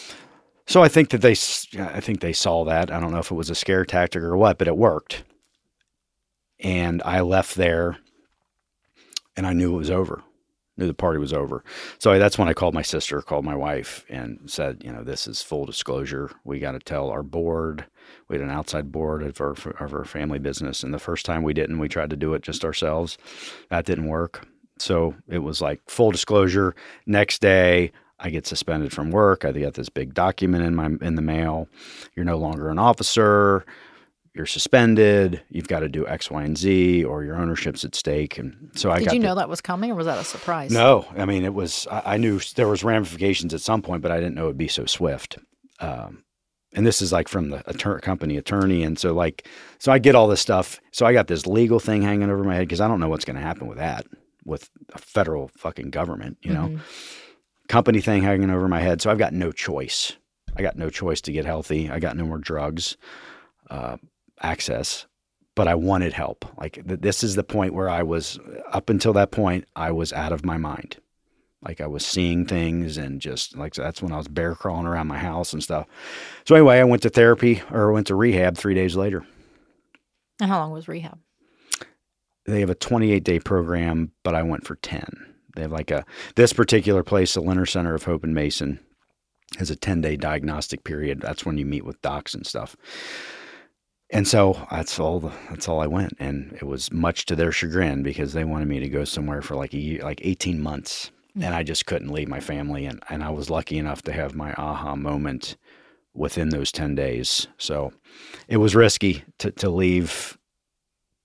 So 0.67 0.81
i 0.83 0.87
think 0.87 1.09
that 1.09 1.21
they 1.21 1.31
i 1.81 1.99
think 1.99 2.19
they 2.19 2.33
saw 2.33 2.63
that 2.65 2.91
i 2.91 2.99
don't 2.99 3.11
know 3.11 3.19
if 3.19 3.31
it 3.31 3.35
was 3.35 3.49
a 3.49 3.55
scare 3.55 3.85
tactic 3.85 4.21
or 4.21 4.37
what 4.37 4.57
but 4.57 4.67
it 4.67 4.77
worked 4.77 5.23
and 6.59 7.01
i 7.03 7.21
left 7.21 7.55
there 7.55 7.97
and 9.35 9.45
i 9.45 9.53
knew 9.53 9.75
it 9.75 9.79
was 9.79 9.91
over 9.91 10.23
knew 10.77 10.87
the 10.87 10.93
party 10.93 11.19
was 11.19 11.33
over. 11.33 11.63
So 11.99 12.17
that's 12.19 12.37
when 12.37 12.49
I 12.49 12.53
called 12.53 12.73
my 12.73 12.81
sister, 12.81 13.21
called 13.21 13.45
my 13.45 13.55
wife, 13.55 14.05
and 14.09 14.39
said, 14.45 14.81
you 14.83 14.91
know, 14.91 15.03
this 15.03 15.27
is 15.27 15.41
full 15.41 15.65
disclosure. 15.65 16.31
We 16.43 16.59
got 16.59 16.73
to 16.73 16.79
tell 16.79 17.09
our 17.09 17.23
board. 17.23 17.85
We 18.27 18.35
had 18.35 18.45
an 18.45 18.51
outside 18.51 18.91
board 18.91 19.23
of 19.23 19.39
our, 19.39 19.55
of 19.79 19.93
our 19.93 20.05
family 20.05 20.39
business, 20.39 20.83
and 20.83 20.93
the 20.93 20.99
first 20.99 21.25
time 21.25 21.43
we 21.43 21.53
didn't, 21.53 21.79
we 21.79 21.87
tried 21.87 22.09
to 22.09 22.17
do 22.17 22.33
it 22.33 22.41
just 22.41 22.65
ourselves. 22.65 23.17
That 23.69 23.85
didn't 23.85 24.07
work. 24.07 24.47
So 24.77 25.15
it 25.29 25.39
was 25.39 25.61
like 25.61 25.81
full 25.87 26.11
disclosure. 26.11 26.75
Next 27.05 27.41
day, 27.41 27.91
I 28.25 28.29
get 28.29 28.47
suspended 28.47 28.91
from 28.91 29.11
work. 29.11 29.45
I 29.45 29.51
get 29.51 29.75
this 29.75 29.89
big 29.89 30.13
document 30.13 30.65
in 30.65 30.75
my 30.75 30.87
in 31.01 31.15
the 31.15 31.21
mail. 31.21 31.67
You're 32.15 32.25
no 32.25 32.37
longer 32.37 32.69
an 32.69 32.79
officer 32.79 33.65
you're 34.35 34.45
suspended. 34.45 35.41
You've 35.49 35.69
got 35.69 35.79
to 35.79 35.89
do 35.89 36.05
X, 36.05 36.29
Y, 36.29 36.43
and 36.43 36.57
Z, 36.57 37.05
or 37.05 37.23
your 37.23 37.37
ownership's 37.37 37.85
at 37.85 37.95
stake. 37.95 38.37
And 38.37 38.69
so 38.75 38.91
I 38.91 38.99
did 38.99 39.05
got. 39.05 39.13
you 39.13 39.19
know 39.21 39.29
the, 39.29 39.41
that 39.41 39.49
was 39.49 39.61
coming, 39.61 39.91
or 39.91 39.95
was 39.95 40.07
that 40.07 40.17
a 40.17 40.25
surprise? 40.25 40.71
No, 40.71 41.07
I 41.17 41.25
mean 41.25 41.45
it 41.45 41.53
was. 41.53 41.87
I, 41.89 42.01
I, 42.15 42.17
knew 42.17 42.39
there 42.55 42.67
was 42.67 42.83
ramifications 42.83 43.53
at 43.53 43.61
some 43.61 43.81
point, 43.81 44.01
but 44.01 44.11
I 44.11 44.17
didn't 44.19 44.35
know 44.35 44.45
it'd 44.45 44.57
be 44.57 44.67
so 44.67 44.85
swift. 44.85 45.37
Um, 45.79 46.23
and 46.73 46.85
this 46.85 47.01
is 47.01 47.13
like 47.13 47.29
from 47.29 47.49
the 47.49 47.59
attor- 47.59 48.01
company 48.01 48.35
attorney, 48.35 48.83
and 48.83 48.99
so 48.99 49.13
like, 49.13 49.47
so 49.79 49.93
I 49.93 49.99
get 49.99 50.15
all 50.15 50.27
this 50.27 50.41
stuff. 50.41 50.81
So 50.91 51.05
I 51.05 51.13
got 51.13 51.27
this 51.27 51.47
legal 51.47 51.79
thing 51.79 52.01
hanging 52.01 52.29
over 52.29 52.43
my 52.43 52.55
head 52.55 52.67
because 52.67 52.81
I 52.81 52.89
don't 52.89 52.99
know 52.99 53.07
what's 53.07 53.25
going 53.25 53.37
to 53.37 53.41
happen 53.41 53.67
with 53.67 53.77
that 53.77 54.05
with 54.43 54.69
a 54.93 54.99
federal 54.99 55.49
fucking 55.57 55.89
government, 55.89 56.37
you 56.43 56.53
know, 56.53 56.67
mm-hmm. 56.67 56.77
Company 57.67 58.01
thing 58.01 58.23
hanging 58.23 58.49
over 58.49 58.67
my 58.67 58.79
head. 58.79 59.01
So 59.01 59.09
I've 59.09 59.17
got 59.17 59.33
no 59.33 59.51
choice. 59.51 60.13
I 60.57 60.61
got 60.61 60.77
no 60.77 60.89
choice 60.89 61.21
to 61.21 61.31
get 61.31 61.45
healthy. 61.45 61.89
I 61.89 61.99
got 61.99 62.15
no 62.15 62.25
more 62.25 62.37
drugs. 62.37 62.97
Uh, 63.69 63.97
access, 64.41 65.05
but 65.55 65.67
I 65.67 65.75
wanted 65.75 66.13
help. 66.13 66.45
Like 66.57 66.85
th- 66.87 67.01
this 67.01 67.23
is 67.23 67.35
the 67.35 67.43
point 67.43 67.73
where 67.73 67.89
I 67.89 68.03
was 68.03 68.39
up 68.71 68.89
until 68.89 69.13
that 69.13 69.31
point, 69.31 69.65
I 69.75 69.91
was 69.91 70.13
out 70.13 70.31
of 70.31 70.45
my 70.45 70.57
mind. 70.57 70.97
Like 71.61 71.81
I 71.81 71.87
was 71.87 72.05
seeing 72.05 72.45
things 72.45 72.97
and 72.97 73.19
just 73.19 73.57
like 73.57 73.73
that's 73.73 74.01
when 74.01 74.11
I 74.11 74.17
was 74.17 74.27
bear 74.27 74.53
crawling 74.53 74.85
around 74.85 75.07
my 75.07 75.17
house 75.17 75.53
and 75.53 75.63
stuff. 75.63 75.87
So 76.45 76.55
anyway, 76.55 76.79
I 76.79 76.83
went 76.83 77.01
to 77.03 77.09
therapy 77.09 77.61
or 77.71 77.91
went 77.91 78.07
to 78.07 78.15
rehab 78.15 78.57
three 78.57 78.75
days 78.75 78.95
later. 78.95 79.25
And 80.39 80.49
how 80.49 80.59
long 80.59 80.71
was 80.71 80.87
rehab? 80.87 81.17
They 82.45 82.59
have 82.59 82.69
a 82.69 82.75
28 82.75 83.23
day 83.23 83.39
program, 83.39 84.11
but 84.23 84.35
I 84.35 84.43
went 84.43 84.67
for 84.67 84.75
10. 84.75 85.34
They 85.55 85.63
have 85.63 85.71
like 85.71 85.91
a 85.91 86.05
this 86.35 86.53
particular 86.53 87.03
place, 87.03 87.33
the 87.33 87.41
Lindner 87.41 87.65
Center 87.65 87.95
of 87.95 88.03
Hope 88.03 88.23
and 88.23 88.33
Mason, 88.33 88.79
has 89.57 89.69
a 89.69 89.75
10 89.75 90.01
day 90.01 90.15
diagnostic 90.15 90.83
period. 90.83 91.21
That's 91.21 91.45
when 91.45 91.57
you 91.57 91.65
meet 91.65 91.85
with 91.85 92.01
docs 92.01 92.33
and 92.33 92.45
stuff. 92.45 92.75
And 94.11 94.27
so 94.27 94.65
that's 94.69 94.99
all 94.99 95.19
the, 95.19 95.31
that's 95.49 95.67
all 95.67 95.81
I 95.81 95.87
went. 95.87 96.13
And 96.19 96.53
it 96.53 96.63
was 96.63 96.91
much 96.91 97.25
to 97.25 97.35
their 97.35 97.51
chagrin 97.51 98.03
because 98.03 98.33
they 98.33 98.43
wanted 98.43 98.67
me 98.67 98.79
to 98.79 98.87
go 98.87 99.03
somewhere 99.03 99.41
for 99.41 99.55
like 99.55 99.73
a 99.73 99.79
year, 99.79 100.03
like 100.03 100.21
18 100.23 100.61
months. 100.61 101.11
Mm-hmm. 101.35 101.43
and 101.43 101.55
I 101.55 101.63
just 101.63 101.85
couldn't 101.85 102.13
leave 102.13 102.29
my 102.29 102.39
family. 102.39 102.85
And 102.85 103.03
and 103.09 103.21
I 103.21 103.29
was 103.29 103.49
lucky 103.49 103.77
enough 103.77 104.01
to 104.03 104.13
have 104.13 104.35
my 104.35 104.53
aha 104.53 104.95
moment 104.95 105.57
within 106.13 106.49
those 106.49 106.71
10 106.71 106.95
days. 106.95 107.47
So 107.57 107.91
it 108.47 108.57
was 108.57 108.73
risky 108.73 109.23
to 109.39 109.51
to 109.51 109.69
leave. 109.69 110.37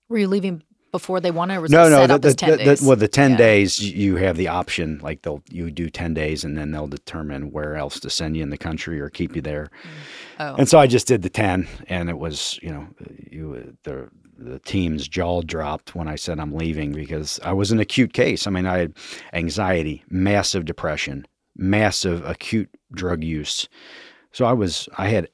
Were 0.09 0.17
you 0.17 0.27
leaving 0.27 0.63
before 0.91 1.19
they 1.19 1.31
or 1.31 1.61
was 1.61 1.71
no, 1.71 1.89
no, 1.89 2.05
the, 2.05 2.17
the, 2.19 2.27
as 2.29 2.35
10 2.35 2.49
the, 2.51 2.57
days? 2.57 2.81
well, 2.81 2.95
the 2.95 3.07
10 3.07 3.31
Yeah. 3.31 3.37
days 3.37 3.79
you 3.79 4.17
have 4.17 4.37
the 4.37 4.47
option, 4.49 4.99
like 5.01 5.21
they'll, 5.21 5.41
you 5.49 5.71
do 5.71 5.89
10 5.89 6.13
days 6.13 6.43
and 6.43 6.57
then 6.57 6.71
they'll 6.71 6.87
determine 6.87 7.51
where 7.51 7.75
else 7.75 7.99
to 8.01 8.09
send 8.09 8.35
you 8.35 8.43
in 8.43 8.49
the 8.49 8.57
country 8.57 8.99
or 8.99 9.09
keep 9.09 9.35
you 9.35 9.41
there. 9.41 9.69
Mm. 9.83 9.89
Oh, 10.39 10.55
And 10.57 10.67
so 10.69 10.79
I 10.79 10.87
just 10.87 11.07
did 11.07 11.21
the 11.21 11.29
10 11.29 11.67
and 11.87 12.09
it 12.09 12.17
was, 12.17 12.59
you 12.61 12.69
know, 12.71 12.87
you, 13.29 13.75
the, 13.83 14.09
the 14.37 14.59
team's 14.59 15.07
jaw 15.07 15.41
dropped 15.41 15.95
when 15.95 16.07
I 16.07 16.15
said 16.15 16.39
I'm 16.39 16.53
leaving 16.53 16.91
because 16.91 17.39
I 17.43 17.53
was 17.53 17.71
an 17.71 17.79
acute 17.79 18.13
case. 18.13 18.45
I 18.47 18.49
mean, 18.49 18.65
I 18.65 18.77
had 18.79 18.93
anxiety, 19.33 20.03
massive 20.09 20.65
depression, 20.65 21.25
massive 21.55 22.25
acute 22.25 22.69
drug 22.93 23.23
use. 23.23 23.69
So 24.31 24.45
I 24.45 24.53
was, 24.53 24.89
I 24.97 25.07
had 25.09 25.29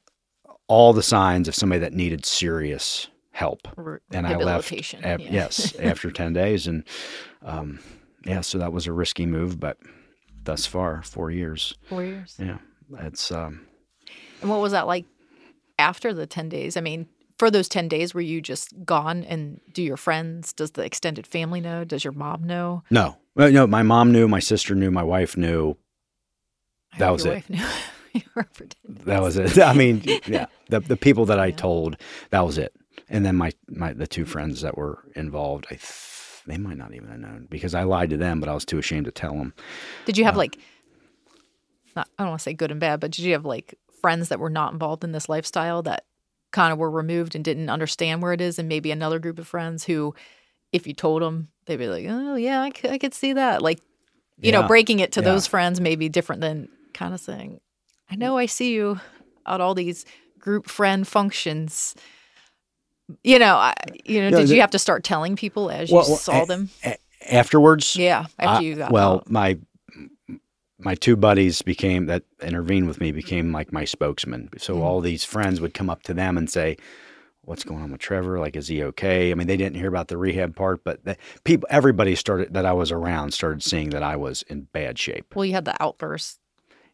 all 0.67 0.93
the 0.93 1.04
signs 1.04 1.48
of 1.48 1.56
somebody 1.56 1.80
that 1.80 1.93
needed 1.93 2.26
serious 2.26 3.08
help. 3.38 3.67
re- 3.78 4.00
And 4.12 4.26
I 4.26 4.36
left, 4.38 4.71
af- 4.71 4.93
yeah. 5.21 5.32
yes, 5.32 5.76
after 5.80 6.10
10 6.10 6.34
days. 6.34 6.65
And 6.65 6.84
um, 7.43 7.80
yeah, 8.26 8.41
so 8.41 8.58
that 8.58 8.73
was 8.73 8.88
a 8.88 8.91
risky 8.91 9.28
move, 9.28 9.60
but 9.60 9.78
thus 10.43 10.65
far, 10.65 11.04
four 11.04 11.30
years. 11.30 11.76
Four 11.88 12.04
years. 12.04 12.36
Yeah, 12.39 12.58
it's, 13.00 13.32
um, 13.32 13.67
And 14.41 14.50
what 14.50 14.60
was 14.60 14.71
that 14.71 14.88
like 14.88 15.06
after 15.78 16.13
the 16.15 16.26
10 16.26 16.50
days? 16.50 16.76
I 16.78 16.82
mean, 16.82 17.08
for 17.38 17.52
those 17.52 17.69
10 17.69 17.88
days, 17.88 18.15
were 18.15 18.21
you 18.21 18.41
just 18.41 18.73
gone? 18.84 19.23
And 19.23 19.62
do 19.71 19.84
your 19.84 19.97
friends, 19.97 20.52
does 20.52 20.71
the 20.71 20.84
extended 20.84 21.28
family 21.28 21.62
know? 21.62 21.84
Does 21.84 22.04
your 22.04 22.13
mom 22.13 22.43
know? 22.43 22.82
no, 22.89 23.17
Well, 23.36 23.52
no, 23.52 23.67
my 23.67 23.84
mom 23.84 24.12
knew, 24.12 24.28
my 24.28 24.39
sister 24.39 24.73
knew, 24.73 24.89
my 24.89 25.04
wife 25.04 25.38
knew. 25.38 25.78
That 26.97 27.12
was 27.12 27.23
it. 27.26 27.30
wife 27.36 27.50
knew 27.52 27.63
you 28.13 28.21
were 28.36 28.47
for 28.52 28.65
10. 28.65 29.02
That 29.06 29.21
was 29.21 29.38
it. 29.38 29.60
I 29.60 29.73
mean, 29.73 30.02
yeah, 30.26 30.47
the, 30.69 30.80
the 30.80 30.97
people 30.97 31.28
that 31.28 31.39
I 31.39 31.47
Yeah. 31.47 31.56
told, 31.58 31.97
that 32.32 32.43
was 32.43 32.58
it. 32.58 32.73
And 33.10 33.26
then 33.26 33.36
my, 33.36 33.52
my, 33.70 33.93
the 33.93 34.08
two 34.08 34.26
friends 34.26 34.62
that 34.62 34.78
were 34.78 35.04
involved, 35.15 35.65
I, 35.67 35.76
th- 35.76 36.41
they 36.46 36.58
might 36.58 36.78
not 36.78 36.93
even 36.93 37.10
have 37.10 37.20
known 37.20 37.48
because 37.50 37.74
I 37.74 37.84
lied 37.84 38.10
to 38.10 38.17
them, 38.17 38.39
but 38.39 38.50
I 38.50 38.54
was 38.54 38.65
too 38.65 38.78
ashamed 38.78 39.06
to 39.06 39.12
tell 39.12 39.34
them. 39.34 39.54
Did 40.06 40.17
you 40.17 40.26
have 40.26 40.36
Uh, 40.36 40.39
like, 40.39 40.58
not, 41.96 42.10
I 42.17 42.24
don't 42.24 42.32
want 42.32 42.39
to 42.39 42.43
say 42.43 42.54
good 42.54 42.72
and 42.72 42.80
bad, 42.80 43.00
but 43.00 43.12
did 43.12 43.24
you 43.24 43.34
have 43.34 43.46
like 43.46 43.76
friends 44.02 44.30
that 44.30 44.39
were 44.39 44.50
not 44.50 44.74
involved 44.74 45.04
in 45.04 45.12
this 45.12 45.30
lifestyle 45.30 45.82
that 45.84 46.06
kind 46.52 46.72
of 46.72 46.80
were 46.80 46.91
removed 46.91 47.36
and 47.36 47.43
didn't 47.43 47.70
understand 47.70 48.22
where 48.22 48.34
it 48.34 48.41
is? 48.41 48.60
And 48.60 48.70
maybe 48.70 48.91
another 48.91 49.20
group 49.20 49.39
of 49.39 49.48
friends 49.48 49.84
who, 49.86 50.13
if 50.72 50.86
you 50.86 50.93
told 50.93 51.22
them, 51.22 51.48
they'd 51.65 51.78
be 51.78 51.88
like, 51.88 52.06
oh, 52.10 52.36
yeah, 52.36 52.62
I 52.62 52.72
could, 52.72 52.91
I 52.91 52.98
could 52.98 53.13
see 53.13 53.34
that. 53.34 53.62
Like, 53.62 53.80
you 54.39 54.52
know, 54.52 54.67
breaking 54.67 55.00
it 55.00 55.13
to 55.13 55.22
Yeah. 55.22 55.26
those 55.26 55.48
friends 55.48 55.82
may 55.82 55.96
be 55.96 56.10
different 56.10 56.41
than 56.41 56.70
kind 56.93 57.13
of 57.13 57.20
saying, 57.20 57.60
I 58.10 58.15
know 58.15 58.38
I 58.38 58.46
see 58.46 58.74
you 58.74 59.00
at 59.46 59.62
all 59.62 59.74
these 59.74 60.06
group 60.39 60.67
friend 60.67 61.08
functions. 61.08 61.96
You 63.24 63.39
know, 63.39 63.56
I, 63.56 63.74
you 64.06 64.20
know, 64.22 64.30
No, 64.30 64.38
did 64.39 64.50
the- 64.50 64.56
you 64.56 64.62
have 64.62 64.72
to 64.72 64.80
start 64.80 65.04
telling 65.04 65.36
people 65.36 65.70
as 65.72 65.89
you 65.89 65.96
Well, 65.96 66.06
well, 66.08 66.17
saw 66.17 66.41
eh, 66.41 66.46
them? 66.46 66.70
A- 66.86 66.98
afterwards, 67.30 67.96
Yeah, 67.96 68.26
after 68.39 68.58
I- 68.58 68.60
you 68.62 68.76
got 68.76 68.91
well, 68.91 69.15
out. 69.15 69.30
my 69.32 69.58
my 70.80 70.93
two 70.93 71.15
buddies 71.15 71.63
became 71.63 72.06
that 72.06 72.24
intervened 72.41 72.88
with 72.88 73.00
me 73.02 73.12
became 73.12 73.52
like 73.52 73.74
my 73.74 73.84
spokesman. 73.84 74.48
So 74.60 74.76
Mhm. 74.76 74.82
all 74.82 75.02
these 75.02 75.24
friends 75.24 75.60
would 75.60 75.74
come 75.74 75.89
up 75.89 76.04
to 76.04 76.13
them 76.13 76.38
and 76.38 76.48
say, 76.50 76.78
"What's 77.41 77.63
going 77.63 77.82
on 77.82 77.91
with 77.91 78.00
Trevor? 78.02 78.39
Like, 78.39 78.56
is 78.56 78.67
he 78.67 78.84
okay?" 78.84 79.32
I 79.32 79.34
mean, 79.34 79.48
they 79.48 79.58
didn't 79.58 79.78
hear 79.78 79.88
about 79.88 80.08
the 80.10 80.17
rehab 80.17 80.56
part, 80.56 80.84
but 80.84 81.04
the, 81.04 81.17
people, 81.46 81.67
everybody 81.72 82.13
started 82.13 82.54
that 82.54 82.65
I 82.65 82.74
was 82.74 82.91
around 82.91 83.34
started 83.34 83.63
seeing 83.63 83.89
that 83.89 84.04
I 84.04 84.17
was 84.17 84.43
in 84.43 84.67
bad 84.72 85.00
shape. 85.00 85.34
Well, 85.36 85.46
you 85.46 85.54
had 85.54 85.65
the 85.65 85.76
outburst 85.82 86.39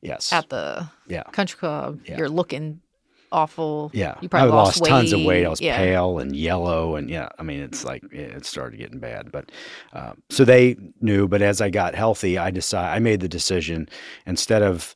Yes, 0.01 0.31
at 0.31 0.47
the 0.49 0.87
yeah, 1.07 1.23
country 1.33 1.57
club. 1.59 1.99
Yeah. 2.05 2.19
You're 2.19 2.29
looking 2.29 2.79
awful. 3.33 3.91
yeah. 3.93 4.15
You 4.21 4.29
probably 4.29 4.51
I 4.51 4.55
lost, 4.55 4.79
lost, 4.79 4.89
tons 4.89 5.11
of 5.13 5.21
weight. 5.23 5.45
I 5.45 5.49
was 5.49 5.59
Yeah. 5.59 5.75
pale 5.77 6.19
and 6.19 6.35
yellow, 6.35 6.95
and 6.95 7.09
yeah, 7.09 7.29
I 7.37 7.43
mean, 7.43 7.59
it's 7.61 7.83
like 7.83 8.03
it 8.13 8.45
started 8.45 8.77
getting 8.77 8.99
bad. 8.99 9.31
But 9.31 9.51
uh, 9.91 10.13
so 10.29 10.45
they 10.45 10.77
knew. 11.01 11.27
But 11.27 11.41
as 11.41 11.59
I 11.59 11.69
got 11.69 11.95
healthy, 11.95 12.37
I 12.37 12.51
decided 12.51 12.95
I 12.95 12.99
made 12.99 13.19
the 13.19 13.27
decision 13.27 13.89
instead 14.25 14.61
of 14.61 14.95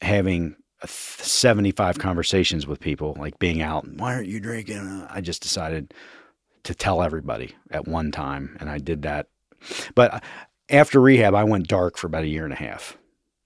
having 0.00 0.56
75 0.86 1.98
conversations 1.98 2.66
with 2.66 2.80
people, 2.80 3.16
like 3.18 3.38
being 3.38 3.62
out, 3.62 3.86
why 3.96 4.14
aren't 4.14 4.28
you 4.28 4.40
drinking? 4.40 5.06
I 5.08 5.20
just 5.20 5.42
decided 5.42 5.94
to 6.64 6.74
tell 6.74 7.02
everybody 7.02 7.54
at 7.70 7.86
one 7.86 8.10
time, 8.10 8.56
and 8.60 8.68
I 8.70 8.78
did 8.78 9.02
that 9.02 9.28
But 9.94 10.14
uh, 10.14 10.20
after 10.68 11.00
rehab, 11.00 11.34
I 11.34 11.44
went 11.44 11.68
dark 11.68 11.96
for 11.96 12.06
about 12.08 12.24
a 12.24 12.28
year 12.28 12.44
and 12.44 12.52
a 12.52 12.56
half. 12.56 12.96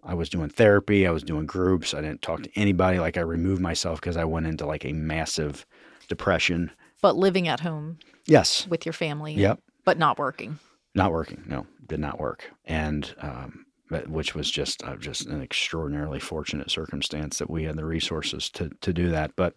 I 0.07 0.15
was 0.15 0.29
doing 0.29 0.49
therapy, 0.49 1.07
I 1.07 1.11
was 1.11 1.23
doing 1.25 1.47
groups. 1.47 1.93
I 1.93 2.01
didn't 2.01 2.23
talk 2.23 2.43
to 2.45 2.51
anybody. 2.59 2.99
Like 3.01 3.17
I 3.17 3.23
removed 3.23 3.61
myself 3.61 4.01
because 4.01 4.17
I 4.17 4.25
went 4.25 4.47
into 4.47 4.65
like 4.65 4.85
a 4.85 4.93
massive 4.93 5.67
depression. 6.09 6.71
But 7.03 7.17
living 7.17 7.49
at 7.49 7.61
home 7.61 7.99
Yes. 8.27 8.67
with 8.69 8.87
your 8.87 8.93
family, 8.93 9.35
Yep. 9.35 9.61
but 9.85 9.99
not 9.99 10.19
working. 10.19 10.59
Not 10.95 11.13
working. 11.13 11.43
No, 11.47 11.67
did 11.87 12.01
not 12.01 12.19
work. 12.21 12.51
And 12.65 13.13
um, 13.21 13.67
but- 13.91 14.09
which 14.09 14.35
was 14.35 14.51
just 14.51 14.83
uh, 14.85 14.97
just 14.97 15.27
an 15.27 15.43
extraordinarily 15.43 16.21
fortunate 16.21 16.71
circumstance 16.71 17.39
that 17.39 17.51
we 17.51 17.65
had 17.65 17.77
the 17.77 17.85
resources 17.85 18.49
to 18.51 18.71
to 18.81 18.93
do 18.93 19.11
that. 19.11 19.33
But 19.37 19.55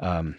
um, 0.00 0.36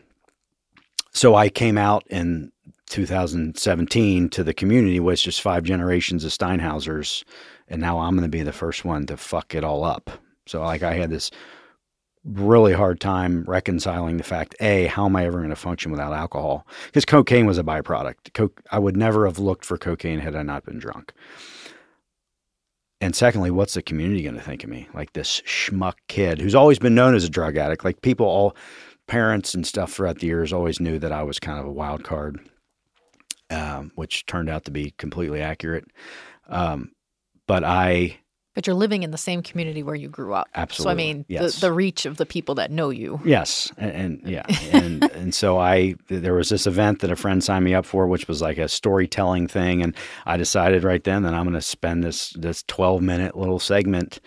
so 1.11 1.33
I 1.35 1.49
came 1.49 1.77
out 1.77 2.03
in 2.07 2.51
2017 2.87 4.29
to 4.29 4.43
the 4.43 4.53
community, 4.53 4.99
which 4.99 5.27
is 5.27 5.37
five 5.39 5.63
generations 5.63 6.23
of 6.23 6.31
Steinhausers, 6.31 7.23
and 7.69 7.81
now 7.81 7.99
I'm 7.99 8.15
going 8.15 8.23
to 8.23 8.29
be 8.29 8.43
the 8.43 8.51
first 8.51 8.83
one 8.83 9.05
to 9.07 9.17
fuck 9.17 9.55
it 9.55 9.63
all 9.63 9.83
up. 9.83 10.09
So 10.47 10.61
like 10.61 10.83
I 10.83 10.93
had 10.93 11.09
this 11.09 11.31
really 12.25 12.73
hard 12.73 12.99
time 12.99 13.45
reconciling 13.47 14.17
the 14.17 14.23
fact 14.23 14.53
a 14.59 14.87
how 14.87 15.05
am 15.05 15.15
i 15.15 15.25
ever 15.25 15.37
going 15.37 15.49
to 15.49 15.55
function 15.55 15.91
without 15.91 16.13
alcohol? 16.13 16.67
Because 16.87 17.05
cocaine 17.05 17.45
was 17.45 17.57
a 17.57 17.63
byproduct. 17.63 18.33
Coke, 18.33 18.61
i 18.71 18.79
would 18.79 18.97
never 18.97 19.25
have 19.25 19.39
looked 19.39 19.63
for 19.63 19.77
cocaine 19.77 20.19
had 20.19 20.35
i 20.35 20.43
not 20.43 20.65
been 20.65 20.79
drunk. 20.79 21.13
And 22.99 23.15
secondly 23.15 23.51
what's 23.51 23.75
the 23.75 23.81
community 23.81 24.23
going 24.23 24.35
to 24.35 24.41
think 24.41 24.63
of 24.63 24.69
me? 24.69 24.89
Like 24.93 25.13
this 25.13 25.41
schmuck 25.41 25.95
kid 26.07 26.41
who's 26.41 26.55
always 26.55 26.79
been 26.79 26.95
known 26.95 27.15
as 27.15 27.23
a 27.23 27.29
drug 27.29 27.55
addict. 27.55 27.85
Like 27.85 28.01
people 28.01 28.25
all 28.25 28.55
parents 29.07 29.53
and 29.53 29.65
stuff 29.65 29.93
throughout 29.93 30.19
the 30.19 30.27
years 30.27 30.53
always 30.53 30.79
knew 30.79 30.99
that 30.99 31.11
i 31.11 31.23
was 31.23 31.39
kind 31.39 31.59
of 31.59 31.65
a 31.65 31.71
wild 31.71 32.03
card 32.03 32.39
um, 33.49 33.91
which 33.95 34.25
turned 34.25 34.49
out 34.49 34.65
to 34.65 34.71
be 34.71 34.93
completely 34.97 35.41
accurate. 35.41 35.85
Um, 36.47 36.91
but 37.49 37.63
i 37.65 38.17
But 38.55 38.65
you're 38.67 38.75
living 38.75 39.03
in 39.03 39.11
the 39.11 39.17
same 39.29 39.41
community 39.43 39.83
where 39.83 39.95
you 39.95 40.09
grew 40.09 40.33
up. 40.33 40.47
Absolutely. 40.55 40.83
So 40.83 40.89
I 40.91 40.95
mean, 40.95 41.25
Yes. 41.27 41.55
the, 41.55 41.67
the 41.67 41.73
reach 41.73 42.05
of 42.05 42.17
the 42.17 42.25
people 42.25 42.55
that 42.55 42.71
know 42.71 42.89
you. 42.89 43.19
Yes, 43.25 43.71
and, 43.77 43.91
and 43.91 44.11
yeah, 44.35 44.45
and 44.71 45.03
and 45.11 45.33
so 45.33 45.57
I 45.57 45.95
there 46.07 46.33
was 46.33 46.49
this 46.49 46.65
event 46.67 46.99
that 47.01 47.11
a 47.11 47.15
friend 47.15 47.43
signed 47.43 47.65
me 47.65 47.73
up 47.73 47.85
for, 47.85 48.07
which 48.07 48.27
was 48.27 48.41
like 48.41 48.57
a 48.57 48.67
storytelling 48.67 49.47
thing, 49.47 49.81
and 49.83 49.95
I 50.25 50.37
decided 50.37 50.83
right 50.83 51.03
then 51.03 51.23
that 51.23 51.33
I'm 51.33 51.43
going 51.43 51.53
to 51.53 51.61
spend 51.61 52.03
this 52.03 52.31
this 52.39 52.63
12 52.67 53.01
minute 53.01 53.35
little 53.37 53.59
segment 53.59 54.19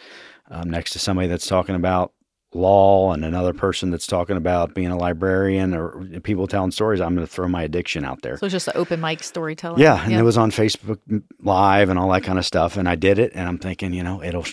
um, 0.51 0.71
next 0.71 0.93
to 0.93 0.99
somebody 0.99 1.29
that's 1.29 1.47
talking 1.47 1.75
about 1.75 2.13
law 2.55 3.13
and 3.13 3.25
another 3.25 3.53
person 3.53 3.91
that's 3.91 4.07
talking 4.07 4.37
about 4.37 4.75
being 4.75 4.89
a 4.89 4.97
librarian 4.97 5.75
or 5.75 6.05
people 6.23 6.47
telling 6.47 6.71
stories. 6.71 7.01
I'm 7.01 7.15
going 7.15 7.27
to 7.27 7.33
throw 7.33 7.49
my 7.49 7.63
addiction 7.63 8.05
out 8.05 8.23
there. 8.23 8.37
So 8.37 8.47
it's 8.47 8.53
just 8.53 8.69
an 8.69 8.75
open 8.77 9.01
mic 9.01 9.23
storytelling. 9.23 9.81
Yeah, 9.81 10.05
and 10.05 10.13
it 10.13 10.23
was 10.23 10.37
on 10.37 10.51
Facebook 10.51 10.99
Live 11.41 11.89
and 11.89 11.99
all 11.99 12.11
that 12.11 12.23
kind 12.23 12.39
of 12.39 12.45
stuff. 12.45 12.77
And 12.77 12.89
I 12.89 12.95
did 12.95 13.19
it, 13.19 13.33
and 13.35 13.49
I'm 13.49 13.59
thinking, 13.59 13.93
you 13.95 14.03
know, 14.03 14.23
it'll, 14.23 14.45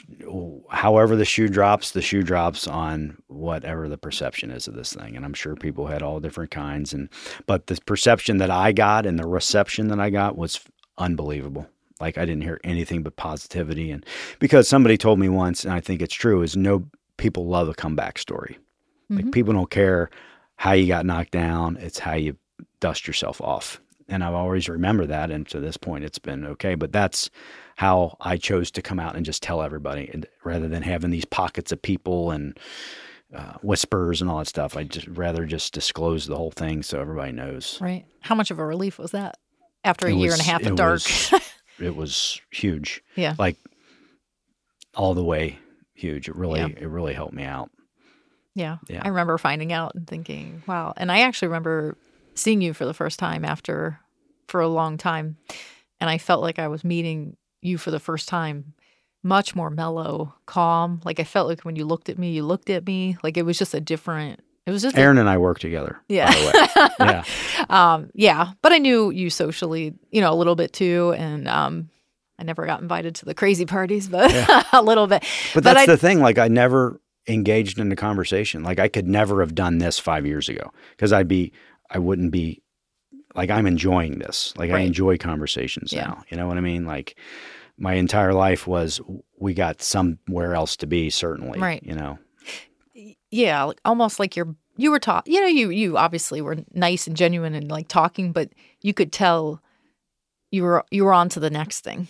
however 0.69 1.15
the 1.15 1.25
shoe 1.25 1.49
drops, 1.49 1.91
the 1.91 2.01
shoe 2.01 2.23
drops 2.23 2.67
on 2.67 3.17
whatever 3.27 3.89
the 3.89 3.97
perception 3.97 4.51
is 4.51 4.67
of 4.67 4.75
this 4.75 4.93
thing. 4.93 5.15
And 5.15 5.25
I'm 5.25 5.33
sure 5.33 5.55
people 5.55 5.87
had 5.87 6.01
all 6.01 6.19
different 6.19 6.51
kinds, 6.51 6.93
and 6.93 7.09
but 7.45 7.67
the 7.67 7.79
perception 7.85 8.37
that 8.37 8.51
I 8.51 8.71
got 8.71 9.05
and 9.05 9.19
the 9.19 9.27
reception 9.27 9.89
that 9.89 9.99
I 9.99 10.09
got 10.09 10.37
was 10.37 10.61
unbelievable. 10.97 11.67
Like 11.99 12.17
I 12.17 12.25
didn't 12.25 12.43
hear 12.43 12.61
anything 12.63 13.03
but 13.03 13.17
positivity, 13.17 13.91
and 13.91 14.05
because 14.39 14.69
somebody 14.69 14.97
told 14.97 15.19
me 15.19 15.27
once, 15.27 15.65
and 15.65 15.73
I 15.73 15.81
think 15.81 16.01
it's 16.01 16.13
true, 16.13 16.41
is 16.41 16.55
no 16.55 16.85
people 17.20 17.45
love 17.47 17.70
a 17.70 17.74
comeback 17.76 18.17
story. 18.17 18.57
Like 19.09 19.26
Mhm. 19.26 19.32
people 19.32 19.53
don't 19.53 19.70
care 19.70 20.09
how 20.55 20.72
you 20.74 20.88
got 20.88 21.05
knocked 21.05 21.32
down; 21.32 21.78
it's 21.78 21.99
how 21.99 22.13
you 22.15 22.38
dust 22.80 23.05
yourself 23.07 23.39
off. 23.41 23.80
And 24.07 24.24
I've 24.24 24.34
always 24.34 24.67
remember 24.67 25.05
that, 25.05 25.30
and 25.30 25.47
to 25.49 25.59
this 25.59 25.78
point, 25.78 26.03
it's 26.03 26.17
been 26.20 26.43
okay. 26.45 26.74
But 26.76 26.91
that's 26.91 27.30
how 27.76 28.17
I 28.20 28.38
chose 28.38 28.72
to 28.72 28.82
come 28.82 28.99
out 28.99 29.15
and 29.15 29.24
just 29.26 29.43
tell 29.43 29.61
everybody, 29.61 30.09
and 30.11 30.26
rather 30.43 30.67
than 30.67 30.82
having 30.84 31.11
these 31.11 31.26
pockets 31.26 31.72
of 31.72 31.82
people 31.82 32.32
and 32.32 32.59
uh, 33.36 33.53
whispers 33.61 34.22
and 34.22 34.30
all 34.32 34.39
that 34.39 34.47
stuff. 34.47 34.76
I 34.76 34.84
just 34.86 35.07
rather 35.07 35.45
just 35.45 35.72
disclose 35.72 36.26
the 36.26 36.36
whole 36.36 36.49
thing 36.49 36.82
so 36.82 36.99
everybody 36.99 37.32
knows. 37.32 37.78
Right. 37.80 38.05
How 38.22 38.34
much 38.34 38.49
of 38.49 38.57
a 38.57 38.65
relief 38.65 38.97
was 38.97 39.11
that 39.11 39.38
after 39.84 40.07
a 40.07 40.09
It 40.09 40.15
year 40.15 40.32
was- 40.32 40.39
and 40.39 40.41
a 40.47 40.51
half 40.51 40.65
of 40.65 40.76
dark? 40.76 40.93
was- 40.93 41.34
It 41.80 41.95
was 41.95 42.41
huge, 42.51 43.03
yeah. 43.15 43.36
like 43.38 43.55
all 44.95 45.13
the 45.13 45.24
way 45.24 45.59
huge. 45.99 46.27
It 46.29 46.35
really, 46.35 46.59
Yeah. 46.59 46.67
it 46.67 46.87
really 46.89 47.13
helped 47.13 47.33
me 47.33 47.43
out. 47.43 47.69
Yeah. 48.55 48.77
Yeah. 48.87 49.01
I 49.03 49.09
remember 49.09 49.37
finding 49.37 49.71
out 49.71 49.93
and 49.95 50.07
thinking, 50.07 50.63
wow. 50.67 50.93
And 50.97 51.11
I 51.11 51.21
actually 51.21 51.49
remember 51.49 51.97
seeing 52.35 52.61
you 52.61 52.73
for 52.73 52.85
the 52.85 52.93
first 52.93 53.19
time 53.19 53.45
after 53.45 53.99
for 54.47 54.61
a 54.61 54.67
long 54.67 54.97
time. 54.97 55.37
And 56.01 56.09
I 56.09 56.17
felt 56.17 56.41
like 56.41 56.59
I 56.59 56.67
was 56.67 56.83
meeting 56.83 57.37
you 57.61 57.77
for 57.77 57.91
the 57.91 57.99
first 57.99 58.27
time 58.27 58.73
much 59.21 59.53
more 59.55 59.69
mellow, 59.69 60.33
calm. 60.45 61.01
Like 61.03 61.19
I 61.19 61.25
felt 61.25 61.47
like 61.47 61.61
when 61.61 61.75
you 61.75 61.85
looked 61.85 62.09
at 62.09 62.17
me, 62.17 62.31
you 62.31 62.43
looked 62.43 62.69
at 62.69 62.85
me. 62.87 63.17
Like 63.23 63.37
it 63.37 63.43
was 63.43 63.57
just 63.57 63.73
a 63.73 63.81
different 63.81 64.39
it 64.65 64.71
was 64.71 64.81
just 64.83 64.95
a- 64.95 64.99
Aaron 64.99 65.17
and 65.17 65.29
I 65.29 65.37
worked 65.37 65.61
together. 65.61 65.99
yeah. 66.09 66.27
By 66.27 66.35
the 66.39 66.45
way. 66.45 66.89
Yeah. 66.99 67.23
um, 67.69 68.09
yeah. 68.13 68.51
But 68.61 68.71
I 68.71 68.77
knew 68.77 69.09
you 69.09 69.29
socially, 69.29 69.93
you 70.11 70.21
know, 70.21 70.31
a 70.31 70.35
little 70.35 70.55
bit 70.55 70.73
too. 70.73 71.13
And 71.17 71.47
um 71.47 71.89
I 72.39 72.43
never 72.43 72.65
got 72.65 72.81
invited 72.81 73.15
to 73.15 73.25
the 73.25 73.33
crazy 73.33 73.65
parties, 73.65 74.07
but 74.07 74.31
a 74.73 74.81
little 74.81 75.07
bit. 75.07 75.21
But 75.53 75.63
But 75.63 75.63
that's 75.65 75.79
I- 75.81 75.85
the 75.85 75.97
thing. 75.97 76.19
Like 76.21 76.37
I 76.37 76.47
never 76.47 76.99
engaged 77.27 77.77
in 77.79 77.91
a 77.91 77.95
conversation. 77.95 78.63
Like 78.63 78.79
I 78.79 78.87
could 78.87 79.07
never 79.07 79.41
have 79.41 79.53
done 79.53 79.77
this 79.77 79.99
five 79.99 80.25
years 80.25 80.49
ago 80.49 80.71
because 80.91 81.11
I'd 81.13 81.27
be, 81.27 81.51
I 81.91 81.99
wouldn't 81.99 82.31
be 82.31 82.61
like 83.35 83.49
I'm 83.51 83.67
enjoying 83.67 84.19
this. 84.19 84.53
Like 84.57 84.71
I 84.71 84.79
enjoy 84.79 85.17
conversations 85.17 85.93
Yeah. 85.93 86.05
now. 86.07 86.23
You 86.29 86.37
know 86.37 86.47
what 86.47 86.57
I 86.57 86.61
mean? 86.61 86.85
Like 86.85 87.15
my 87.77 87.93
entire 87.93 88.33
life 88.33 88.65
was 88.67 88.99
we 89.37 89.53
got 89.53 89.81
somewhere 89.81 90.55
else 90.55 90.75
to 90.77 90.87
be. 90.87 91.09
Certainly, 91.09 91.59
Right. 91.59 91.83
You 91.83 91.93
know, 91.95 92.17
yeah 93.31 93.63
like, 93.63 93.79
almost 93.85 94.19
like 94.19 94.35
you're 94.35 94.55
you 94.77 94.91
were 94.91 94.99
taught 94.99 95.27
you 95.27 95.39
know 95.39 95.47
you 95.47 95.69
you 95.69 95.97
obviously 95.97 96.41
were 96.41 96.57
nice 96.73 97.05
and 97.07 97.15
genuine 97.15 97.53
and 97.53 97.69
like 97.69 97.87
talking 97.87 98.31
but 98.31 98.49
you 98.81 98.93
could 98.93 99.11
tell 99.11 99.61
you 100.51 100.63
were 100.63 100.83
you 100.89 101.05
were 101.05 101.13
on 101.13 101.29
to 101.29 101.39
the 101.39 101.49
next 101.49 101.81
thing 101.81 102.07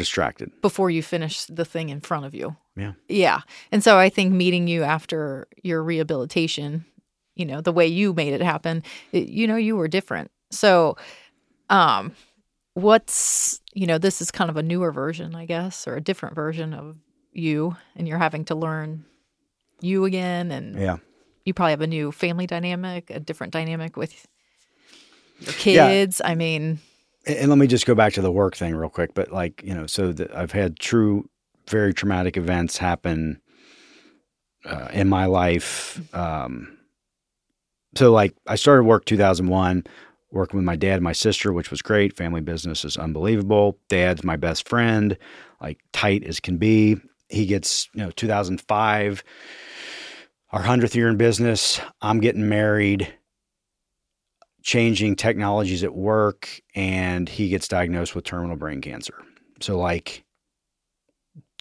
distracted. 0.00 0.48
before 0.62 0.90
you 0.90 1.02
finish 1.02 1.44
the 1.44 1.64
thing 1.64 1.88
in 1.90 2.00
front 2.00 2.24
of 2.26 2.34
you 2.34 2.56
Yeah. 2.76 2.92
yeah 3.08 3.40
and 3.72 3.82
so 3.84 3.98
i 3.98 4.08
think 4.08 4.32
meeting 4.32 4.66
you 4.68 4.82
after 4.82 5.46
your 5.62 5.80
rehabilitation 5.84 6.84
you 7.36 7.44
know 7.44 7.60
the 7.60 7.72
way 7.78 7.86
you 7.86 8.12
made 8.14 8.32
it 8.32 8.40
happen 8.42 8.82
it, 9.12 9.28
you 9.28 9.46
know 9.46 9.56
you 9.56 9.76
were 9.76 9.88
different 9.88 10.30
so 10.50 10.96
um 11.68 12.12
what's 12.74 13.60
you 13.74 13.86
know 13.86 13.98
this 13.98 14.20
is 14.22 14.30
kind 14.30 14.50
of 14.50 14.56
a 14.56 14.62
newer 14.62 14.92
version 14.92 15.34
i 15.34 15.44
guess 15.44 15.86
or 15.88 15.96
a 15.96 16.00
different 16.00 16.34
version 16.34 16.72
of 16.74 16.96
you 17.32 17.76
and 17.96 18.08
you're 18.08 18.18
having 18.26 18.44
to 18.44 18.54
learn 18.54 19.04
you 19.82 20.04
again 20.04 20.50
and 20.50 20.78
Yeah. 20.78 20.96
you 21.44 21.52
probably 21.54 21.72
have 21.72 21.80
a 21.80 21.86
new 21.86 22.12
family 22.12 22.46
dynamic, 22.46 23.08
a 23.10 23.18
different 23.20 23.52
dynamic 23.52 23.96
with 23.96 24.12
your 25.40 25.54
Yeah. 25.74 25.86
kids. 25.88 26.20
I 26.24 26.34
mean, 26.34 26.80
And 27.38 27.48
let 27.48 27.58
me 27.58 27.66
just 27.66 27.86
go 27.86 27.94
back 27.94 28.12
to 28.14 28.22
the 28.22 28.32
work 28.32 28.56
thing 28.56 28.74
real 28.74 28.90
quick. 28.90 29.14
But 29.14 29.30
like, 29.32 29.62
you 29.64 29.74
know, 29.74 29.86
so 29.86 30.12
that 30.12 30.34
I've 30.34 30.52
had 30.52 30.78
true, 30.78 31.28
very 31.68 31.94
traumatic 31.94 32.36
events 32.36 32.78
happen 32.78 33.40
uh, 34.64 34.88
in 34.92 35.08
my 35.08 35.26
life. 35.26 36.00
Um, 36.14 36.76
so 37.94 38.12
like, 38.12 38.34
I 38.46 38.56
started 38.56 38.84
work 38.84 39.04
2001, 39.04 39.84
working 40.30 40.56
with 40.56 40.64
my 40.64 40.76
dad 40.76 41.02
my 41.02 41.12
sister, 41.12 41.52
which 41.52 41.70
was 41.70 41.82
great. 41.82 42.16
Family 42.16 42.40
business 42.40 42.84
is 42.84 42.96
unbelievable. 42.96 43.78
Dad's 43.88 44.24
my 44.24 44.36
best 44.36 44.68
friend, 44.68 45.16
like 45.60 45.80
tight 45.92 46.24
as 46.24 46.40
can 46.40 46.56
be. 46.56 46.96
He 47.28 47.46
gets, 47.46 47.88
you 47.94 48.02
know, 48.02 48.10
2005, 48.10 49.22
our 50.50 50.62
100th 50.62 50.94
year 50.94 51.08
in 51.08 51.16
business. 51.16 51.80
I'm 52.02 52.20
getting 52.20 52.48
married 52.48 53.12
changing 54.62 55.16
technologies 55.16 55.82
at 55.84 55.94
work 55.94 56.60
and 56.74 57.28
he 57.28 57.48
gets 57.48 57.68
diagnosed 57.68 58.14
with 58.14 58.24
terminal 58.24 58.56
brain 58.56 58.80
cancer. 58.80 59.14
So 59.60 59.78
like 59.78 60.24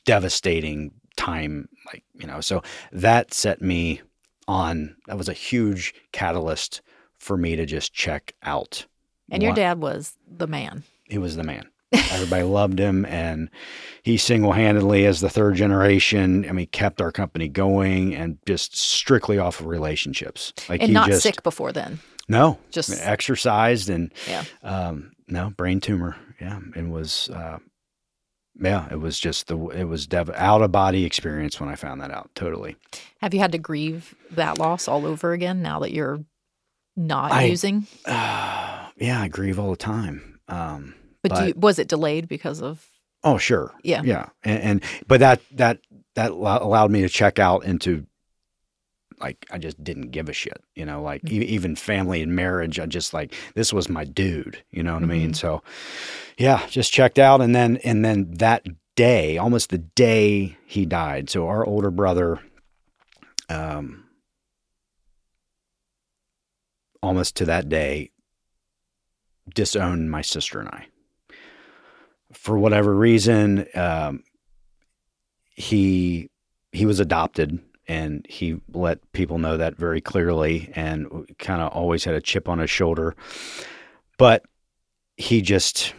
devastating 0.05 0.91
time 1.17 1.67
like 1.85 2.03
you 2.13 2.25
know 2.25 2.39
so 2.39 2.63
that 2.93 3.33
set 3.33 3.61
me 3.61 4.01
on 4.47 4.95
that 5.07 5.17
was 5.17 5.29
a 5.29 5.33
huge 5.33 5.93
catalyst 6.11 6.81
for 7.19 7.37
me 7.37 7.55
to 7.55 7.65
just 7.65 7.93
check 7.93 8.33
out. 8.43 8.85
and 9.29 9.43
your 9.43 9.51
what- 9.51 9.57
dad 9.57 9.81
was 9.81 10.15
the 10.27 10.47
man. 10.47 10.83
he 11.03 11.17
was 11.17 11.35
the 11.35 11.43
man. 11.43 11.69
Everybody 11.91 12.43
loved 12.59 12.79
him, 12.79 13.03
and 13.05 13.49
he 14.03 14.17
single-handedly, 14.17 15.05
as 15.07 15.21
the 15.21 15.29
third 15.29 15.55
generation, 15.55 16.45
I 16.47 16.51
mean, 16.51 16.67
kept 16.67 17.01
our 17.01 17.11
company 17.11 17.47
going, 17.47 18.13
and 18.13 18.37
just 18.45 18.77
strictly 18.77 19.39
off 19.39 19.59
of 19.59 19.65
relationships. 19.65 20.53
Like 20.69 20.83
and 20.83 20.93
not 20.93 21.07
just 21.07 21.23
sick 21.23 21.41
before 21.41 21.71
then. 21.71 21.99
No, 22.29 22.57
Just 22.71 22.91
exercised 23.01 23.89
and 23.89 24.13
Yeah. 24.27 24.43
um, 24.63 25.11
no 25.27 25.49
brain 25.49 25.81
tumor. 25.81 26.15
Yeah, 26.39 26.59
it 26.75 26.87
was. 26.87 27.29
Uh, 27.29 27.59
yeah, 28.61 28.87
it 28.91 28.99
was 28.99 29.19
just 29.19 29.47
the 29.47 29.57
it 29.69 29.85
was 29.85 30.07
dev- 30.07 30.31
out 30.35 30.61
of 30.61 30.71
body 30.71 31.05
experience 31.05 31.59
when 31.59 31.69
I 31.69 31.75
found 31.75 32.01
that 32.01 32.11
out. 32.11 32.29
Totally. 32.35 32.75
have 33.21 33.33
you 33.33 33.39
had 33.39 33.51
to 33.53 33.57
grieve 33.57 34.15
that 34.31 34.57
loss 34.57 34.87
all 34.87 35.05
over 35.05 35.31
again 35.33 35.61
now 35.61 35.79
that 35.79 35.91
you're 35.91 36.19
not 36.95 37.31
I- 37.31 37.43
using? 37.45 37.87
Uh, 38.05 38.89
yeah, 38.97 39.21
I 39.21 39.27
grieve 39.27 39.59
all 39.59 39.69
the 39.71 39.77
time. 39.77 40.39
Um, 40.47 40.95
But, 41.23 41.35
do 41.35 41.47
you, 41.47 41.53
was 41.55 41.79
it 41.79 41.87
delayed 41.87 42.27
because 42.27 42.61
of? 42.61 42.85
Oh, 43.23 43.37
sure. 43.37 43.73
Yeah. 43.83 44.01
Yeah. 44.03 44.29
And, 44.43 44.61
and 44.63 44.83
but 45.07 45.19
that 45.19 45.41
that 45.51 45.79
that 46.15 46.31
allowed 46.31 46.91
me 46.91 47.01
to 47.01 47.09
check 47.09 47.37
out 47.39 47.63
into 47.65 48.05
like 49.19 49.45
I 49.51 49.57
just 49.57 49.83
didn't 49.83 50.11
give 50.11 50.29
a 50.29 50.33
shit, 50.33 50.61
you 50.75 50.85
know, 50.85 51.01
like 51.01 51.21
e- 51.29 51.45
even 51.45 51.75
family 51.75 52.21
and 52.21 52.35
marriage. 52.35 52.79
I 52.79 52.85
just 52.85 53.13
like 53.13 53.33
this 53.55 53.73
was 53.73 53.89
my 53.89 54.03
dude, 54.03 54.63
you 54.71 54.83
know 54.83 54.93
what 54.93 55.03
I 55.03 55.07
mean? 55.07 55.31
Mhm. 55.31 55.35
So, 55.35 55.63
yeah, 56.37 56.65
just 56.67 56.91
checked 56.93 57.19
out, 57.19 57.41
and 57.41 57.55
then 57.55 57.77
and 57.77 58.03
then 58.03 58.31
that 58.35 58.65
day, 58.95 59.37
almost 59.37 59.69
the 59.69 59.77
day 59.77 60.57
he 60.65 60.85
died. 60.85 61.29
So 61.29 61.47
our 61.47 61.65
older 61.65 61.91
brother, 61.91 62.39
um, 63.49 64.05
almost 67.01 67.35
to 67.37 67.45
that 67.45 67.69
day, 67.69 68.11
disowned 69.53 70.11
my 70.11 70.21
sister 70.21 70.59
and 70.59 70.69
I. 70.69 70.87
For 72.33 72.57
whatever 72.57 72.93
reason, 72.95 73.65
um, 73.73 74.23
he 75.51 76.29
he 76.71 76.85
was 76.85 76.99
adopted 76.99 77.59
and 77.89 78.23
he 78.29 78.61
let 78.71 79.11
people 79.13 79.39
know 79.39 79.57
that 79.57 79.75
very 79.75 79.99
clearly 79.99 80.71
and 80.75 81.07
kind 81.39 81.59
of 81.61 81.73
always 81.73 82.03
had 82.03 82.13
a 82.13 82.21
chip 82.21 82.47
on 82.47 82.59
his 82.59 82.69
shoulder. 82.69 83.15
But 84.17 84.45
he 85.17 85.41
just 85.41 85.93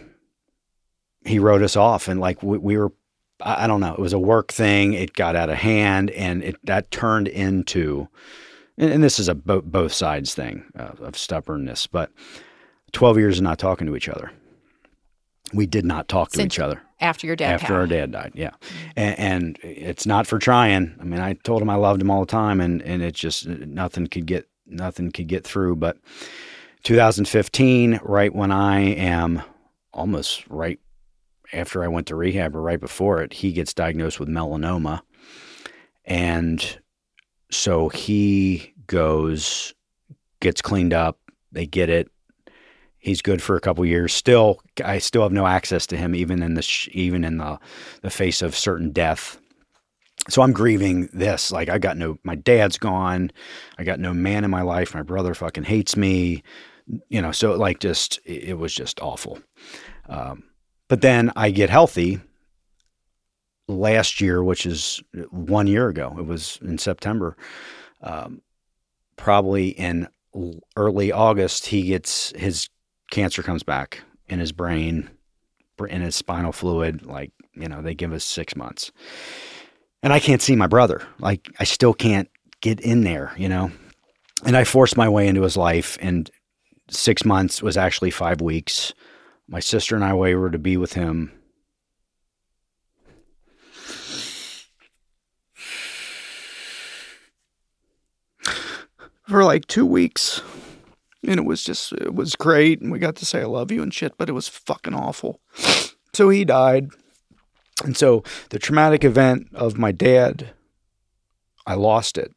he 1.27 1.39
wrote 1.39 1.63
us 1.63 1.77
off 1.77 2.09
and 2.09 2.21
like 2.21 2.43
we, 2.43 2.57
we 2.57 2.79
were 2.79 2.93
I 3.41 3.65
I 3.65 3.67
don't 3.67 3.81
know 3.81 3.93
it 3.93 3.99
was 3.99 4.15
a 4.15 4.19
work 4.19 4.53
thing 4.53 4.95
it 4.95 5.13
got 5.13 5.37
out 5.37 5.51
of 5.51 5.57
hand 5.57 6.11
and 6.13 6.43
it 6.43 6.57
that 6.65 6.91
turned 6.91 7.29
into 7.29 8.09
and, 8.79 8.91
and 8.93 9.05
this 9.05 9.19
is 9.19 9.29
a 9.29 9.35
bo- 9.35 9.61
both 9.61 9.93
sides 9.93 10.33
thing 10.33 10.65
uh, 10.79 10.93
of 11.01 11.19
stubbornness 11.19 11.87
but 11.87 12.11
12 12.93 13.19
years 13.19 13.39
of 13.39 13.45
not 13.45 13.59
talking 13.59 13.87
to 13.87 13.95
each 13.95 14.09
other. 14.09 14.33
We 15.53 15.67
did 15.67 15.85
not 15.85 16.09
talk 16.09 16.31
to 16.31 16.37
Since 16.37 16.55
each 16.55 16.61
other 16.61 16.83
After 17.01 17.27
your 17.27 17.37
dad 17.37 17.55
after 17.55 17.67
passed. 17.67 17.73
our 17.73 17.87
dad 17.87 18.13
died. 18.13 18.33
Yeah, 18.35 18.51
and, 18.95 19.19
and 19.19 19.59
it's 19.63 20.05
not 20.05 20.27
for 20.27 20.39
trying. 20.39 20.95
I 21.01 21.05
mean, 21.05 21.21
I 21.21 21.33
told 21.33 21.63
him 21.63 21.71
I 21.71 21.77
loved 21.77 22.03
him 22.03 22.11
all 22.11 22.21
the 22.21 22.27
time, 22.27 22.61
and 22.61 22.83
and 22.83 23.03
it 23.03 23.15
just 23.15 23.47
nothing 23.47 24.07
could 24.07 24.27
get 24.27 24.49
nothing 24.67 25.11
could 25.11 25.27
get 25.27 25.45
through. 25.45 25.77
But 25.77 25.97
2015, 26.83 28.01
right 28.03 28.35
when 28.35 28.53
I 28.53 28.81
am 28.81 29.43
almost 29.95 30.47
right 30.49 30.79
after 31.53 31.83
I 31.83 31.89
went 31.89 32.07
to 32.09 32.17
rehab 32.17 32.55
or 32.55 32.61
right 32.61 32.81
before 32.81 33.23
it, 33.23 33.33
he 33.33 33.53
gets 33.53 33.73
diagnosed 33.73 34.21
with 34.21 34.29
melanoma, 34.29 35.01
and 36.05 36.79
so 37.51 37.89
he 37.89 38.75
goes, 38.87 39.75
gets 40.41 40.61
cleaned 40.63 40.93
up. 40.93 41.19
They 41.53 41.67
get 41.67 41.89
it 41.89 42.11
he's 43.01 43.23
good 43.23 43.43
for 43.43 43.57
a 43.57 43.61
couple 43.61 43.85
years. 43.85 44.15
Still, 44.15 44.61
I 44.85 44.99
still 44.99 45.23
have 45.23 45.33
no 45.33 45.47
access 45.47 45.87
to 45.89 45.97
him, 45.97 46.15
even 46.15 46.43
in 46.43 46.55
the 46.55 46.63
sh- 46.63 46.89
even 46.93 47.25
in 47.25 47.39
the 47.39 47.59
the 48.03 48.11
face 48.11 48.43
of 48.43 48.55
certain 48.55 48.93
death. 48.93 49.41
So 50.29 50.43
I'm 50.43 50.53
grieving 50.53 51.09
this. 51.13 51.51
Like 51.51 51.69
I 51.69 51.79
got 51.79 51.97
no, 51.97 52.19
my 52.23 52.37
dad's 52.37 52.79
gone. 52.79 53.33
I 53.79 53.85
got 53.85 53.99
no 53.99 54.15
man 54.15 54.45
in 54.45 54.51
my 54.51 54.63
life. 54.63 54.95
My 54.95 55.03
brother 55.03 55.35
fucking 55.35 55.65
hates 55.65 55.97
me. 55.97 56.43
You 57.09 57.23
know, 57.23 57.33
so 57.33 57.55
like 57.57 57.81
just 57.81 58.21
it, 58.25 58.51
it 58.51 58.59
was 58.59 58.75
just 58.75 59.01
awful. 59.01 59.41
Um, 60.09 60.45
but 60.89 61.01
then 61.01 61.33
I 61.37 61.51
get 61.51 61.71
healthy 61.71 62.21
last 63.69 64.21
year, 64.21 64.43
which 64.43 64.67
is 64.67 65.03
one 65.31 65.67
year 65.67 65.89
ago. 65.89 66.15
It 66.19 66.27
was 66.27 66.59
in 66.63 66.79
September. 66.79 67.37
Um, 68.03 68.43
probably 69.17 69.69
in 69.69 70.09
early 70.77 71.13
August, 71.13 71.67
he 71.67 71.83
gets 71.83 72.33
his 72.37 72.69
cancer 73.11 73.43
comes 73.43 73.63
back 73.63 74.03
in 74.29 74.39
his 74.39 74.53
brain, 74.53 75.11
in 75.89 76.01
his 76.01 76.17
spinal 76.17 76.53
fluid. 76.53 77.05
Like, 77.05 77.33
you 77.55 77.69
know, 77.69 77.83
they 77.83 77.95
give 77.95 78.13
us 78.13 78.25
six 78.25 78.57
months. 78.57 78.93
And 80.03 80.13
I 80.13 80.21
can't 80.21 80.41
see 80.41 80.57
my 80.57 80.67
brother. 80.67 81.03
Like, 81.19 81.49
I 81.59 81.65
still 81.65 81.93
can't 81.93 82.31
get 82.61 82.81
in 82.81 83.03
there, 83.03 83.33
you 83.37 83.49
know? 83.49 83.71
And 84.45 84.57
I 84.57 84.65
forced 84.65 84.97
my 84.97 85.09
way 85.09 85.29
into 85.29 85.43
his 85.43 85.57
life. 85.57 85.99
And 86.01 86.31
six 86.89 87.25
months 87.25 87.63
was 87.63 87.77
actually 87.77 88.11
five 88.11 88.41
weeks. 88.41 88.95
My 89.49 89.61
sister 89.61 89.95
and 89.95 90.05
I 90.05 90.15
were 90.15 90.51
to 90.51 90.59
be 90.59 90.77
with 90.77 90.95
him. 90.95 91.33
For 99.29 99.45
like 99.45 99.67
two 99.67 99.87
weeks 99.87 100.43
and 101.27 101.39
it 101.39 101.45
was 101.45 101.63
just 101.63 101.93
it 101.93 102.15
was 102.15 102.35
great 102.37 102.81
and 102.81 102.91
we 102.91 102.99
got 102.99 103.17
to 103.17 103.27
say 103.27 103.41
i 103.41 103.45
love 103.45 103.71
you 103.71 103.83
and 103.83 103.93
shit 103.95 104.17
but 104.19 104.29
it 104.29 104.33
was 104.33 104.49
fucking 104.49 104.95
awful. 104.95 105.41
So 106.13 106.29
he 106.29 106.45
died. 106.45 106.89
And 107.85 107.97
so 107.97 108.25
the 108.49 108.59
traumatic 108.59 109.05
event 109.05 109.47
of 109.55 109.79
my 109.79 109.93
dad 109.93 110.51
i 111.67 111.75
lost 111.75 112.19
it. 112.19 112.33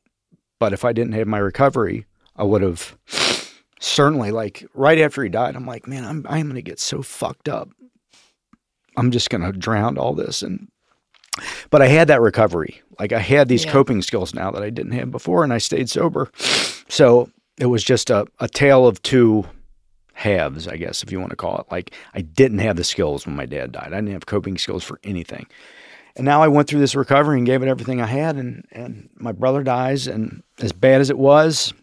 But 0.60 0.74
if 0.74 0.86
i 0.86 0.94
didn't 0.94 1.14
have 1.14 1.28
my 1.28 1.40
recovery 1.40 2.06
i 2.36 2.44
would 2.44 2.62
have 2.62 2.96
certainly 3.80 4.30
like 4.32 4.64
right 4.76 5.00
after 5.00 5.24
he 5.24 5.30
died 5.30 5.56
i'm 5.56 5.66
like 5.66 5.88
man 5.88 6.06
i'm 6.06 6.26
i'm 6.30 6.44
going 6.46 6.56
to 6.56 6.62
get 6.62 6.80
so 6.80 7.02
fucked 7.02 7.50
up. 7.50 7.70
I'm 8.96 9.10
just 9.12 9.30
going 9.32 9.42
to 9.44 9.52
drown 9.52 9.98
all 9.98 10.14
this. 10.14 10.44
And 10.44 10.68
but 11.72 11.82
i 11.82 11.88
had 11.88 12.08
that 12.10 12.22
recovery. 12.22 12.82
Like 13.00 13.12
i 13.12 13.20
had 13.20 13.48
these 13.48 13.66
Yeah. 13.66 13.72
coping 13.72 14.04
skills 14.04 14.36
now 14.36 14.52
that 14.52 14.62
i 14.64 14.70
didn't 14.70 14.92
have 14.94 15.10
before 15.10 15.44
and 15.44 15.52
i 15.52 15.58
stayed 15.58 15.90
sober. 15.90 16.30
So 16.90 17.32
it 17.58 17.68
was 17.68 17.84
just 17.84 18.10
a, 18.10 18.26
a 18.40 18.48
tale 18.48 18.88
of 18.88 19.02
two 19.02 19.46
halves, 20.14 20.68
I 20.68 20.78
guess, 20.78 21.04
if 21.04 21.12
you 21.12 21.20
want 21.20 21.32
to 21.32 21.36
call 21.36 21.58
it. 21.58 21.66
Like 21.72 21.94
I 22.14 22.22
didn't 22.22 22.60
have 22.60 22.76
the 22.76 22.84
skills 22.84 23.26
when 23.26 23.36
my 23.36 23.46
dad 23.46 23.72
died. 23.72 23.88
I 23.88 23.98
didn't 23.98 24.12
have 24.14 24.26
coping 24.26 24.58
skills 24.58 24.84
for 24.84 25.00
anything. 25.04 25.48
And 26.16 26.26
now 26.26 26.44
I 26.44 26.48
went 26.48 26.68
through 26.68 26.80
this 26.80 26.96
recovery 26.96 27.38
and 27.38 27.46
gave 27.46 27.64
it 27.64 27.68
everything 27.68 28.00
I 28.00 28.06
had 28.06 28.36
and 28.36 28.66
and 28.72 29.10
my 29.16 29.32
brother 29.32 29.64
dies 29.64 30.08
and 30.08 30.44
as 30.60 30.72
bad 30.72 31.02
as 31.02 31.10
it 31.10 31.18
was, 31.18 31.74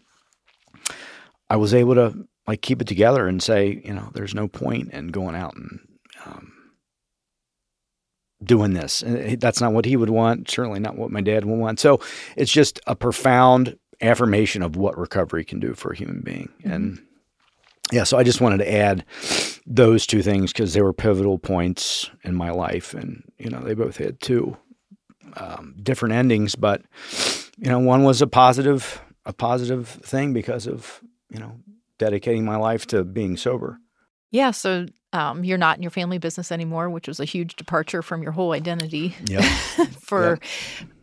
I 1.49 1.57
was 1.57 1.73
able 1.73 1.95
to 1.95 2.27
like 2.47 2.61
keep 2.61 2.81
it 2.81 2.87
together 2.87 3.27
and 3.27 3.43
say, 3.43 3.81
you 3.83 3.93
know, 3.93 4.09
there's 4.13 4.33
no 4.33 4.47
point 4.47 4.91
in 4.91 5.07
going 5.07 5.35
out 5.35 5.55
and 5.55 5.79
um, 6.25 6.53
doing 8.43 8.73
this. 8.73 9.01
And 9.01 9.39
that's 9.39 9.61
not 9.61 9.73
what 9.73 9.85
he 9.85 9.97
would 9.97 10.09
want, 10.09 10.49
certainly 10.49 10.79
not 10.79 10.95
what 10.95 11.11
my 11.11 11.21
dad 11.21 11.45
would 11.45 11.59
want. 11.59 11.79
So 11.79 11.99
it's 12.35 12.51
just 12.51 12.79
a 12.87 12.95
profound 12.95 13.77
affirmation 14.01 14.61
of 14.61 14.75
what 14.75 14.97
recovery 14.97 15.43
can 15.43 15.59
do 15.59 15.73
for 15.73 15.91
a 15.91 15.95
human 15.95 16.21
being. 16.21 16.49
And 16.63 17.01
yeah, 17.91 18.03
so 18.03 18.17
I 18.17 18.23
just 18.23 18.41
wanted 18.41 18.57
to 18.59 18.71
add 18.71 19.05
those 19.65 20.07
two 20.07 20.21
things 20.21 20.53
because 20.53 20.73
they 20.73 20.81
were 20.81 20.93
pivotal 20.93 21.37
points 21.37 22.09
in 22.23 22.35
my 22.35 22.51
life, 22.51 22.93
and 22.93 23.23
you 23.37 23.49
know 23.49 23.59
they 23.59 23.73
both 23.73 23.97
had 23.97 24.19
two 24.21 24.57
um, 25.35 25.75
different 25.81 26.15
endings, 26.15 26.55
but 26.55 26.83
you 27.57 27.69
know 27.69 27.79
one 27.79 28.03
was 28.03 28.21
a 28.21 28.27
positive, 28.27 29.01
a 29.25 29.33
positive 29.33 29.87
thing 29.87 30.31
because 30.31 30.67
of 30.67 31.01
you 31.29 31.39
know 31.39 31.57
dedicating 31.97 32.45
my 32.45 32.55
life 32.55 32.87
to 32.87 33.03
being 33.03 33.37
sober. 33.37 33.79
Yeah. 34.31 34.51
So 34.51 34.85
um, 35.13 35.43
you're 35.43 35.57
not 35.57 35.77
in 35.77 35.83
your 35.83 35.91
family 35.91 36.17
business 36.17 36.51
anymore, 36.51 36.89
which 36.89 37.07
was 37.07 37.19
a 37.19 37.25
huge 37.25 37.55
departure 37.57 38.01
from 38.01 38.23
your 38.23 38.31
whole 38.31 38.53
identity. 38.53 39.15
Yeah, 39.25 39.41
For, 40.01 40.39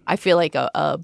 I 0.07 0.16
feel 0.16 0.36
like 0.36 0.55
a, 0.55 0.70
a 0.74 0.99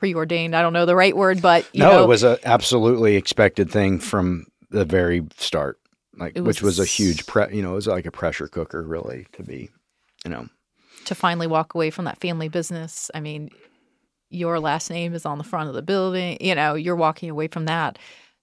preordained. 0.00 0.56
I 0.56 0.62
don't 0.62 0.72
know 0.72 0.86
the 0.86 0.96
right 0.96 1.16
word, 1.16 1.40
but 1.40 1.68
you 1.72 1.80
no, 1.80 1.92
know, 1.92 2.04
it 2.04 2.08
was 2.08 2.24
a 2.24 2.38
absolutely 2.44 3.14
expected 3.16 3.70
thing 3.70 4.00
from 4.00 4.46
the 4.70 4.84
very 4.84 5.24
start, 5.36 5.78
like 6.16 6.32
It 6.36 6.40
which 6.40 6.62
was 6.62 6.78
was 6.78 6.80
a 6.80 6.90
huge 6.90 7.26
pre. 7.26 7.54
You 7.54 7.62
know, 7.62 7.72
it 7.72 7.76
was 7.76 7.86
like 7.86 8.06
a 8.06 8.10
pressure 8.10 8.48
cooker, 8.48 8.82
really, 8.82 9.26
to 9.34 9.42
be, 9.44 9.70
you 10.24 10.30
know. 10.30 10.48
to 11.04 11.14
finally 11.14 11.46
walk 11.46 11.74
away 11.74 11.90
from 11.90 12.06
that 12.06 12.20
family 12.20 12.48
business. 12.48 13.10
I 13.14 13.20
mean, 13.20 13.50
your 14.30 14.58
last 14.60 14.90
name 14.90 15.14
is 15.14 15.26
on 15.26 15.38
the 15.38 15.44
front 15.44 15.68
of 15.68 15.74
the 15.74 15.82
building. 15.82 16.38
You 16.40 16.54
know, 16.54 16.74
you're 16.74 16.96
walking 16.96 17.30
away 17.30 17.48
from 17.48 17.66
that. 17.66 17.98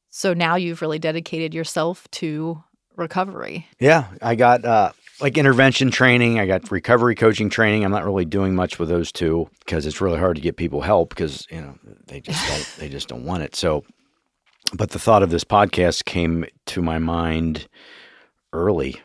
So 0.10 0.34
now 0.34 0.56
you've 0.56 0.82
really 0.82 1.00
dedicated 1.00 1.54
yourself 1.54 2.10
to 2.12 2.64
recovery. 2.96 3.68
Yeah, 3.80 4.06
I 4.22 4.36
got 4.36 4.66
uh, 4.66 4.92
like 5.20 5.38
intervention 5.38 5.90
training. 5.92 6.40
I 6.40 6.46
got 6.46 6.70
recovery 6.72 7.16
coaching 7.16 7.50
training. 7.50 7.84
I'm 7.84 7.92
not 7.92 8.06
really 8.06 8.26
doing 8.26 8.56
much 8.56 8.78
with 8.80 8.90
those 8.90 9.12
two 9.12 9.50
because 9.60 9.86
it's 9.86 10.02
really 10.02 10.20
hard 10.20 10.36
to 10.36 10.42
get 10.42 10.58
people 10.58 10.82
help 10.82 11.10
because 11.10 11.48
you 11.50 11.62
know 11.62 11.78
they 12.08 12.20
just 12.20 12.48
don't 12.48 12.68
they 12.80 12.90
just 12.90 13.08
don't 13.08 13.26
want 13.26 13.44
it. 13.44 13.56
So, 13.56 13.84
but 14.74 14.92
the 14.92 15.00
thought 15.00 15.24
of 15.24 15.30
this 15.30 15.44
podcast 15.44 16.06
came 16.06 16.46
to 16.68 16.82
my 16.82 17.00
mind 17.00 17.68
early 18.54 19.02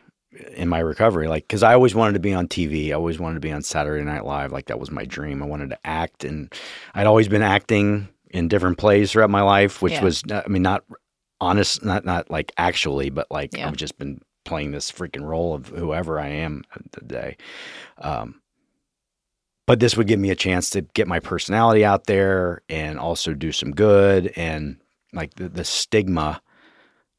in 0.55 0.67
my 0.67 0.79
recovery, 0.79 1.27
like 1.27 1.47
because 1.47 1.63
I 1.63 1.73
always 1.73 1.93
wanted 1.95 2.13
to 2.13 2.19
be 2.19 2.33
on 2.33 2.47
TV. 2.47 2.89
I 2.89 2.93
always 2.93 3.19
wanted 3.19 3.35
to 3.35 3.39
be 3.39 3.51
on 3.51 3.61
Saturday 3.61 4.03
Night 4.03 4.25
Live. 4.25 4.51
Like 4.51 4.65
that 4.67 4.79
was 4.79 4.91
my 4.91 5.05
dream. 5.05 5.41
I 5.43 5.45
wanted 5.45 5.69
to 5.71 5.77
act, 5.85 6.23
and 6.23 6.51
I'd 6.95 7.07
always 7.07 7.27
been 7.27 7.41
acting 7.43 8.07
in 8.31 8.47
different 8.47 8.77
plays 8.77 9.11
throughout 9.11 9.29
my 9.29 9.41
life, 9.43 9.81
which 9.81 9.93
Yeah. 9.93 10.03
was 10.03 10.23
I 10.31 10.43
mean 10.47 10.63
not 10.63 10.83
honest, 11.39 11.83
not 11.83 12.03
not 12.05 12.31
like 12.31 12.51
actually, 12.57 13.09
but 13.09 13.27
like 13.29 13.55
Yeah. 13.55 13.67
I've 13.67 13.75
just 13.77 13.97
been 13.97 14.21
playing 14.45 14.71
this 14.71 14.91
freaking 14.91 15.23
role 15.23 15.53
of 15.53 15.67
whoever 15.67 16.19
I 16.19 16.27
am 16.27 16.63
today. 16.91 17.37
Um, 17.97 18.41
but 19.65 19.79
this 19.79 19.95
would 19.95 20.07
give 20.07 20.19
me 20.19 20.29
a 20.29 20.35
chance 20.35 20.69
to 20.71 20.81
get 20.81 21.07
my 21.07 21.19
personality 21.19 21.85
out 21.85 22.05
there 22.05 22.61
and 22.67 22.99
also 22.99 23.33
do 23.33 23.51
some 23.51 23.71
good. 23.71 24.33
And 24.35 24.77
like 25.13 25.35
the, 25.35 25.47
the 25.47 25.63
stigma 25.63 26.41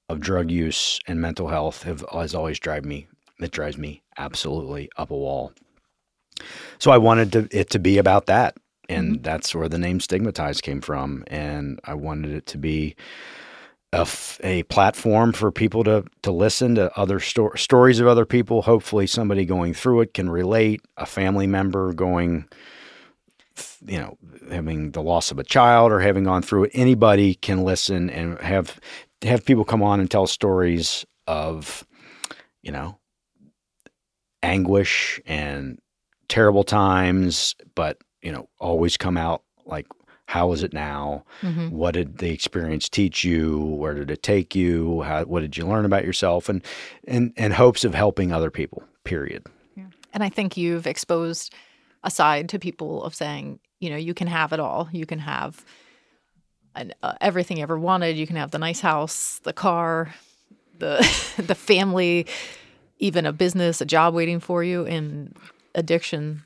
of 0.08 0.20
drug 0.20 0.50
use 0.50 1.00
and 1.06 1.20
mental 1.20 1.48
health 1.48 1.84
have, 1.84 2.04
has 2.12 2.34
always 2.34 2.58
driven 2.58 2.88
me 2.88 3.08
it 3.40 3.50
drives 3.50 3.78
me 3.78 4.02
absolutely 4.16 4.90
up 4.96 5.10
a 5.10 5.16
wall. 5.16 5.52
So 6.78 6.90
I 6.90 6.98
wanted 6.98 7.32
to, 7.32 7.48
it 7.50 7.70
to 7.70 7.78
be 7.78 7.98
about 7.98 8.26
that. 8.26 8.56
And 8.88 9.22
that's 9.22 9.54
where 9.54 9.68
the 9.68 9.78
name 9.78 10.00
stigmatized 10.00 10.62
came 10.62 10.82
from. 10.82 11.24
And 11.28 11.80
I 11.84 11.94
wanted 11.94 12.32
it 12.32 12.46
to 12.46 12.58
be 12.58 12.96
a, 14.42 14.62
platform 14.64 15.32
for 15.32 15.50
people 15.50 15.84
to, 15.84 16.04
to 16.22 16.32
listen 16.32 16.74
to 16.74 16.96
other 16.98 17.20
sto- 17.20 17.54
stories 17.54 18.00
of 18.00 18.06
other 18.06 18.24
people. 18.24 18.62
Hopefully, 18.62 19.06
somebody 19.06 19.44
going 19.44 19.74
through 19.74 20.00
it 20.02 20.14
can 20.14 20.28
relate, 20.28 20.80
a 20.96 21.06
family 21.06 21.46
member 21.46 21.92
going, 21.92 22.48
you 23.86 23.98
know, 23.98 24.18
having 24.50 24.90
the 24.92 25.02
loss 25.02 25.30
of 25.30 25.38
a 25.38 25.44
child 25.44 25.92
or 25.92 26.00
having 26.00 26.24
gone 26.24 26.42
through 26.42 26.64
it. 26.64 26.70
Anybody 26.74 27.34
can 27.34 27.64
listen 27.64 28.10
and 28.10 28.38
have 28.40 28.80
have 29.22 29.44
people 29.44 29.64
come 29.64 29.82
on 29.82 30.00
and 30.00 30.10
tell 30.10 30.26
stories 30.26 31.06
of, 31.26 31.86
you 32.62 32.72
know, 32.72 32.98
anguish 34.42 35.20
and 35.26 35.78
terrible 36.28 36.64
times, 36.64 37.54
but 37.74 37.98
you 38.22 38.32
know, 38.32 38.48
always 38.58 38.96
come 38.96 39.16
out 39.16 39.42
like, 39.66 39.86
how 40.34 40.50
is 40.50 40.64
it 40.64 40.72
now? 40.72 41.24
Mhm. 41.42 41.70
What 41.70 41.94
did 41.94 42.18
the 42.18 42.30
experience 42.30 42.88
teach 42.88 43.22
you? 43.22 43.60
Where 43.60 43.94
did 43.94 44.10
it 44.10 44.24
take 44.24 44.56
you? 44.56 45.02
How, 45.02 45.22
what 45.22 45.42
did 45.42 45.56
you 45.56 45.64
learn 45.64 45.84
about 45.84 46.04
yourself? 46.04 46.48
And 46.48 46.60
and 47.06 47.32
and 47.36 47.52
hopes 47.52 47.84
of 47.84 47.94
helping 47.94 48.32
other 48.32 48.50
people. 48.50 48.82
Period. 49.04 49.46
And 50.12 50.24
I 50.24 50.28
think 50.28 50.56
you've 50.56 50.88
exposed 50.88 51.54
a 52.02 52.10
side 52.10 52.48
to 52.48 52.58
people 52.58 53.04
of 53.04 53.14
saying, 53.14 53.60
you 53.78 53.90
know, 53.90 53.96
you 53.96 54.12
can 54.12 54.26
have 54.26 54.52
it 54.52 54.58
all. 54.58 54.88
You 54.92 55.06
can 55.06 55.20
have 55.20 55.64
an, 56.74 56.92
uh, 57.02 57.14
everything 57.20 57.58
you 57.58 57.62
ever 57.62 57.78
wanted. 57.78 58.16
You 58.16 58.26
can 58.26 58.36
have 58.36 58.50
the 58.50 58.58
nice 58.58 58.80
house, 58.80 59.40
the 59.44 59.52
car, 59.52 60.14
the 60.80 60.96
the 61.50 61.54
family, 61.54 62.26
even 62.98 63.24
a 63.24 63.32
business, 63.32 63.80
a 63.80 63.86
job 63.86 64.14
waiting 64.14 64.40
for 64.40 64.64
you. 64.64 64.84
And 64.84 65.36
addiction 65.76 66.42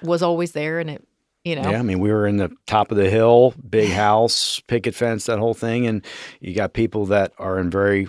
was 0.00 0.22
always 0.22 0.52
there, 0.52 0.78
and 0.78 0.90
it, 0.90 1.02
you 1.44 1.56
know, 1.56 1.70
Yeah, 1.70 1.78
I 1.78 1.82
mean, 1.82 1.98
we 2.00 2.12
were 2.12 2.26
in 2.26 2.36
the 2.36 2.50
top 2.66 2.90
of 2.90 2.96
the 2.96 3.10
hill, 3.10 3.54
big 3.68 3.90
house, 4.04 4.60
picket 4.66 4.94
fence, 4.94 5.26
that 5.26 5.38
whole 5.38 5.54
thing, 5.54 5.86
and 5.86 6.04
you 6.40 6.54
got 6.54 6.72
people 6.72 7.06
that 7.06 7.32
are 7.38 7.58
in 7.58 7.70
very, 7.70 8.02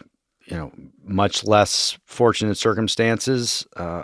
you 0.45 0.57
know, 0.57 0.71
much 1.03 1.43
less 1.43 1.97
fortunate 2.05 2.55
circumstances, 2.55 3.65
uh, 3.77 4.03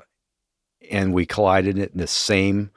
and 0.89 1.13
we 1.13 1.25
collided 1.25 1.77
in 1.77 1.89
the 1.93 2.07
same 2.07 2.71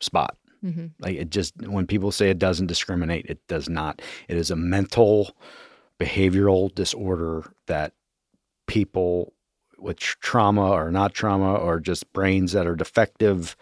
spot. 0.00 0.36
Mhm. 0.64 0.92
Like 0.98 1.16
it 1.16 1.30
just 1.30 1.54
when 1.66 1.86
people 1.86 2.10
say 2.10 2.30
it 2.30 2.38
doesn't 2.38 2.66
discriminate, 2.66 3.26
it 3.26 3.38
does 3.46 3.68
not. 3.68 4.02
It 4.28 4.36
is 4.36 4.50
a 4.50 4.56
mental, 4.56 5.36
behavioral 6.00 6.74
disorder 6.74 7.52
that 7.66 7.92
people 8.66 9.32
with 9.78 9.98
tr- 9.98 10.16
trauma 10.20 10.70
or 10.70 10.90
not 10.90 11.14
trauma 11.14 11.54
or 11.54 11.78
just 11.78 12.12
brains 12.12 12.52
that 12.52 12.66
are 12.66 12.74
defective 12.74 13.54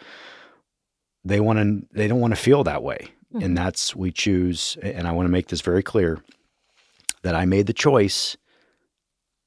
they 1.24 1.40
want 1.40 1.58
to 1.58 1.86
they 1.96 2.06
don't 2.08 2.20
want 2.20 2.32
to 2.34 2.40
feel 2.40 2.64
that 2.64 2.82
way. 2.82 3.08
Mhm. 3.34 3.44
and 3.44 3.58
that's 3.58 3.96
we 3.96 4.12
choose 4.12 4.76
and 4.82 5.08
i 5.08 5.12
want 5.12 5.26
to 5.26 5.30
make 5.32 5.48
this 5.48 5.60
very 5.60 5.82
clear 5.82 6.22
that 7.22 7.34
i 7.34 7.44
made 7.44 7.66
the 7.66 7.72
choice 7.72 8.36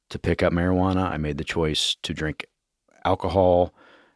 to 0.10 0.20
pick 0.20 0.42
up 0.44 0.52
marijuana. 0.54 1.04
I 1.10 1.18
made 1.18 1.38
the 1.38 1.44
choice 1.46 1.96
to 2.04 2.14
drink 2.14 2.46
alcohol 3.06 3.74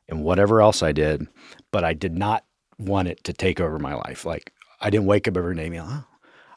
and 0.10 0.24
whatever 0.26 0.62
else 0.62 0.84
i 0.84 0.92
did 0.92 1.26
but 1.72 1.84
i 1.86 1.94
did 1.94 2.18
not 2.18 2.44
want 2.78 3.08
it 3.08 3.24
to 3.24 3.34
take 3.34 3.60
over 3.62 3.80
my 3.80 3.94
life. 3.94 4.26
Like 4.26 4.52
i 4.82 4.90
didn't 4.90 5.06
wake 5.06 5.28
up 5.28 5.38
every 5.38 5.56
day 5.56 5.64
and 5.68 5.72
be 5.72 5.80
like 5.80 5.90
oh, 5.90 6.04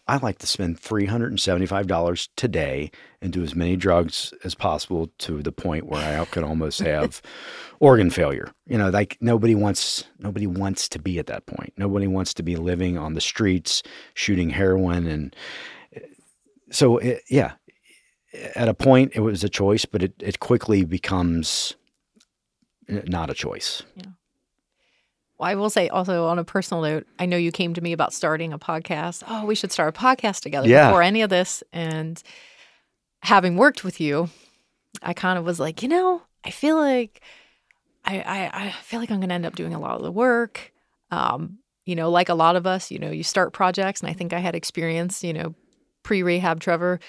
i'd 0.08 0.22
like 0.22 0.38
to 0.38 0.46
spend 0.46 0.80
$375 0.80 2.28
today 2.36 2.90
and 3.20 3.32
do 3.32 3.42
as 3.42 3.54
many 3.54 3.76
drugs 3.76 4.32
as 4.44 4.54
possible 4.54 5.10
to 5.18 5.42
the 5.42 5.52
point 5.52 5.86
where 5.86 6.20
i 6.20 6.24
could 6.26 6.44
almost 6.44 6.80
have 6.80 7.22
organ 7.84 8.10
failure. 8.10 8.50
You 8.66 8.78
know, 8.78 8.88
like 8.88 9.18
nobody 9.20 9.54
wants 9.54 10.04
nobody 10.18 10.46
wants 10.46 10.88
to 10.88 10.98
be 10.98 11.18
at 11.18 11.26
that 11.26 11.46
point. 11.46 11.74
Nobody 11.76 12.06
wants 12.06 12.32
to 12.34 12.42
be 12.42 12.56
living 12.56 12.96
on 12.96 13.14
the 13.14 13.20
streets 13.20 13.82
shooting 14.14 14.50
heroin 14.50 15.06
and 15.06 15.36
uh, 15.94 16.00
so 16.70 16.98
it, 16.98 17.22
yeah, 17.28 17.52
at 18.54 18.68
a 18.68 18.74
point 18.74 19.12
it 19.14 19.20
was 19.20 19.44
a 19.44 19.48
choice, 19.48 19.84
but 19.84 20.02
it 20.02 20.14
it 20.18 20.40
quickly 20.40 20.84
becomes 20.84 21.76
eh, 22.88 23.02
not 23.06 23.30
a 23.30 23.34
choice. 23.34 23.82
Well, 25.38 25.50
I 25.50 25.54
will 25.56 25.70
say 25.70 25.88
also 25.88 26.26
on 26.26 26.38
a 26.38 26.44
personal 26.44 26.82
note, 26.82 27.06
I 27.18 27.26
know 27.26 27.36
you 27.36 27.50
came 27.50 27.74
to 27.74 27.80
me 27.80 27.92
about 27.92 28.12
starting 28.12 28.52
a 28.52 28.58
podcast. 28.58 29.24
Oh, 29.26 29.44
we 29.44 29.54
should 29.54 29.72
start 29.72 29.96
a 29.96 29.98
podcast 29.98 30.40
together 30.42 30.68
Yeah. 30.68 30.88
before 30.88 31.02
any 31.02 31.22
of 31.22 31.30
this. 31.30 31.62
And 31.72 32.22
having 33.22 33.56
worked 33.56 33.82
with 33.84 34.00
you, 34.00 34.30
I 35.02 35.12
kind 35.12 35.38
of 35.38 35.44
was 35.44 35.58
like, 35.58 35.82
you 35.82 35.88
know, 35.88 36.22
I 36.44 36.50
feel 36.50 36.76
like 36.76 37.20
I 38.04 38.20
I, 38.20 38.66
I 38.66 38.70
feel 38.82 39.00
like 39.00 39.10
I'm 39.10 39.20
gonna 39.20 39.34
end 39.34 39.46
up 39.46 39.56
doing 39.56 39.74
a 39.74 39.80
lot 39.80 39.96
of 39.96 40.02
the 40.02 40.12
work. 40.12 40.72
Um, 41.10 41.58
you 41.84 41.96
know, 41.96 42.10
like 42.10 42.28
a 42.28 42.34
lot 42.34 42.56
of 42.56 42.66
us, 42.66 42.90
you 42.90 42.98
know, 42.98 43.10
you 43.10 43.22
start 43.22 43.52
projects, 43.52 44.00
and 44.00 44.10
I 44.10 44.12
think 44.12 44.32
I 44.32 44.38
had 44.38 44.54
experience, 44.54 45.24
you 45.24 45.32
know, 45.32 45.54
pre 46.02 46.22
rehab 46.22 46.60
Trevor. 46.60 47.00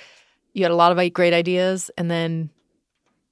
You 0.53 0.63
had 0.63 0.71
a 0.71 0.75
lot 0.75 0.97
of 0.97 1.13
great 1.13 1.33
ideas, 1.33 1.91
and 1.97 2.09
then, 2.09 2.49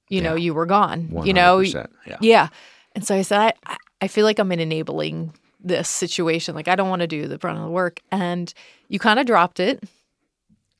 you 0.10 0.22
know, 0.22 0.36
you 0.36 0.54
were 0.54 0.66
gone. 0.66 1.10
You 1.26 1.34
know, 1.34 1.60
yeah. 1.60 2.18
yeah. 2.20 2.48
And 2.96 3.06
so 3.06 3.16
I 3.16 3.22
said, 3.22 3.54
I, 3.66 3.78
I 4.04 4.08
feel 4.10 4.26
like 4.26 4.38
I'm 4.38 4.52
in 4.52 4.60
enabling 4.60 5.34
this 5.62 5.88
situation. 5.88 6.56
Like, 6.56 6.68
I 6.68 6.76
don't 6.76 6.90
want 6.90 7.00
to 7.00 7.08
do 7.08 7.26
the 7.26 7.38
brunt 7.38 7.58
of 7.58 7.64
the 7.64 7.70
work. 7.70 8.02
And 8.12 8.54
you 8.90 9.00
kind 9.00 9.18
of 9.18 9.26
dropped 9.26 9.62
it. 9.62 9.82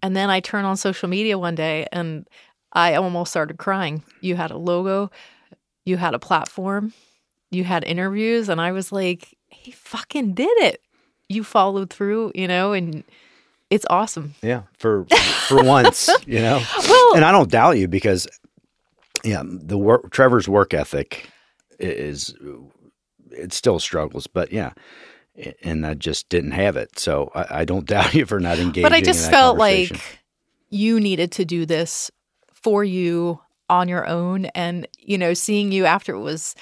And 0.02 0.14
then 0.14 0.30
I 0.30 0.42
turn 0.42 0.66
on 0.66 0.76
social 0.76 1.08
media 1.08 1.40
one 1.40 1.56
day 1.56 1.88
and 1.94 2.28
I 2.74 2.96
almost 2.96 3.32
started 3.32 3.58
crying. 3.58 4.04
You 4.20 4.36
had 4.36 4.52
a 4.52 4.58
logo, 4.58 5.10
you 5.86 5.96
had 5.96 6.14
a 6.14 6.20
platform, 6.20 6.92
you 7.50 7.64
had 7.64 7.86
interviews. 7.86 8.50
And 8.50 8.60
I 8.60 8.74
was 8.74 8.92
like, 8.92 9.38
he 9.48 9.72
fucking 9.72 10.34
did 10.34 10.58
it. 10.58 10.82
You 11.30 11.46
followed 11.46 11.92
through, 11.92 12.34
you 12.36 12.50
know, 12.50 12.74
and 12.74 13.06
it's 13.70 13.86
awesome. 13.90 14.36
Yeah, 14.42 14.64
for 14.80 15.06
for 15.48 15.64
once, 15.64 16.10
you 16.28 16.40
know. 16.40 16.62
Well, 16.90 17.16
And 17.16 17.24
I 17.24 17.32
don't 17.32 17.50
doubt 17.50 17.78
you 17.78 17.88
because 17.88 18.28
yeah, 19.24 19.44
the 19.46 19.78
work 19.78 20.12
Trevor's 20.12 20.50
work 20.50 20.74
ethic 20.74 21.30
is 21.80 22.36
it 23.34 23.54
still 23.54 23.80
struggles, 23.80 24.28
but 24.28 24.52
yeah. 24.52 24.74
And 25.64 25.86
I 25.86 25.96
just 25.96 26.30
didn't 26.30 26.52
have 26.52 26.78
it, 26.78 27.00
so 27.00 27.32
I, 27.34 27.62
I 27.62 27.66
don't 27.66 27.86
doubt 27.88 28.14
you 28.14 28.26
for 28.26 28.40
not 28.40 28.60
engaging. 28.60 28.84
but 28.84 28.94
I 28.94 29.02
just 29.02 29.30
felt 29.32 29.58
like 29.58 30.20
you 30.70 31.00
needed 31.00 31.32
to 31.34 31.46
do 31.46 31.66
this 31.66 32.12
for 32.54 32.84
you 32.84 33.40
on 33.70 33.88
your 33.88 34.06
own 34.08 34.46
and 34.48 34.88
you 35.00 35.18
know 35.18 35.34
seeing 35.34 35.72
you 35.72 35.86
after 35.86 36.14
it 36.14 36.20
was 36.20 36.54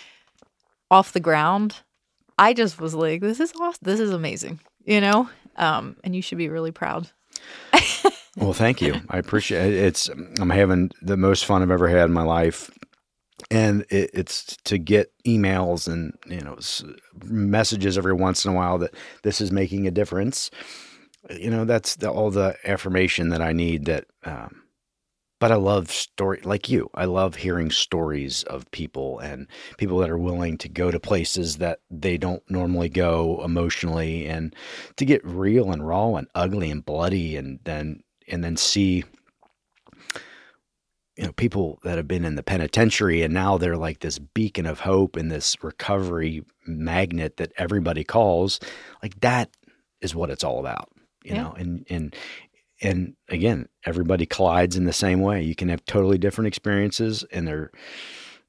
off 0.89 1.13
the 1.13 1.19
ground 1.19 1.78
i 2.38 2.53
just 2.53 2.80
was 2.80 2.93
like 2.93 3.22
this 3.22 3.39
is 3.39 3.51
awesome 3.59 3.80
this 3.82 3.99
is 3.99 4.11
amazing 4.11 4.59
you 4.86 5.01
know 5.01 5.28
um 5.57 5.95
and 6.03 6.15
you 6.15 6.22
should 6.22 6.38
be 6.38 6.47
really 6.47 6.72
proud 6.72 7.09
Well, 8.38 8.53
thank 8.53 8.82
you. 8.82 8.95
I 9.09 9.17
appreciate 9.17 9.74
it. 9.74 9.84
It's 9.84 10.07
I'm 10.07 10.49
having 10.51 10.91
the 11.01 11.17
most 11.17 11.45
fun 11.45 11.61
I've 11.61 11.72
ever 11.72 11.89
had 11.89 12.05
in 12.05 12.13
my 12.13 12.24
life, 12.24 12.72
and 13.52 13.86
it, 13.89 14.10
it's 14.14 14.58
to 14.64 14.80
get 14.80 15.12
emails 15.28 15.88
and 15.88 16.14
you 16.26 16.41
know 16.41 16.58
messages 17.26 17.97
every 17.97 18.14
once 18.14 18.45
in 18.45 18.52
a 18.52 18.56
while 18.56 18.80
that 18.80 18.95
this 19.24 19.41
is 19.41 19.52
making 19.52 19.86
a 19.86 19.91
difference. 19.91 20.49
You 21.30 21.52
know, 21.52 21.66
that's 21.66 21.97
the, 21.97 22.10
all 22.10 22.32
the 22.32 22.56
affirmation 22.66 23.30
that 23.30 23.41
I 23.41 23.52
need. 23.52 23.86
That, 23.86 24.06
um, 24.24 24.64
but 25.39 25.52
I 25.52 25.56
love 25.56 25.91
story 25.91 26.39
like 26.43 26.70
you. 26.70 26.89
I 26.95 27.06
love 27.06 27.36
hearing 27.36 27.72
stories 27.72 28.43
of 28.43 28.70
people 28.72 29.20
and 29.20 29.47
people 29.78 29.99
that 29.99 30.10
are 30.10 30.18
willing 30.18 30.58
to 30.60 30.70
go 30.70 30.89
to 30.89 30.99
places 30.99 31.58
that 31.58 31.80
they 31.91 32.18
don't 32.18 32.43
normally 32.49 32.89
go 32.89 33.43
emotionally, 33.43 34.28
and 34.28 34.56
to 34.95 35.06
get 35.06 35.26
real 35.26 35.72
and 35.72 35.86
raw 35.86 36.16
and 36.16 36.28
ugly 36.36 36.72
and 36.72 36.86
bloody, 36.86 37.36
and 37.36 37.60
then 37.66 38.02
and 38.30 38.43
then 38.43 38.56
see 38.56 39.04
you 41.22 41.28
know 41.28 41.34
people 41.34 41.78
that 41.84 41.97
have 41.97 42.07
been 42.07 42.26
in 42.26 42.34
the 42.34 42.41
penitentiary 42.41 43.22
and 43.22 43.32
now 43.32 43.55
they're 43.55 43.78
like 43.78 43.99
this 43.99 44.17
beacon 44.17 44.65
of 44.65 44.80
hope 44.80 45.15
and 45.15 45.30
this 45.32 45.55
recovery 45.63 46.43
magnet 46.65 47.38
that 47.38 47.53
everybody 47.57 48.03
calls 48.03 48.59
like 49.03 49.19
that 49.22 49.51
is 50.01 50.15
what 50.15 50.32
it's 50.32 50.43
all 50.43 50.59
about 50.59 50.89
you 51.24 51.36
Yeah. 51.36 51.43
know 51.43 51.53
and 51.57 51.86
and 51.91 52.15
and 52.82 53.15
again 53.30 53.69
everybody 53.86 54.26
collides 54.26 54.76
in 54.76 54.86
the 54.86 54.93
same 54.93 55.22
way 55.22 55.43
you 55.43 55.53
can 55.55 55.69
have 55.69 55.86
totally 55.86 56.17
different 56.17 56.47
experiences 56.47 57.24
and 57.32 57.47
they're 57.47 57.69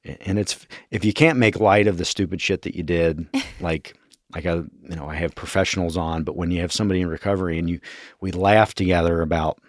and 0.03 0.39
it's 0.39 0.65
if 0.89 1.05
you 1.05 1.13
can't 1.13 1.37
make 1.37 1.59
light 1.59 1.85
of 1.85 1.99
the 1.99 2.05
stupid 2.05 2.41
shit 2.41 2.63
that 2.63 2.75
you 2.75 2.81
did 2.81 3.27
like 3.61 3.95
like 4.33 4.47
I 4.47 4.55
you 4.55 4.95
know 4.95 5.07
I 5.07 5.13
have 5.15 5.35
professionals 5.35 5.95
on 5.95 6.23
but 6.23 6.35
when 6.35 6.49
you 6.49 6.61
have 6.61 6.71
somebody 6.73 7.01
in 7.01 7.07
recovery 7.07 7.59
and 7.59 7.69
you 7.69 7.79
we 8.19 8.31
laugh 8.31 8.73
together 8.73 9.21
about 9.21 9.59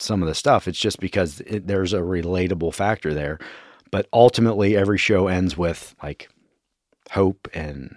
some 0.00 0.22
of 0.22 0.28
the 0.28 0.34
stuff. 0.34 0.68
It's 0.68 0.78
just 0.78 1.00
because 1.00 1.40
it, 1.42 1.66
there's 1.66 1.92
a 1.92 2.00
relatable 2.00 2.74
factor 2.74 3.14
there. 3.14 3.38
But 3.90 4.06
ultimately 4.12 4.76
every 4.76 4.98
show 4.98 5.26
ends 5.26 5.56
with 5.56 5.94
like 6.02 6.28
hope 7.10 7.48
and 7.52 7.96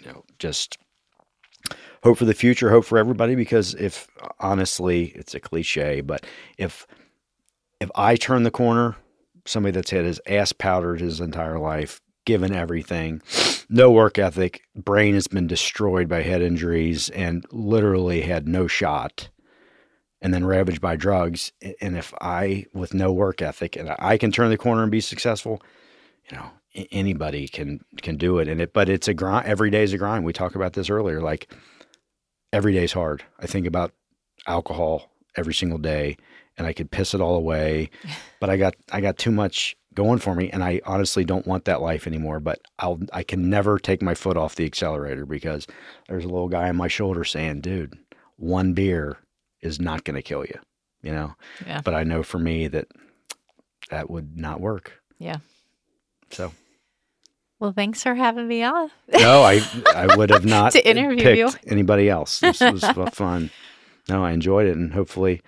you 0.00 0.10
know 0.10 0.24
just 0.38 0.78
hope 2.02 2.16
for 2.16 2.24
the 2.24 2.32
future 2.32 2.70
hope 2.70 2.86
for 2.86 2.96
everybody 2.96 3.34
because 3.34 3.74
if 3.74 4.08
honestly 4.40 5.06
it's 5.14 5.34
a 5.34 5.40
cliche 5.40 6.00
but 6.00 6.24
if 6.56 6.86
if 7.78 7.90
i 7.94 8.16
turn 8.16 8.42
the 8.42 8.50
corner 8.50 8.96
somebody 9.48 9.72
that's 9.72 9.90
had 9.90 10.04
his 10.04 10.20
ass 10.26 10.52
powdered 10.52 11.00
his 11.00 11.20
entire 11.20 11.58
life, 11.58 12.00
given 12.24 12.54
everything, 12.54 13.22
no 13.68 13.90
work 13.90 14.18
ethic, 14.18 14.62
brain 14.74 15.14
has 15.14 15.28
been 15.28 15.46
destroyed 15.46 16.08
by 16.08 16.22
head 16.22 16.42
injuries, 16.42 17.10
and 17.10 17.44
literally 17.52 18.22
had 18.22 18.48
no 18.48 18.66
shot, 18.66 19.28
and 20.20 20.32
then 20.32 20.44
ravaged 20.44 20.80
by 20.80 20.96
drugs. 20.96 21.52
And 21.80 21.96
if 21.96 22.12
I, 22.20 22.66
with 22.72 22.94
no 22.94 23.12
work 23.12 23.42
ethic, 23.42 23.76
and 23.76 23.94
I 23.98 24.18
can 24.18 24.32
turn 24.32 24.50
the 24.50 24.58
corner 24.58 24.82
and 24.82 24.90
be 24.90 25.00
successful, 25.00 25.62
you 26.30 26.36
know, 26.36 26.50
anybody 26.90 27.48
can 27.48 27.80
can 28.02 28.16
do 28.16 28.38
it. 28.38 28.48
And 28.48 28.60
it, 28.60 28.72
but 28.72 28.88
it's 28.88 29.08
a 29.08 29.14
grind. 29.14 29.46
Every 29.46 29.70
day 29.70 29.82
is 29.82 29.92
a 29.92 29.98
grind. 29.98 30.24
We 30.24 30.32
talked 30.32 30.56
about 30.56 30.72
this 30.72 30.90
earlier. 30.90 31.20
Like 31.20 31.52
every 32.52 32.72
day's 32.72 32.92
hard. 32.92 33.24
I 33.38 33.46
think 33.46 33.66
about 33.66 33.92
alcohol 34.46 35.10
every 35.36 35.54
single 35.54 35.78
day, 35.78 36.16
and 36.56 36.66
I 36.66 36.72
could 36.72 36.90
piss 36.90 37.14
it 37.14 37.20
all 37.20 37.36
away, 37.36 37.90
but 38.40 38.50
I 38.50 38.56
got 38.56 38.74
I 38.90 39.00
got 39.00 39.18
too 39.18 39.30
much 39.30 39.76
going 39.96 40.18
for 40.18 40.34
me 40.34 40.50
and 40.50 40.62
I 40.62 40.80
honestly 40.84 41.24
don't 41.24 41.46
want 41.46 41.64
that 41.64 41.80
life 41.80 42.06
anymore 42.06 42.38
but 42.38 42.60
I'll 42.78 43.00
I 43.12 43.22
can 43.22 43.48
never 43.48 43.78
take 43.78 44.02
my 44.02 44.14
foot 44.14 44.36
off 44.36 44.54
the 44.54 44.66
accelerator 44.66 45.24
because 45.24 45.66
there's 46.06 46.24
a 46.24 46.28
little 46.28 46.48
guy 46.48 46.68
on 46.68 46.76
my 46.76 46.86
shoulder 46.86 47.24
saying 47.24 47.62
dude 47.62 47.98
one 48.36 48.74
beer 48.74 49.16
is 49.62 49.80
not 49.80 50.04
going 50.04 50.14
to 50.16 50.22
kill 50.22 50.44
you 50.44 50.58
you 51.02 51.12
know 51.12 51.34
Yeah. 51.66 51.80
but 51.84 51.94
I 51.94 52.02
know 52.04 52.22
for 52.22 52.38
me 52.38 52.68
that 52.68 52.86
that 53.90 54.10
would 54.10 54.36
not 54.36 54.60
work 54.60 54.92
Yeah. 55.18 55.36
so 56.30 56.52
Well, 57.60 57.72
thanks 57.72 58.02
for 58.02 58.14
having 58.14 58.48
me 58.48 58.62
on. 58.62 58.90
no 59.12 59.42
I 59.42 59.62
I 59.94 60.16
would 60.16 60.30
have 60.30 60.44
not 60.56 60.72
To 60.72 60.88
interview 60.88 61.22
picked 61.22 61.38
you. 61.64 61.70
anybody 61.70 62.08
else 62.10 62.40
this 62.40 62.60
was 62.60 62.82
fun 63.12 63.50
no 64.08 64.24
I 64.24 64.32
enjoyed 64.32 64.66
it 64.66 64.76
and 64.76 64.92
hopefully 64.92 65.42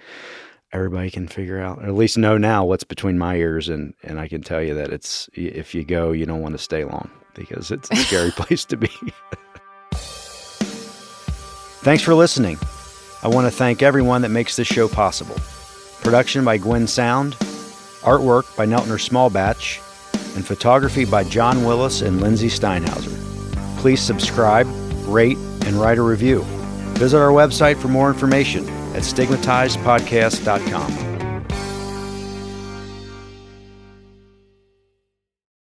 everybody 0.73 1.11
can 1.11 1.27
figure 1.29 1.59
out 1.61 1.79
or 1.79 1.87
at 1.87 1.95
least 1.95 2.19
know 2.19 2.37
now 2.37 2.65
what's 2.65 2.85
between 2.85 3.19
my 3.19 3.37
ears 3.37 3.69
and 3.69 3.95
and 4.03 4.21
I 4.21 4.29
can 4.29 4.43
tell 4.43 4.63
you 4.63 4.75
that 4.75 4.91
it's 4.93 5.29
if 5.35 5.75
you 5.75 5.83
go 5.85 6.13
you 6.13 6.27
don't 6.27 6.43
want 6.43 6.55
to 6.55 6.59
stay 6.63 6.85
long 6.85 7.11
because 7.35 7.71
it's 7.71 7.91
a 7.91 7.97
scary 7.97 8.31
place 8.41 8.65
to 8.67 8.77
be. 8.77 8.91
Thanks 11.81 12.03
for 12.03 12.15
listening. 12.15 12.59
I 13.23 13.29
want 13.29 13.47
to 13.47 13.51
thank 13.51 13.83
everyone 13.83 14.23
that 14.23 14.31
makes 14.31 14.57
this 14.57 14.69
show 14.69 14.89
possible. 14.89 15.37
Production 16.03 16.45
by 16.45 16.59
Gwen 16.59 16.87
Sound, 16.87 17.35
artwork 18.03 18.57
by 18.57 18.65
Neltner 18.65 19.01
Small 19.01 19.29
Batch, 19.29 19.81
and 20.37 20.47
photography 20.47 21.05
by 21.05 21.25
John 21.25 21.65
Willis 21.65 22.01
and 22.01 22.21
Lindsay 22.21 22.47
Steinhauser. 22.49 23.17
Please 23.79 24.01
subscribe, 24.01 24.69
rate, 25.07 25.37
and 25.67 25.75
write 25.77 25.99
a 25.99 26.03
review. 26.03 26.43
Visit 26.95 27.19
our 27.19 27.31
website 27.31 27.81
for 27.81 27.89
more 27.89 28.09
information 28.09 28.69
at 28.95 29.03
stigmatizedpodcast.com. 29.03 31.18